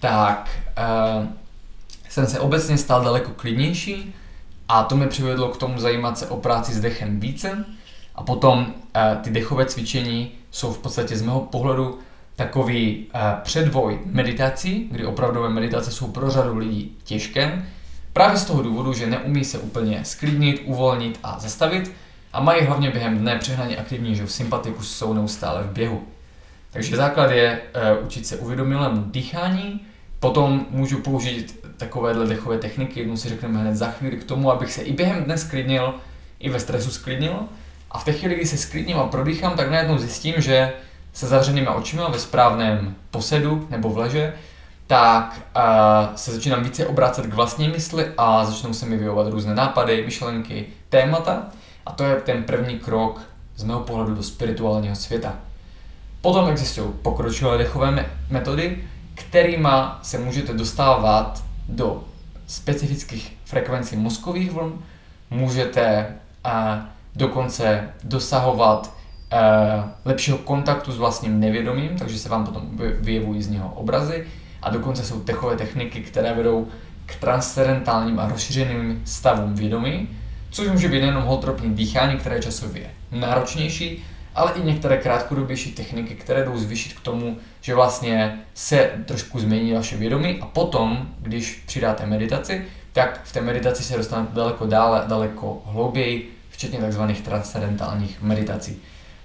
[0.01, 0.51] tak
[1.19, 1.27] uh,
[2.09, 4.15] jsem se obecně stal daleko klidnější
[4.69, 7.65] a to mě přivedlo k tomu zajímat se o práci s dechem více.
[8.15, 11.99] A potom uh, ty dechové cvičení jsou v podstatě z mého pohledu
[12.37, 17.65] takový uh, předvoj meditací, kdy opravdové meditace jsou pro řadu lidí těžké,
[18.13, 21.93] právě z toho důvodu, že neumí se úplně sklidnit, uvolnit a zastavit
[22.33, 26.03] a mají hlavně během dne přehnaně aktivní, že v sympatikus jsou neustále v běhu.
[26.71, 27.61] Takže základ je
[27.99, 29.81] uh, učit se uvědomilému dýchání,
[30.21, 34.73] potom můžu použít takovéhle dechové techniky, jednu si řekneme hned za chvíli k tomu, abych
[34.73, 35.95] se i během dne sklidnil,
[36.41, 37.39] i ve stresu sklidnil.
[37.91, 40.73] A v té chvíli, kdy se sklidním a prodýchám, tak najednou zjistím, že
[41.15, 44.35] se zavřenými očima ve správném posedu nebo v leže,
[44.87, 49.55] tak uh, se začínám více obracet k vlastní mysli a začnou se mi vyjovat různé
[49.55, 51.43] nápady, myšlenky, témata.
[51.87, 53.21] A to je ten první krok
[53.57, 55.35] z mého pohledu do spirituálního světa.
[56.21, 58.85] Potom existují pokročilé dechové metody,
[59.15, 59.69] kterými
[60.03, 62.05] se můžete dostávat do
[62.47, 64.83] specifických frekvencí mozkových vln,
[65.31, 66.07] můžete
[66.47, 66.53] uh,
[67.15, 68.93] dokonce dosahovat
[70.05, 72.71] lepšího kontaktu s vlastním nevědomím, takže se vám potom
[73.01, 74.27] vyjevují z něho obrazy
[74.63, 76.69] a dokonce jsou techové techniky, které vedou
[77.07, 80.09] k transcendentálním a rozšířeným stavům vědomí,
[80.51, 86.15] což může být nejenom holtropní dýchání, které je časově náročnější, ale i některé krátkodobější techniky,
[86.15, 91.63] které jdou zvýšit k tomu, že vlastně se trošku změní vaše vědomí a potom, když
[91.67, 97.03] přidáte meditaci, tak v té meditaci se dostanete daleko dále, daleko hlouběji, včetně tzv.
[97.25, 98.77] transcendentálních meditací.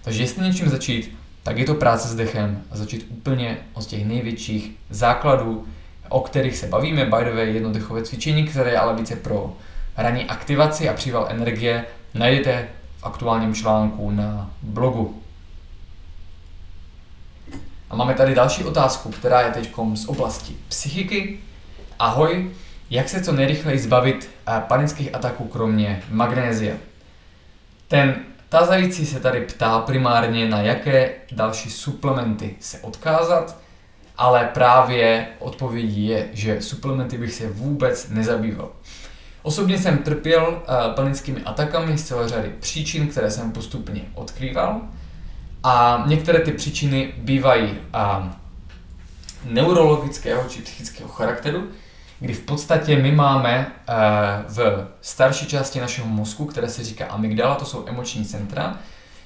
[0.10, 4.06] Takže jestli něčím začít, tak je to práce s dechem a začít úplně od těch
[4.06, 5.68] největších základů,
[6.10, 9.54] o kterých se bavíme, by the way, jedno dechové cvičení, které je ale více pro
[9.98, 12.68] ranní aktivaci a příval energie, najdete
[12.98, 15.22] v aktuálním článku na blogu.
[17.90, 21.40] A máme tady další otázku, která je teď z oblasti psychiky.
[22.00, 22.52] Ahoj,
[22.90, 26.76] jak se co nejrychleji zbavit eh, panických ataků kromě magnézia?
[27.88, 33.56] Ten tazající se tady ptá primárně na jaké další suplementy se odkázat
[34.20, 38.72] ale právě odpovědí je, že suplementy bych se vůbec nezabýval.
[39.42, 44.82] Osobně jsem trpěl uh, panickými atakami z celé řady příčin, které jsem postupně odkrýval
[45.64, 48.26] a některé ty příčiny bývají uh,
[49.46, 51.68] neurologického či psychického charakteru,
[52.20, 53.96] kdy v podstatě my máme uh,
[54.48, 58.78] v starší části našeho mozku, které se říká amygdala, to jsou emoční centra,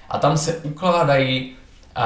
[0.09, 1.51] a tam se ukládají
[1.97, 2.03] uh,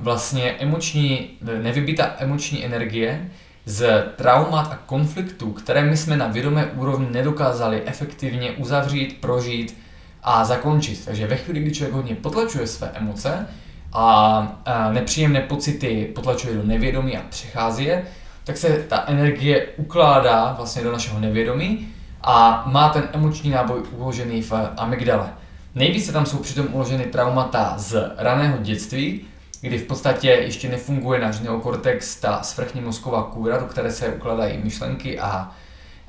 [0.00, 1.30] vlastně emoční,
[1.62, 3.30] nevybitá emoční energie
[3.64, 9.76] z traumat a konfliktů, které my jsme na vědomé úrovni nedokázali efektivně uzavřít, prožít
[10.22, 11.04] a zakončit.
[11.04, 13.46] Takže ve chvíli, kdy člověk hodně potlačuje své emoce
[13.92, 18.04] a, a nepříjemné pocity potlačuje do nevědomí a přechází je,
[18.50, 21.88] tak se ta energie ukládá vlastně do našeho nevědomí
[22.22, 25.28] a má ten emoční náboj uložený v amygdale.
[25.74, 29.20] Nejvíce tam jsou přitom uloženy traumata z raného dětství,
[29.60, 34.58] kdy v podstatě ještě nefunguje náš neokortex, ta svrchní mozková kůra, do které se ukládají
[34.58, 35.50] myšlenky a,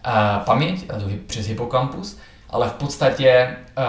[0.04, 2.20] a paměť, a to přes hypokampus,
[2.50, 3.84] ale v podstatě uh,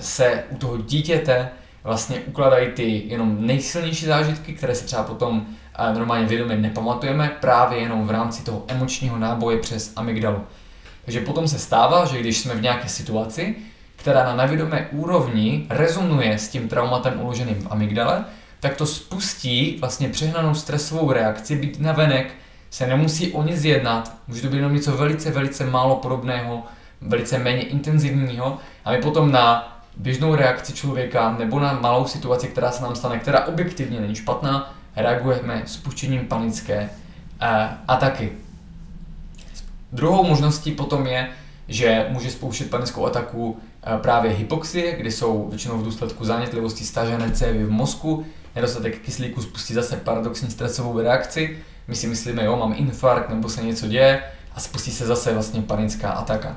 [0.00, 1.48] se u toho dítěte
[1.84, 5.46] vlastně ukládají ty jenom nejsilnější zážitky, které se třeba potom
[5.94, 10.44] normálně vědomě nepamatujeme, právě jenom v rámci toho emočního náboje přes amygdalu.
[11.04, 13.56] Takže potom se stává, že když jsme v nějaké situaci,
[13.96, 18.24] která na nevědomé úrovni rezonuje s tím traumatem uloženým v amygdale,
[18.60, 22.34] tak to spustí vlastně přehnanou stresovou reakci, být navenek
[22.70, 26.62] se nemusí o nic jednat, může to být jenom něco velice, velice málo podobného,
[27.00, 32.70] velice méně intenzivního a my potom na běžnou reakci člověka nebo na malou situaci, která
[32.70, 37.48] se nám stane, která objektivně není špatná, reagujeme spuštěním panické uh,
[37.88, 38.32] ataky.
[39.92, 41.28] Druhou možností potom je,
[41.68, 47.30] že může spouštět panickou ataku eh, právě hypoxie, kdy jsou většinou v důsledku zánětlivosti stažené
[47.30, 51.58] cévy v mozku, nedostatek kyslíku spustí zase paradoxní stresovou reakci,
[51.88, 54.22] my si myslíme, jo, mám infarkt nebo se něco děje
[54.54, 56.56] a spustí se zase vlastně panická ataka.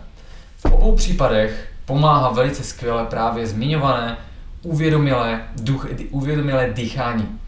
[0.57, 4.17] V obou případech pomáhá velice skvěle právě zmiňované
[4.63, 7.39] uvědomilé, duch, uvědomilé dýchání.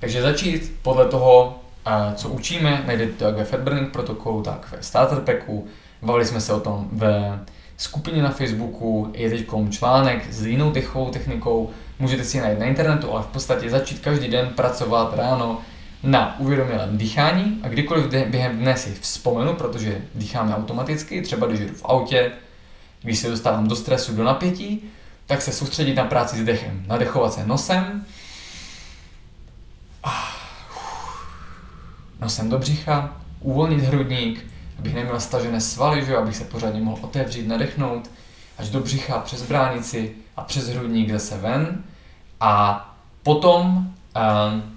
[0.00, 1.58] Takže začít podle toho,
[2.14, 5.66] co učíme, najdete to jak ve Fat Burning protokolu, tak ve Starter Packu,
[6.02, 7.40] bavili jsme se o tom ve
[7.76, 13.12] skupině na Facebooku, je teď článek s jinou dechovou technikou, můžete si najít na internetu,
[13.12, 15.60] ale v podstatě začít každý den pracovat ráno
[16.02, 17.60] na uvědomilém dýchání.
[17.62, 22.32] A kdykoliv během dne si vzpomenu, protože dýcháme automaticky, třeba když jdu v autě,
[23.02, 24.90] když se dostávám do stresu, do napětí,
[25.26, 26.84] tak se soustředit na práci s dechem.
[26.86, 28.06] Nadechovat se nosem,
[32.20, 34.46] nosem do břicha, uvolnit hrudník,
[34.78, 36.16] abych neměl stažené svaly, že?
[36.16, 38.10] abych se pořádně mohl otevřít, nadechnout,
[38.58, 41.84] až do břicha, přes bránici a přes hrudník zase ven.
[42.40, 42.82] A
[43.22, 44.76] potom um,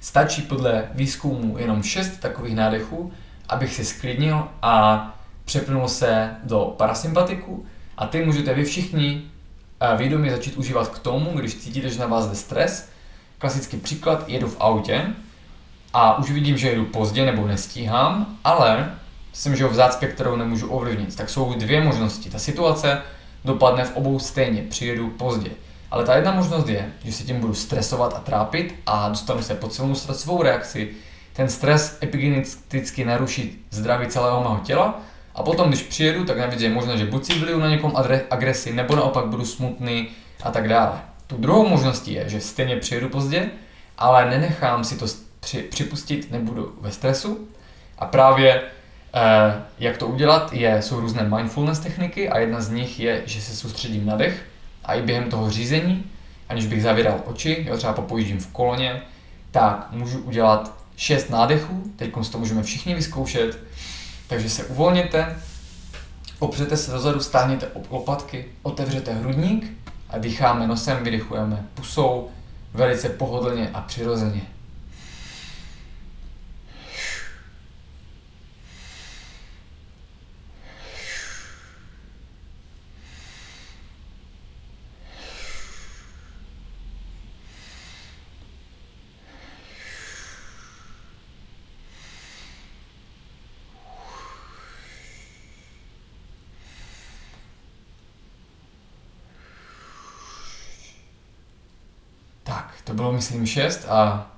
[0.00, 3.12] stačí podle výzkumu jenom 6 takových nádechů,
[3.48, 5.14] abych si sklidnil a
[5.44, 7.66] přepnul se do parasympatiku
[7.96, 9.22] a ty můžete vy všichni
[9.92, 12.88] uh, vědomě začít užívat k tomu, když cítíte, že na vás jde stres.
[13.38, 15.14] Klasický příklad, jedu v autě
[15.98, 18.90] a už vidím, že jedu pozdě nebo nestíhám, ale
[19.32, 21.16] jsem že v zácpě, kterou nemůžu ovlivnit.
[21.16, 22.30] Tak jsou dvě možnosti.
[22.30, 23.02] Ta situace
[23.44, 25.50] dopadne v obou stejně, přijedu pozdě.
[25.90, 29.54] Ale ta jedna možnost je, že se tím budu stresovat a trápit a dostanu se
[29.54, 30.90] pod silnou stresovou reakci.
[31.32, 35.00] Ten stres epigeneticky naruší zdraví celého mého těla
[35.34, 37.92] a potom, když přijedu, tak navíc je možné, že buď si vliju na někom
[38.30, 40.08] agresi, nebo naopak budu smutný
[40.42, 41.00] a tak dále.
[41.26, 43.50] Tu druhou možností je, že stejně přijedu pozdě,
[43.98, 47.48] ale nenechám si to při, připustit, nebudu ve stresu.
[47.98, 48.62] A právě
[49.18, 53.42] Eh, jak to udělat, je, jsou různé mindfulness techniky a jedna z nich je, že
[53.42, 54.44] se soustředím na dech
[54.84, 56.04] a i během toho řízení,
[56.48, 59.02] aniž bych zavíral oči, jo, třeba popojíždím v koloně,
[59.50, 63.58] tak můžu udělat 6 nádechů, teď to můžeme všichni vyzkoušet,
[64.28, 65.36] takže se uvolněte,
[66.38, 69.72] opřete se dozadu, stáhněte lopatky, otevřete hrudník
[70.10, 72.30] a dýcháme nosem, vydechujeme pusou,
[72.74, 74.55] velice pohodlně a přirozeně.
[102.84, 104.30] To bylo, myslím, šest a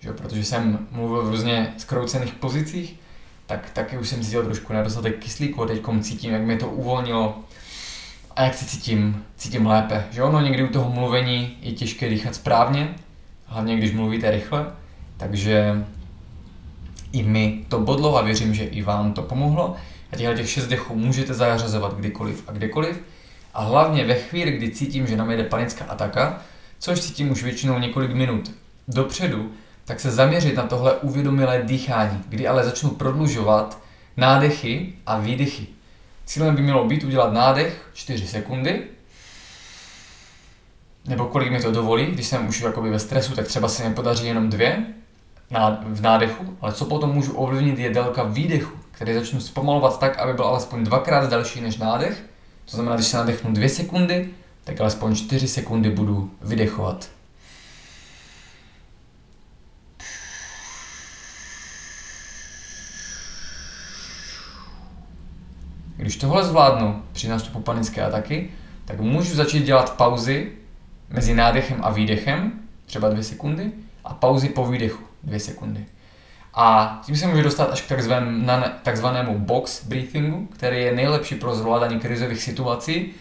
[0.00, 2.94] že, protože jsem mluvil v různě zkroucených pozicích,
[3.46, 7.38] tak taky už jsem cítil trošku nedostatek kyslíku a teď cítím, jak mi to uvolnilo
[8.36, 10.04] a jak se cítím, cítím lépe.
[10.10, 12.94] Že ono někdy u toho mluvení je těžké dýchat správně,
[13.46, 14.66] hlavně když mluvíte rychle,
[15.16, 15.84] takže
[17.12, 19.76] i mi to bodlo a věřím, že i vám to pomohlo.
[20.12, 23.00] A těchto těch šest dechů můžete zařazovat kdykoliv a kdekoliv.
[23.54, 26.42] A hlavně ve chvíli, kdy cítím, že na mě jde panická ataka,
[26.78, 28.52] což cítím už většinou několik minut
[28.88, 29.52] dopředu,
[29.84, 33.78] tak se zaměřit na tohle uvědomilé dýchání, kdy ale začnu prodlužovat
[34.16, 35.66] nádechy a výdechy.
[36.24, 38.82] Cílem by mělo být udělat nádech 4 sekundy,
[41.06, 43.94] nebo kolik mi to dovolí, když jsem už jakoby ve stresu, tak třeba se mi
[43.94, 44.86] podaří jenom dvě
[45.86, 50.32] v nádechu, ale co potom můžu ovlivnit je délka výdechu, který začnu zpomalovat tak, aby
[50.32, 52.24] byl alespoň dvakrát delší než nádech.
[52.64, 54.30] To znamená, když se nadechnu 2 sekundy,
[54.64, 57.08] tak alespoň 4 sekundy budu vydechovat.
[65.96, 68.50] Když tohle zvládnu při nástupu panické ataky,
[68.84, 70.52] tak můžu začít dělat pauzy
[71.10, 72.52] mezi nádechem a výdechem,
[72.86, 73.72] třeba dvě sekundy,
[74.04, 75.86] a pauzy po výdechu, dvě sekundy.
[76.54, 77.94] A tím se může dostat až k
[78.82, 83.12] takzvanému box breathingu, který je nejlepší pro zvládání krizových situací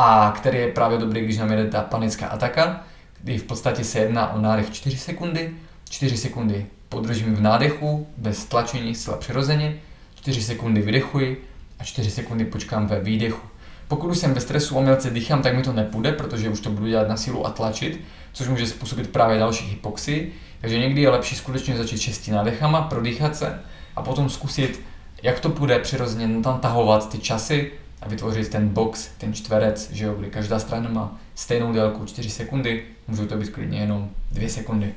[0.00, 2.80] a který je právě dobrý, když nám jede ta panická ataka,
[3.22, 5.50] kdy v podstatě se jedná o nádech 4 sekundy,
[5.90, 9.74] 4 sekundy podržím v nádechu, bez tlačení, zcela přirozeně,
[10.14, 11.44] 4 sekundy vydechuji
[11.78, 13.40] a 4 sekundy počkám ve výdechu.
[13.88, 16.86] Pokud už jsem ve stresu umělce dýchám, tak mi to nepůjde, protože už to budu
[16.86, 18.00] dělat na sílu a tlačit,
[18.32, 20.34] což může způsobit právě další hypoxii.
[20.60, 23.60] Takže někdy je lepší skutečně začít šesti nádechama, prodýchat se
[23.96, 24.80] a potom zkusit,
[25.22, 27.72] jak to půjde přirozeně tam tahovat ty časy
[28.02, 32.30] a vytvořit ten box, ten čtverec, že jo, kdy každá strana má stejnou délku 4
[32.30, 34.94] sekundy, můžou to být klidně jenom 2 sekundy.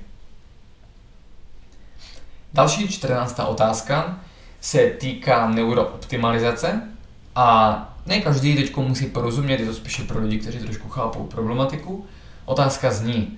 [2.53, 4.19] Další čtrnáctá otázka
[4.61, 6.81] se týká neurooptimalizace
[7.35, 12.05] a ne každý teď musí porozumět, je to spíše pro lidi, kteří trošku chápou problematiku.
[12.45, 13.37] Otázka zní,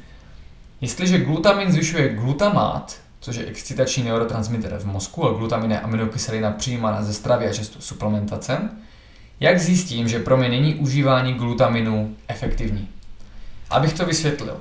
[0.81, 7.03] jestliže glutamin zvyšuje glutamát, což je excitační neurotransmitter v mozku a glutamin je aminokyselina přijímána
[7.03, 8.69] ze stravy a často suplementace,
[9.39, 12.89] jak zjistím, že pro mě není užívání glutaminu efektivní?
[13.69, 14.57] Abych to vysvětlil.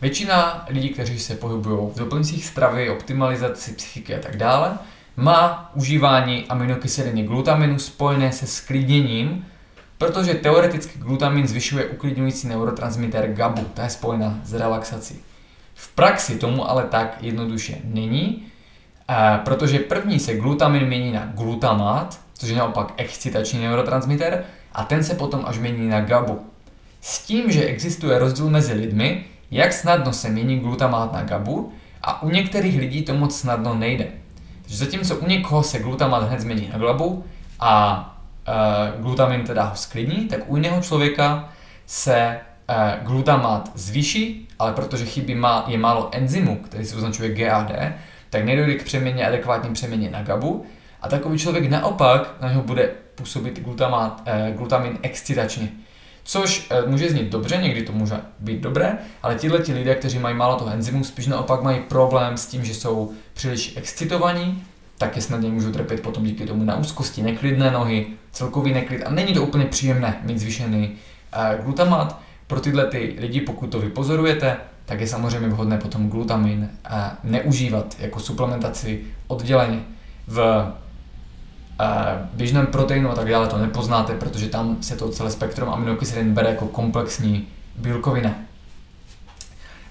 [0.00, 4.78] Většina lidí, kteří se pohybují v doplňcích stravy, optimalizaci psychiky a tak dále,
[5.16, 9.46] má užívání aminokyseliny glutaminu spojené se sklidněním,
[9.98, 15.20] protože teoreticky glutamin zvyšuje uklidňující neurotransmitter GABU, ta je spojena s relaxací.
[15.74, 18.42] V praxi tomu ale tak jednoduše není,
[19.44, 25.14] protože první se glutamin mění na glutamát, což je naopak excitační neurotransmitter, a ten se
[25.14, 26.40] potom až mění na GABU.
[27.00, 32.22] S tím, že existuje rozdíl mezi lidmi, jak snadno se mění glutamát na GABU a
[32.22, 34.06] u některých lidí to moc snadno nejde.
[34.62, 37.24] Takže zatímco u někoho se glutamat hned změní na glabu
[37.60, 38.04] a
[38.96, 41.48] uh, glutamin teda ho sklidní, tak u jiného člověka
[41.86, 42.40] se
[42.70, 47.72] uh, glutamat zvýší, ale protože chybí má, je málo enzymu, který se označuje GAD,
[48.30, 50.66] tak nedojde k přeměně, adekvátní přeměně na GABu
[51.02, 55.68] a takový člověk naopak na něho bude působit glutamat, uh, glutamin excitačně.
[56.24, 60.18] Což uh, může znít dobře, někdy to může být dobré, ale tihle ti lidé, kteří
[60.18, 64.64] mají málo toho enzymu, spíš naopak mají problém s tím, že jsou příliš excitovaní,
[65.16, 69.34] je snadně můžu trpět potom díky tomu na úzkosti, neklidné nohy, celkový neklid a není
[69.34, 70.92] to úplně příjemné mít zvýšený
[71.56, 72.20] uh, glutamat.
[72.46, 76.70] Pro tyhle ty lidi, pokud to vypozorujete, tak je samozřejmě vhodné potom glutamin
[77.24, 79.80] neužívat jako suplementaci odděleně.
[80.26, 80.66] V
[82.32, 86.48] běžném proteinu a tak dále to nepoznáte, protože tam se to celé spektrum aminokyselin bere
[86.48, 88.34] jako komplexní bílkovina.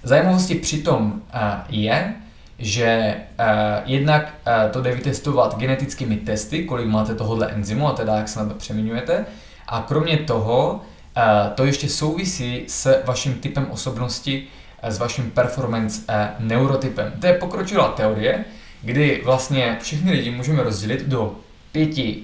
[0.02, 2.14] Zajímavostí přitom uh, je,
[2.58, 3.46] že uh,
[3.84, 4.34] jednak
[4.70, 8.54] to jde vytestovat genetickými testy, kolik máte tohohle enzymu a teda jak se na to
[8.54, 9.26] přeměňujete.
[9.68, 10.80] A kromě toho
[11.54, 14.46] to ještě souvisí s vaším typem osobnosti,
[14.82, 16.02] s vaším performance
[16.38, 17.12] neurotypem.
[17.20, 18.44] To je pokročilá teorie,
[18.82, 21.36] kdy vlastně všechny lidi můžeme rozdělit do
[21.72, 22.22] pěti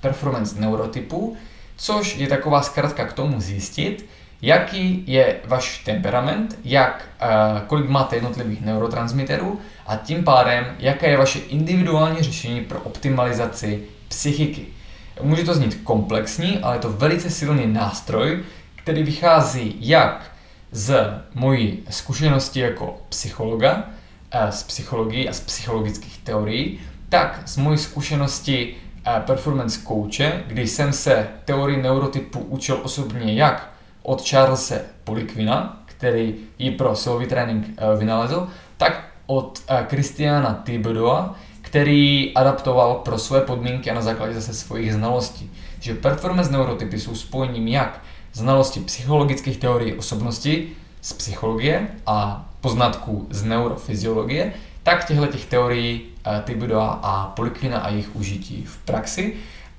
[0.00, 1.36] performance neurotypů,
[1.76, 4.06] což je taková zkratka k tomu zjistit,
[4.42, 11.16] jaký je váš temperament, jak, uh, kolik máte jednotlivých neurotransmiterů a tím pádem, jaké je
[11.16, 14.66] vaše individuální řešení pro optimalizaci psychiky.
[15.22, 18.42] Může to znít komplexní, ale je to velice silný nástroj,
[18.76, 20.32] který vychází jak
[20.72, 27.78] z mojí zkušenosti jako psychologa, uh, z psychologie a z psychologických teorií, tak z mojí
[27.78, 28.74] zkušenosti
[29.06, 33.72] uh, performance coache, kdy jsem se teorii neurotypu učil osobně jak
[34.02, 34.74] od Charlesa
[35.04, 42.94] Polikvina, který ji pro silový trénink eh, vynalezl, tak od Kristiana eh, Thibodeau, který adaptoval
[42.94, 45.50] pro své podmínky a na základě zase svých znalostí.
[45.80, 48.02] Že performance neurotypy jsou spojením jak
[48.32, 50.68] znalosti psychologických teorií osobnosti
[51.00, 54.52] z psychologie a poznatků z neurofyziologie,
[54.86, 59.34] tak těchto těch teorií uh, Thibodeau a Polikvina a jejich užití v praxi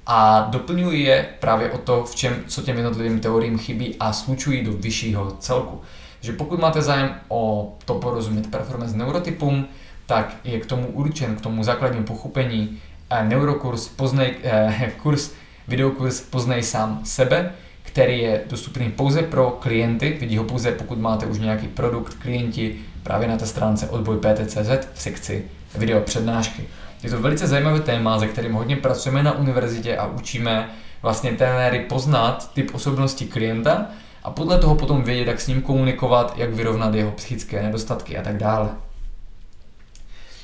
[0.05, 4.63] a doplňuji je právě o to, v čem, co těm jednotlivým teoriím chybí a slučují
[4.63, 5.81] do vyššího celku.
[6.21, 9.67] Že pokud máte zájem o to porozumět performance neurotypům,
[10.05, 12.79] tak je k tomu určen, k tomu základnímu pochopení
[13.09, 15.31] eh, neurokurs, poznej, eh, kurz,
[15.67, 17.51] videokurs Poznej sám sebe,
[17.83, 22.79] který je dostupný pouze pro klienty, vidí ho pouze pokud máte už nějaký produkt, klienti
[23.07, 26.63] právě na té stránce odboj PT.cz v sekci video přednášky.
[27.03, 30.69] Je to velice zajímavé téma, se kterým hodně pracujeme na univerzitě a učíme
[31.01, 33.85] vlastně trenéry poznat typ osobnosti klienta
[34.23, 38.21] a podle toho potom vědět, jak s ním komunikovat, jak vyrovnat jeho psychické nedostatky a
[38.21, 38.69] tak dále.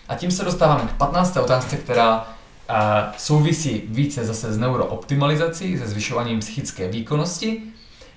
[0.09, 1.37] A tím se dostáváme k 15.
[1.37, 2.27] otázce, která
[3.17, 7.61] souvisí více zase s neurooptimalizací, se zvyšováním psychické výkonnosti.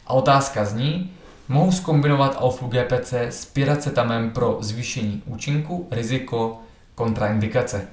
[0.07, 1.13] A otázka zní,
[1.49, 6.59] mohu skombinovat alfa GPC s piracetamem pro zvýšení účinku, riziko,
[6.95, 7.89] kontraindikace.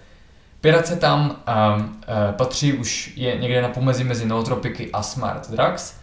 [0.61, 1.35] Piracetam um,
[1.83, 1.85] uh,
[2.31, 5.95] patří už je někde na pomezí mezi nootropiky a smart drugs.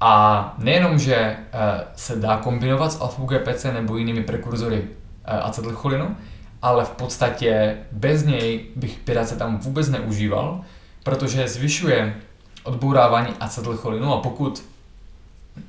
[0.00, 1.60] A nejenom, že uh,
[1.96, 4.86] se dá kombinovat s alfa GPC nebo jinými prekurzory uh,
[5.46, 6.16] acetylcholinu,
[6.62, 10.60] ale v podstatě bez něj bych piracetam vůbec neužíval,
[11.02, 12.14] protože zvyšuje
[12.62, 14.64] odbourávání acetylcholinu a pokud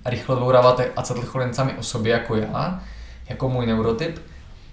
[0.06, 2.84] rychle odbouráváte acetylcholin sami o sobě jako já,
[3.30, 4.20] jako můj neurotyp,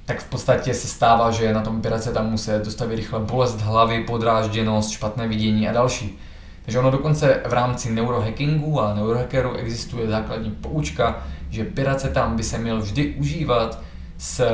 [0.05, 4.91] tak v podstatě se stává, že na tom piracetamu se dostaví rychle bolest hlavy, podrážděnost,
[4.91, 6.19] špatné vidění a další.
[6.63, 12.59] Takže ono dokonce v rámci neurohackingu a neurohackeru existuje základní poučka, že piracetam by se
[12.59, 13.83] měl vždy užívat
[14.19, 14.45] s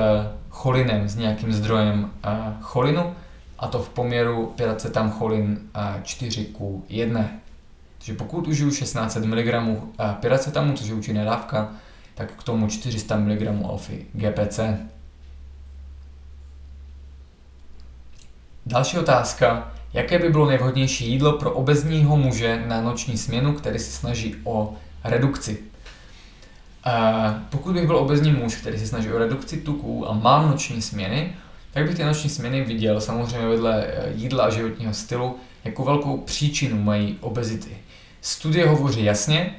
[0.51, 2.31] cholinem, s nějakým zdrojem uh,
[2.61, 3.15] cholinu,
[3.59, 6.59] a to v poměru piracetam cholin uh, 4 k
[6.89, 7.31] 1.
[8.03, 9.55] Takže pokud užiju 1600 mg
[10.21, 11.73] piracetamu, což je účinná dávka,
[12.15, 14.61] tak k tomu 400 mg alfy GPC.
[18.67, 19.73] Další otázka.
[19.93, 24.75] Jaké by bylo nejvhodnější jídlo pro obezního muže na noční směnu, který se snaží o
[25.05, 25.59] redukci?
[26.87, 30.83] Uh, pokud bych byl obezní muž, který se snaží o redukci tuků a mám noční
[30.83, 31.35] směny,
[31.73, 36.17] tak bych ty noční směny viděl samozřejmě vedle eh, jídla a životního stylu jako velkou
[36.17, 37.77] příčinu mají obezity.
[38.25, 39.55] Studie hovoří jasně,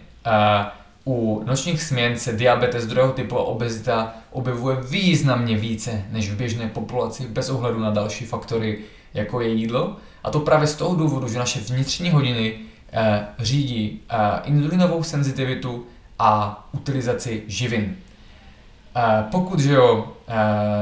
[1.06, 6.36] uh, u nočních směn se diabetes druhého typu a obezita objevuje významně více než v
[6.36, 8.80] běžné populaci bez ohledu na další faktory,
[9.14, 9.96] jako je jídlo.
[10.24, 12.56] A to právě z toho důvodu, že naše vnitřní hodiny
[12.92, 15.86] eh, řídí eh, insulinovou senzitivitu
[16.20, 17.96] a utilizaci živin.
[18.96, 20.34] Eh, pokud že jo, eh,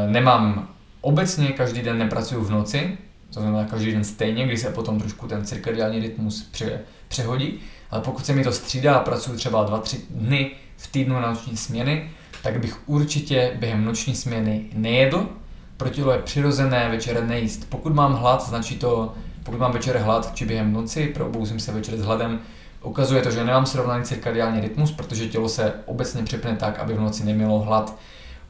[0.07, 0.69] nemám
[1.01, 2.97] obecně každý den nepracuju v noci,
[3.33, 6.79] to znamená každý den stejně, kdy se potom trošku ten cirkadiální rytmus pře,
[7.11, 7.59] přehodí,
[7.91, 11.57] ale pokud se mi to střídá a pracuji třeba 2-3 dny v týdnu na noční
[11.57, 12.09] směny,
[12.43, 15.29] tak bych určitě během noční směny nejedl,
[15.77, 17.69] pro tělo je přirozené večer nejíst.
[17.69, 19.13] Pokud mám hlad, značí to,
[19.43, 22.39] pokud mám večer hlad, či během noci, probouzím se večer s hladem,
[22.83, 26.99] ukazuje to, že nemám srovnaný cirkadiální rytmus, protože tělo se obecně přepne tak, aby v
[26.99, 27.97] noci nemělo hlad.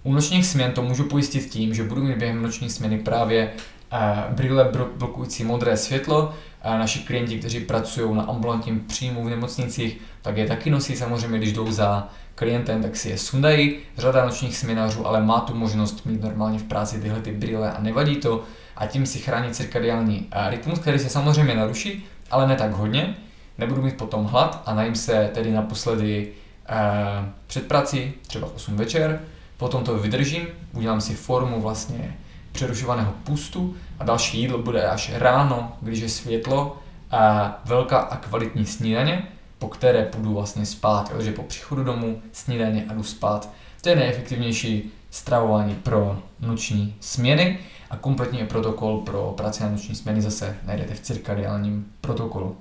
[0.03, 3.51] U nočních směn to můžu pojistit tím, že budu mít během noční směny právě
[3.93, 6.33] uh, brýle blokující modré světlo.
[6.63, 11.53] Naši klienti, kteří pracují na ambulantním příjmu v nemocnicích, tak je taky nosí samozřejmě, když
[11.53, 13.77] jdou za klientem, tak si je sundají.
[13.97, 17.81] Řada nočních směnářů ale má tu možnost mít normálně v práci tyhle ty brýle a
[17.81, 18.43] nevadí to
[18.75, 23.15] a tím si chrání cirkadiální uh, rytmus, který se samozřejmě naruší, ale ne tak hodně.
[23.57, 26.27] Nebudu mít potom hlad a najím se tedy naposledy
[26.69, 29.21] uh, před prací, třeba v 8 večer,
[29.57, 32.17] potom to vydržím, udělám si formu vlastně
[32.51, 36.77] přerušovaného pustu a další jídlo bude až ráno, když je světlo
[37.11, 39.27] a velká a kvalitní snídaně,
[39.59, 43.49] po které půjdu vlastně spát, takže po příchodu domů snídaně a jdu spát.
[43.81, 47.59] To je nejefektivnější stravování pro noční směny
[47.89, 52.57] a kompletní protokol pro práci na noční směny zase najdete v cirkadiálním protokolu.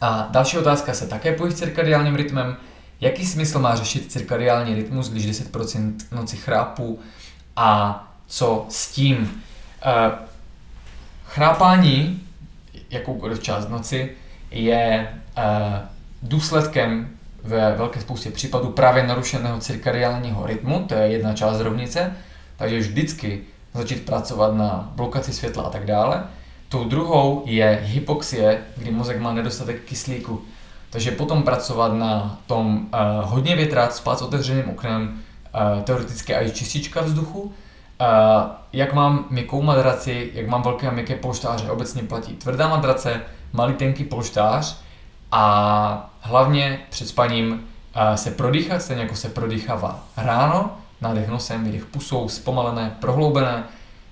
[0.00, 2.56] A další otázka se také pojí s cirkadiálním rytmem.
[3.00, 6.98] Jaký smysl má řešit cirkadiální rytmus, když 10% noci chrápu
[7.56, 9.42] a co s tím?
[9.86, 10.12] Uh,
[11.24, 12.20] chrápání,
[12.90, 14.10] jakoukoliv část noci,
[14.50, 15.42] je uh,
[16.22, 17.08] důsledkem
[17.42, 22.12] ve velké spoustě případů právě narušeného cirkadiálního rytmu, to je jedna část rovnice,
[22.56, 23.40] takže vždycky
[23.74, 26.24] začít pracovat na blokaci světla a tak dále.
[26.68, 30.42] Tou druhou je hypoxie, kdy mozek má nedostatek kyslíku.
[30.90, 35.22] Takže potom pracovat na tom uh, hodně větrat, spát s otevřeným oknem,
[35.76, 37.54] uh, teoreticky i čistička vzduchu.
[38.00, 43.20] Uh, jak mám měkkou madraci, jak mám velké a měkké polštáře, obecně platí tvrdá madrace,
[43.52, 44.80] malý tenký polštář
[45.32, 51.84] a hlavně před spaním uh, se prodýchat, stejně jako se prodýchává ráno, nádech nosem, výdech
[51.84, 53.64] pusou, zpomalené, prohloubené.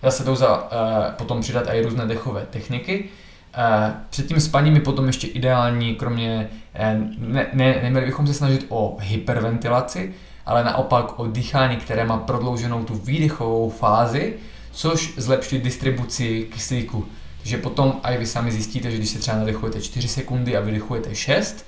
[0.02, 0.68] Zase jdou za, uh,
[1.16, 3.04] potom přidat i různé dechové techniky.
[3.04, 8.34] Uh, před tím spaním je potom ještě ideální, kromě, uh, ne, ne, neměli bychom se
[8.34, 10.14] snažit o hyperventilaci,
[10.46, 14.34] ale naopak o dýchání, které má prodlouženou tu výdechovou fázi,
[14.72, 17.06] což zlepší distribuci kyslíku.
[17.38, 21.14] Takže potom i vy sami zjistíte, že když se třeba nadechujete 4 sekundy a vydechujete
[21.14, 21.66] 6,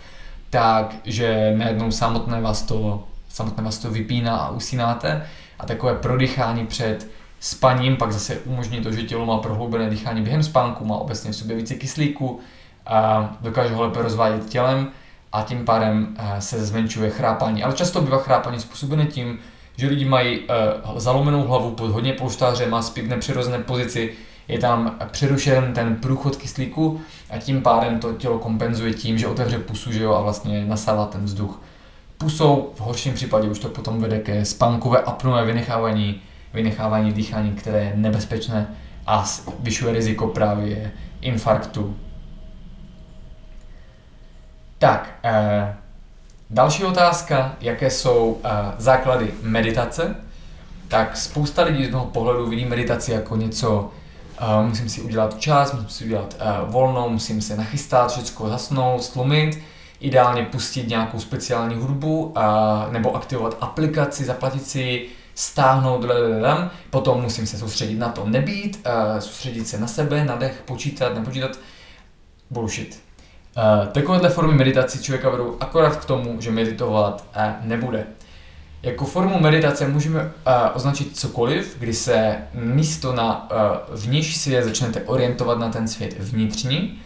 [0.51, 5.27] tak že najednou samotné vás to, samotné vás to vypíná a usínáte
[5.59, 7.11] a takové prodýchání před
[7.41, 11.37] spaním pak zase umožní to, že tělo má prohloubené dýchání během spánku, má obecně v
[11.37, 12.41] sobě více kyslíku,
[12.87, 14.91] a dokáže ho lépe rozvádět tělem
[15.35, 17.63] a tím pádem eh, se zmenšuje chrápání.
[17.63, 19.39] Ale často bývá chrápání způsobené tím,
[19.77, 24.13] že lidi mají uh, zalomenou hlavu pod hodně polštáře, má spí v nepřirozené pozici,
[24.49, 27.01] je tam přerušen ten průchod kyslíku
[27.31, 31.07] a tím pádem to tělo kompenzuje tím, že otevře pusu že jo, a vlastně nasává
[31.07, 31.61] ten vzduch.
[32.19, 36.21] Pusou v horším případě už to potom vede ke spánkové apnoe, vynechávání,
[36.55, 38.67] vynechávání dýchání, které je nebezpečné
[39.07, 41.97] a zvyšuje riziko právě infarktu.
[44.85, 45.77] Tak, eh,
[46.51, 50.17] další otázka, jaké jsou eh, základy meditace.
[50.89, 53.91] Tak spousta lidí z mého pohledu vidí meditaci jako něco
[54.41, 59.03] Uh, musím si udělat čas, musím si udělat uh, volnou, musím se nachystat, všechno zasnout,
[59.03, 59.59] stlumit,
[60.01, 62.33] ideálně pustit nějakou speciální hudbu uh,
[62.91, 66.71] nebo aktivovat aplikaci, zaplatit si, stáhnout, blablabla.
[66.91, 71.15] potom musím se soustředit na to nebýt, uh, soustředit se na sebe, na dech, počítat,
[71.15, 71.59] nepočítat,
[72.51, 73.04] bullshit.
[73.57, 78.07] Uh, takovéhle formy meditaci člověka vedou akorát k tomu, že meditovat uh, nebude.
[78.83, 80.31] Jako formu meditace můžeme uh,
[80.75, 86.99] označit cokoliv, kdy se místo na uh, vnější svět začnete orientovat na ten svět vnitřní,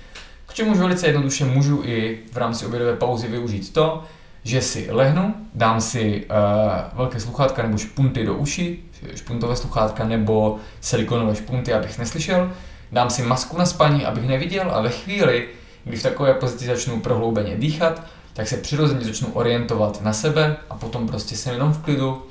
[0.47, 4.05] k čemuž velice jednoduše můžu i v rámci obědové pauzy využít to,
[4.45, 8.85] že si lehnu, dám si uh, velké sluchátka nebo špunty do uší,
[9.15, 12.53] špuntové sluchátka nebo silikonové špunty, abych neslyšel,
[12.93, 15.49] dám si masku na spaní, abych neviděl a ve chvíli,
[15.89, 18.03] kdy v takové pozici začnu prohloubeně dýchat,
[18.33, 22.23] tak se přirozeně začnu orientovat na sebe a potom prostě jsem jenom v klidu,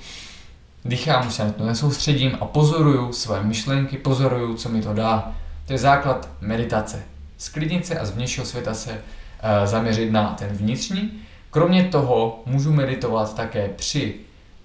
[0.86, 5.36] dýchám, už se na to nesoustředím a pozoruju své myšlenky, pozoruju, co mi to dá.
[5.66, 7.04] To je základ meditace.
[7.38, 8.98] Sklidnit se a z vnějšího světa se uh,
[9.66, 11.12] zaměřit na ten vnitřní.
[11.52, 14.16] Kromě toho můžu meditovat také při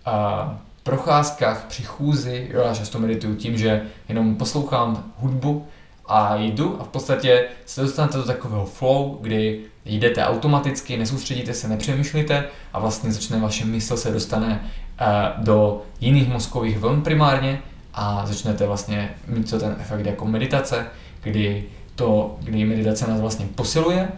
[0.07, 0.53] uh,
[0.83, 2.49] procházkách, při chůzi.
[2.53, 5.67] Jo, já často medituju tím, že jenom poslouchám hudbu
[6.07, 11.69] a jdu a v podstatě se dostanete do takového flow, kdy jdete automaticky, nesoustředíte se,
[11.69, 14.61] nepřemýšlíte a vlastně začne vaše mysl se dostane
[15.01, 17.63] uh, do jiných mozkových vln primárně
[17.95, 20.87] a začnete vlastně mít to ten efekt jako meditace,
[21.23, 21.65] kdy,
[21.95, 24.09] to, kdy meditace nás vlastně posiluje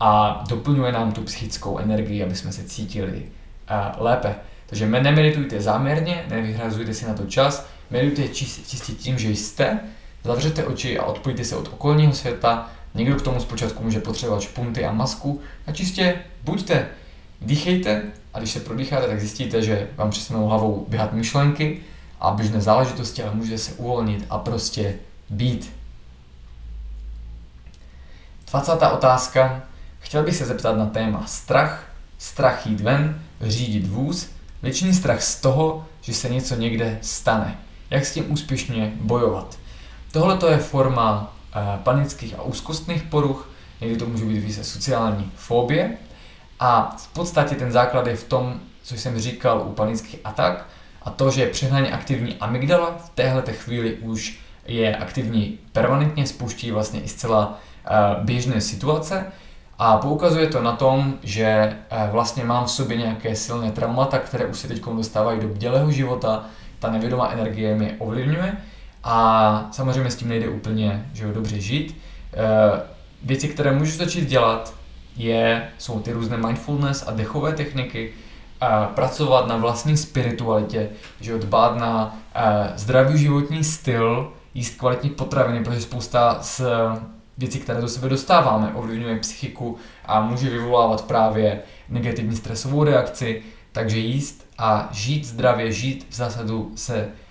[0.00, 4.34] a doplňuje nám tu psychickou energii, aby jsme se cítili uh, lépe.
[4.66, 9.80] Takže nemeditujte záměrně, nevyhrazujte si na to čas, meditujte čistě tím, že jste,
[10.26, 14.84] zavřete oči a odpojte se od okolního světa, Někdo k tomu zpočátku může potřebovat špunty
[14.84, 16.88] a masku a čistě buďte,
[17.40, 18.02] dýchejte
[18.34, 21.80] a když se prodýcháte, tak zjistíte, že vám přestanou hlavou běhat myšlenky
[22.20, 24.94] a běžné záležitosti, ale můžete se uvolnit a prostě
[25.30, 25.72] být.
[28.50, 28.72] 20.
[28.72, 29.62] otázka.
[30.00, 34.30] Chtěl bych se zeptat na téma strach, strach jít ven, řídit vůz,
[34.62, 37.58] většiný strach z toho, že se něco někde stane.
[37.90, 39.58] Jak s tím úspěšně bojovat?
[40.16, 41.32] Tohle to je forma
[41.82, 43.48] panických a úzkostných poruch,
[43.80, 45.90] někdy to může být více sociální fobie.
[46.60, 50.66] A v podstatě ten základ je v tom, co jsem říkal u panických atak,
[51.02, 57.00] a to, že přehnaně aktivní amygdala v téhle chvíli už je aktivní permanentně, spouští vlastně
[57.00, 57.58] i zcela
[58.20, 59.26] běžné situace.
[59.78, 61.76] A poukazuje to na tom, že
[62.10, 66.44] vlastně mám v sobě nějaké silné traumata, které už se teď dostávají do bdělého života,
[66.78, 68.56] ta nevědomá energie mě ovlivňuje
[69.08, 71.96] a samozřejmě s tím nejde úplně že jo, dobře žít.
[72.32, 72.80] E,
[73.22, 74.74] věci, které můžu začít dělat,
[75.16, 78.12] je, jsou ty různé mindfulness a dechové techniky,
[78.60, 80.88] a pracovat na vlastní spiritualitě,
[81.20, 86.62] že jo, dbát na e, zdravý životní styl, jíst kvalitní potraviny, protože spousta z
[87.38, 93.42] věcí, které do sebe dostáváme, ovlivňuje psychiku a může vyvolávat právě negativní stresovou reakci,
[93.72, 97.25] takže jíst a žít zdravě, žít v zásadu se Eh,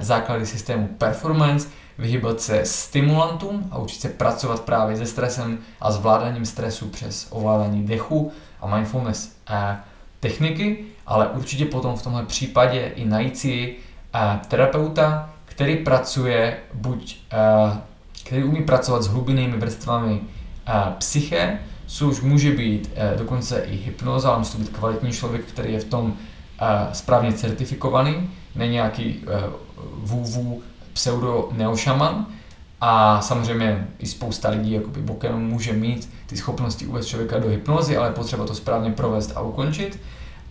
[0.00, 1.68] základy systému performance,
[1.98, 7.86] vyhýbat se stimulantům a učit se pracovat právě se stresem a zvládáním stresu přes ovládání
[7.86, 9.76] dechu a mindfulness eh,
[10.20, 13.76] techniky, ale určitě potom v tomhle případě i najít si
[14.14, 17.18] eh, terapeuta, který pracuje buď,
[18.24, 20.20] který umí pracovat s hlubinnými vrstvami
[20.98, 25.80] psyché, což může být dokonce i hypnoza, ale musí to být kvalitní člověk, který je
[25.80, 26.16] v tom
[26.92, 29.24] správně certifikovaný, není nějaký
[29.96, 30.62] vůvů
[30.92, 32.26] pseudo neošaman,
[32.86, 37.96] a samozřejmě i spousta lidí jakoby bokem může mít ty schopnosti uvést člověka do hypnozy,
[37.96, 40.00] ale potřeba to správně provést a ukončit.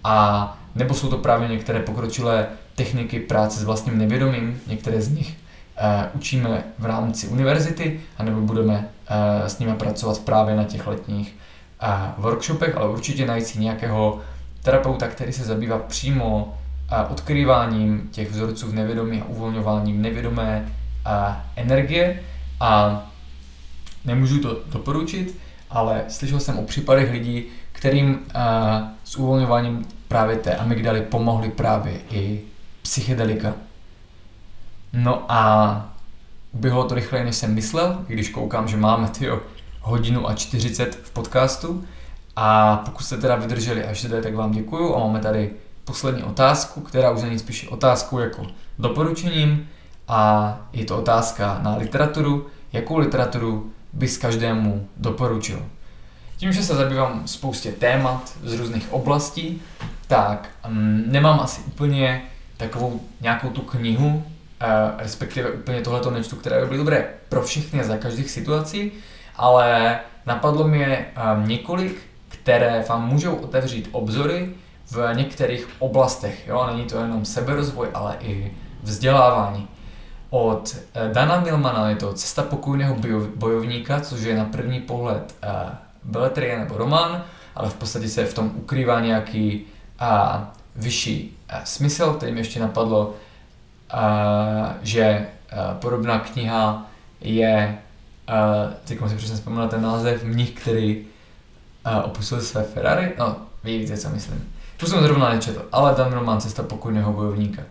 [0.03, 5.27] A nebo jsou to právě některé pokročilé techniky práce s vlastním nevědomím, některé z nich
[5.27, 11.35] uh, učíme v rámci univerzity, anebo budeme uh, s nimi pracovat právě na těch letních
[11.84, 14.19] uh, workshopech, ale určitě najít si nějakého
[14.63, 16.57] terapeuta, který se zabývá přímo
[17.09, 20.73] odkrýváním těch vzorců v nevědomí a uvolňováním nevědomé
[21.55, 22.23] energie
[22.59, 23.03] a
[24.05, 25.37] nemůžu to doporučit,
[25.69, 28.19] ale slyšel jsem o případech lidí, kterým
[29.03, 32.41] s uvolňováním právě té amygdaly pomohly právě i
[32.81, 33.53] psychedelika.
[34.93, 35.95] No a
[36.51, 39.41] uběhlo to rychleji, než jsem myslel, když koukám, že máme tyjo,
[39.81, 41.83] hodinu a 40 v podcastu.
[42.35, 45.51] A pokud jste teda vydrželi až zde, tak vám děkuju a máme tady
[45.85, 48.47] poslední otázku, která už není spíš otázkou jako
[48.80, 49.69] doporučením
[50.07, 55.65] a je to otázka na literaturu, jakou literaturu bys každému doporučil.
[56.38, 59.61] Tím, že se zabývám spoustě témat z různých oblastí,
[60.07, 62.22] tak um, nemám asi úplně
[62.57, 64.23] takovou nějakou tu knihu, uh,
[64.97, 68.91] respektive úplně tohleto nečtu, které by byly dobré pro všechny za každých situací,
[69.35, 71.05] ale napadlo mě
[71.38, 74.49] um, několik, které vám můžou otevřít obzory
[74.91, 76.47] v některých oblastech.
[76.47, 76.68] Jo?
[76.68, 78.51] Není to jenom seberozvoj, ale i
[78.84, 79.68] vzdělávání.
[80.30, 82.95] Od eh, Dana Milmana je to Cesta pokojného
[83.35, 85.69] bojovníka, což je na první pohled uh,
[86.03, 87.23] beletrie nebo román,
[87.55, 89.65] ale v podstatě se v tom ukrývá nějaký
[90.01, 90.43] uh,
[90.76, 93.07] vyšší uh, smysl, který mi ještě napadlo,
[93.93, 93.99] uh,
[94.81, 96.85] že uh, podobná kniha
[97.22, 97.77] je,
[98.85, 101.05] teď si přesně vzpomínal ten název, mnich, který
[101.85, 104.52] uh, opustil své Ferrari, no, vy víte, co myslím.
[104.84, 107.61] Tu jsem zrovna nečetl, ale Dan Milman, Cesta pokojného bojovníka.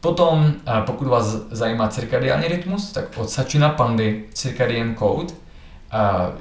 [0.00, 5.34] Potom, eh, pokud vás zajímá cirkadiální rytmus, tak od Sačina Pandy Circadian Code,
[5.92, 5.98] eh,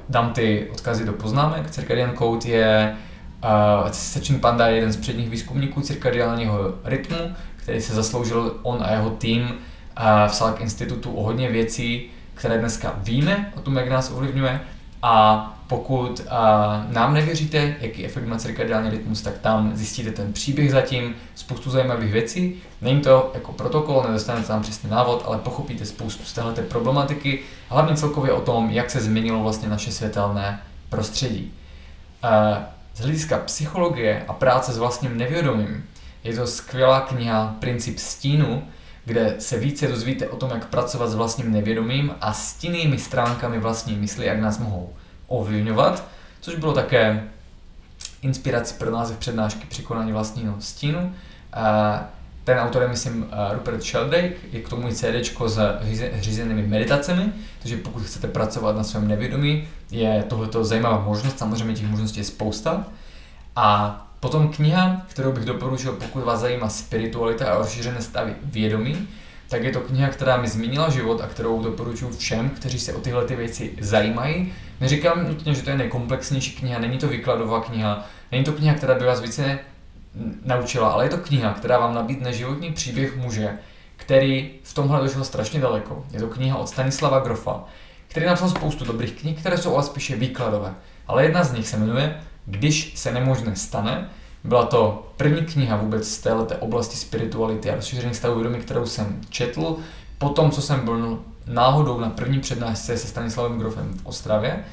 [0.10, 1.72] dám ty odkazy do poznámek.
[1.72, 2.96] Circadian Code je,
[3.84, 8.92] uh, Sachin Panda je jeden z předních výzkumníků cirkadiálního rytmu, který se zasloužil on a
[8.92, 9.54] jeho tým
[10.28, 14.60] v Salk institutu o hodně věcí, které dneska víme o tom, jak nás ovlivňuje.
[15.06, 16.26] A pokud uh,
[16.94, 22.14] nám nevěříte, jaký efekt má cirkadiální rytmus, tak tam zjistíte ten příběh zatím, spoustu zajímavých
[22.14, 22.62] věcí.
[22.82, 27.40] Není to jako protokol, nedostanete tam přesný návod, ale pochopíte spoustu z této problematiky,
[27.70, 31.52] hlavně celkově o tom, jak se změnilo vlastně naše světelné prostředí.
[32.24, 32.30] Uh,
[32.96, 35.84] z hlediska psychologie a práce s vlastním nevědomím
[36.24, 38.64] je to skvělá kniha Princip stínu,
[39.06, 43.96] kde se více dozvíte o tom, jak pracovat s vlastním nevědomím a stinnými stránkami vlastní
[43.96, 44.94] mysli, jak nás mohou
[45.28, 46.04] ovlivňovat,
[46.42, 47.24] což bylo také
[48.22, 51.14] inspirací pro název přednášky Překonání vlastního stínu.
[52.44, 55.06] Ten autor je, myslím, Rupert Sheldrake, je k tomu i CD
[55.42, 61.76] s řízenými meditacemi, takže pokud chcete pracovat na svém nevědomí, je tohleto zajímavá možnost, samozřejmě
[61.76, 62.86] těch možností je spousta.
[63.56, 69.08] A potom kniha, kterou bych doporučil, pokud vás zajímá spiritualita a rozšířené stavy vědomí,
[69.50, 73.00] tak je to kniha, která mi změnila život a kterou doporučuji všem, kteří se o
[73.00, 74.54] tyhle ty věci zajímají.
[74.82, 78.96] Neříkám nutně, že to je nejkomplexnější kniha, není to výkladová kniha, není to kniha, která
[78.96, 79.60] by vás více
[80.46, 83.58] naučila, ale je to kniha, která vám nabídne životní příběh muže,
[83.96, 86.06] který v tomhle došel strašně daleko.
[86.12, 87.64] Je to kniha od Stanislava Grofa,
[88.08, 90.74] který napsal spoustu dobrých knih, které jsou ale spíše výkladové.
[91.08, 94.10] Ale jedna z nich se jmenuje Když se nemožné stane
[94.44, 99.22] byla to první kniha vůbec z této oblasti spirituality a rozšíření stavu vědomí, kterou jsem
[99.30, 99.78] četl.
[100.18, 104.64] Po tom, co jsem byl náhodou na první přednášce se Stanislavem Grofem v Ostravě,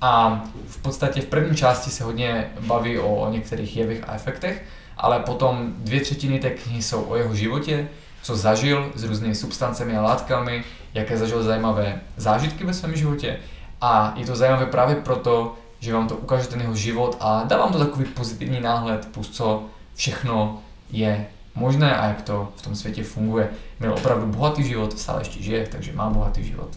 [0.00, 4.64] a v podstatě v první části se hodně baví o některých jevech a efektech,
[4.96, 7.88] ale potom dvě třetiny té knihy jsou o jeho životě,
[8.22, 13.36] co zažil s různými substancemi a látkami, jaké zažil zajímavé zážitky ve svém životě.
[13.80, 17.58] A je to zajímavé právě proto, že vám to ukáže ten jeho život a dá
[17.58, 20.58] vám to takový pozitivní náhled, plus co všechno
[20.90, 23.48] je možné a jak to v tom světě funguje.
[23.80, 26.68] Měl opravdu bohatý život, stále ještě žije, takže má bohatý život.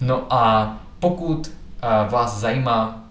[0.00, 3.04] No a pokud eh, vás zajímá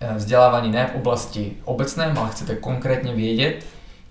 [0.00, 3.66] eh, vzdělávání ne v oblasti obecné, ale chcete konkrétně vědět,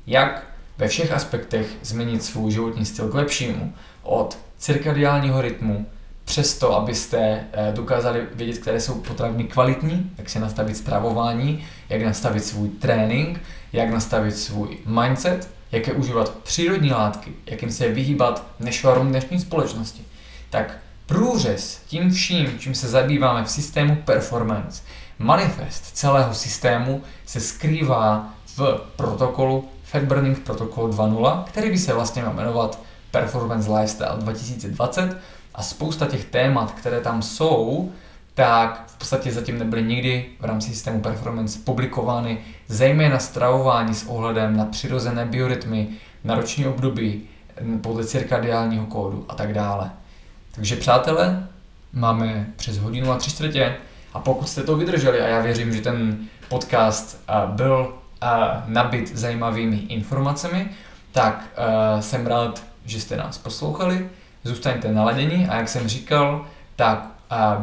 [0.07, 0.43] jak
[0.77, 5.85] ve všech aspektech změnit svůj životní styl k lepšímu, od cirkadiálního rytmu,
[6.27, 12.45] přesto, abyste eh, dokázali vědět, které jsou potraviny kvalitní, jak si nastavit stravování, jak nastavit
[12.45, 13.41] svůj trénink,
[13.73, 19.39] jak nastavit svůj mindset, jak je užívat přírodní látky, jak jim se vyhýbat nešvarům dnešní
[19.39, 20.01] společnosti.
[20.49, 24.83] Tak průřez tím vším, čím se zabýváme v systému performance,
[25.19, 32.21] manifest celého systému se skrývá v protokolu Fat Burning Protocol 2.0, který by se vlastně
[32.21, 32.79] měl jmenovat
[33.11, 35.17] Performance Lifestyle 2020
[35.57, 37.91] a spousta těch témat, které tam jsou,
[38.33, 44.57] tak v podstatě zatím nebyly nikdy v rámci systému performance publikovány, zejména stravování s ohledem
[44.57, 45.87] na přirozené biorytmy,
[46.23, 47.21] na roční období,
[47.81, 49.91] podle cirkadiálního kódu a tak dále.
[50.51, 51.47] Takže přátelé,
[51.93, 53.75] máme přes hodinu a tři čtvrtě
[54.13, 56.17] a pokud jste to vydrželi, a já věřím, že ten
[56.49, 57.93] podcast byl
[58.65, 60.69] nabit zajímavými informacemi,
[61.11, 61.45] tak
[61.99, 64.09] jsem rád, že jste nás poslouchali,
[64.43, 66.45] zůstaňte naladěni a jak jsem říkal,
[66.75, 67.07] tak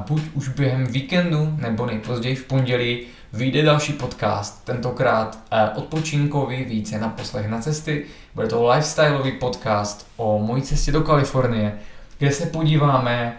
[0.09, 5.39] buď už během víkendu nebo nejpozději v pondělí vyjde další podcast, tentokrát
[5.75, 8.05] odpočinkový, více na poslech na cesty.
[8.35, 11.73] Bude to lifestyleový podcast o mojí cestě do Kalifornie,
[12.19, 13.39] kde se podíváme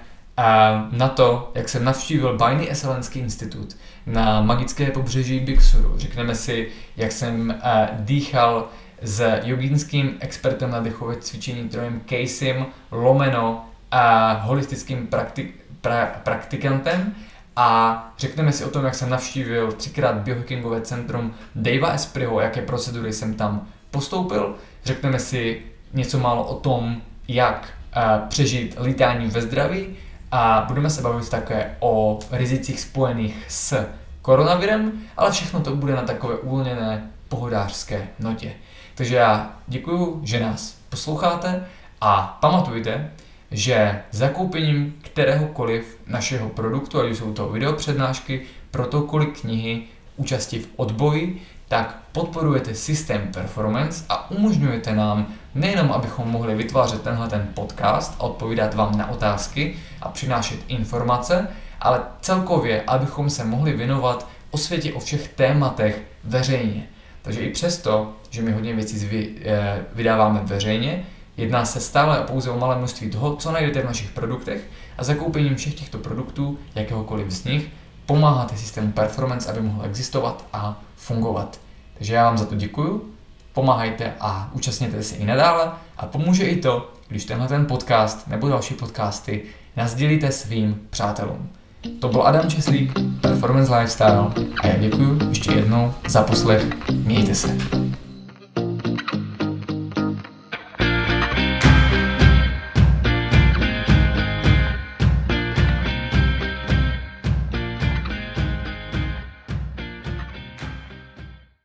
[0.91, 5.93] na to, jak jsem navštívil Bajný Eselenský institut na magické pobřeží Big Suru.
[5.97, 7.59] Řekneme si, jak jsem
[7.99, 8.67] dýchal
[9.06, 17.15] s jogínským expertem na dechové cvičení Trojem Caseym lomeno a holistickým praktik, pra, praktikantem
[17.56, 23.14] a řekneme si o tom, jak jsem navštívil třikrát biohackingové centrum Davea Espriho, jaké procedury
[23.14, 24.56] jsem tam postoupil.
[24.86, 25.61] Řekneme si
[25.94, 29.88] něco málo o tom, jak uh, přežít lítání ve zdraví
[30.32, 33.86] a budeme se bavit také o rizicích spojených s
[34.22, 38.53] koronavirem, ale všechno to bude na takové uvolněné pohodářské notě.
[38.95, 41.65] Takže já děkuji, že nás posloucháte
[42.01, 43.11] a pamatujte,
[43.51, 48.41] že zakoupením kteréhokoliv našeho produktu, ať jsou to videopřednášky,
[48.72, 49.84] protokoly, knihy,
[50.17, 57.27] účasti v odboji, tak podporujete systém performance a umožňujete nám nejenom, abychom mohli vytvářet tenhle
[57.30, 61.47] ten podcast a odpovídat vám na otázky a přinášet informace,
[61.80, 66.88] ale celkově, abychom se mohli věnovat o světě, o všech tématech veřejně.
[67.26, 69.10] Takže i přesto, že my hodně věcí
[69.45, 71.06] eh, vydáváme veřejně,
[71.38, 74.61] jedná se stále pouze o malé množství toho, co najdete v našich produktech
[74.97, 77.68] a zakoupením všech těchto produktů, jakéhokoliv z nich,
[78.06, 81.60] pomáháte systému performance, aby mohl existovat a fungovat.
[81.97, 83.14] Takže já vám za to děkuju,
[83.53, 88.49] pomáhajte a účastněte se i nadále a pomůže i to, když tenhle ten podcast nebo
[88.49, 89.43] další podcasty
[89.76, 91.49] nazdělíte svým přátelům.
[91.99, 94.27] To byl Adam Česlík, Performance Lifestyle
[94.61, 96.65] a já děkuji ještě jednou za poslech.
[96.91, 97.57] Mějte se.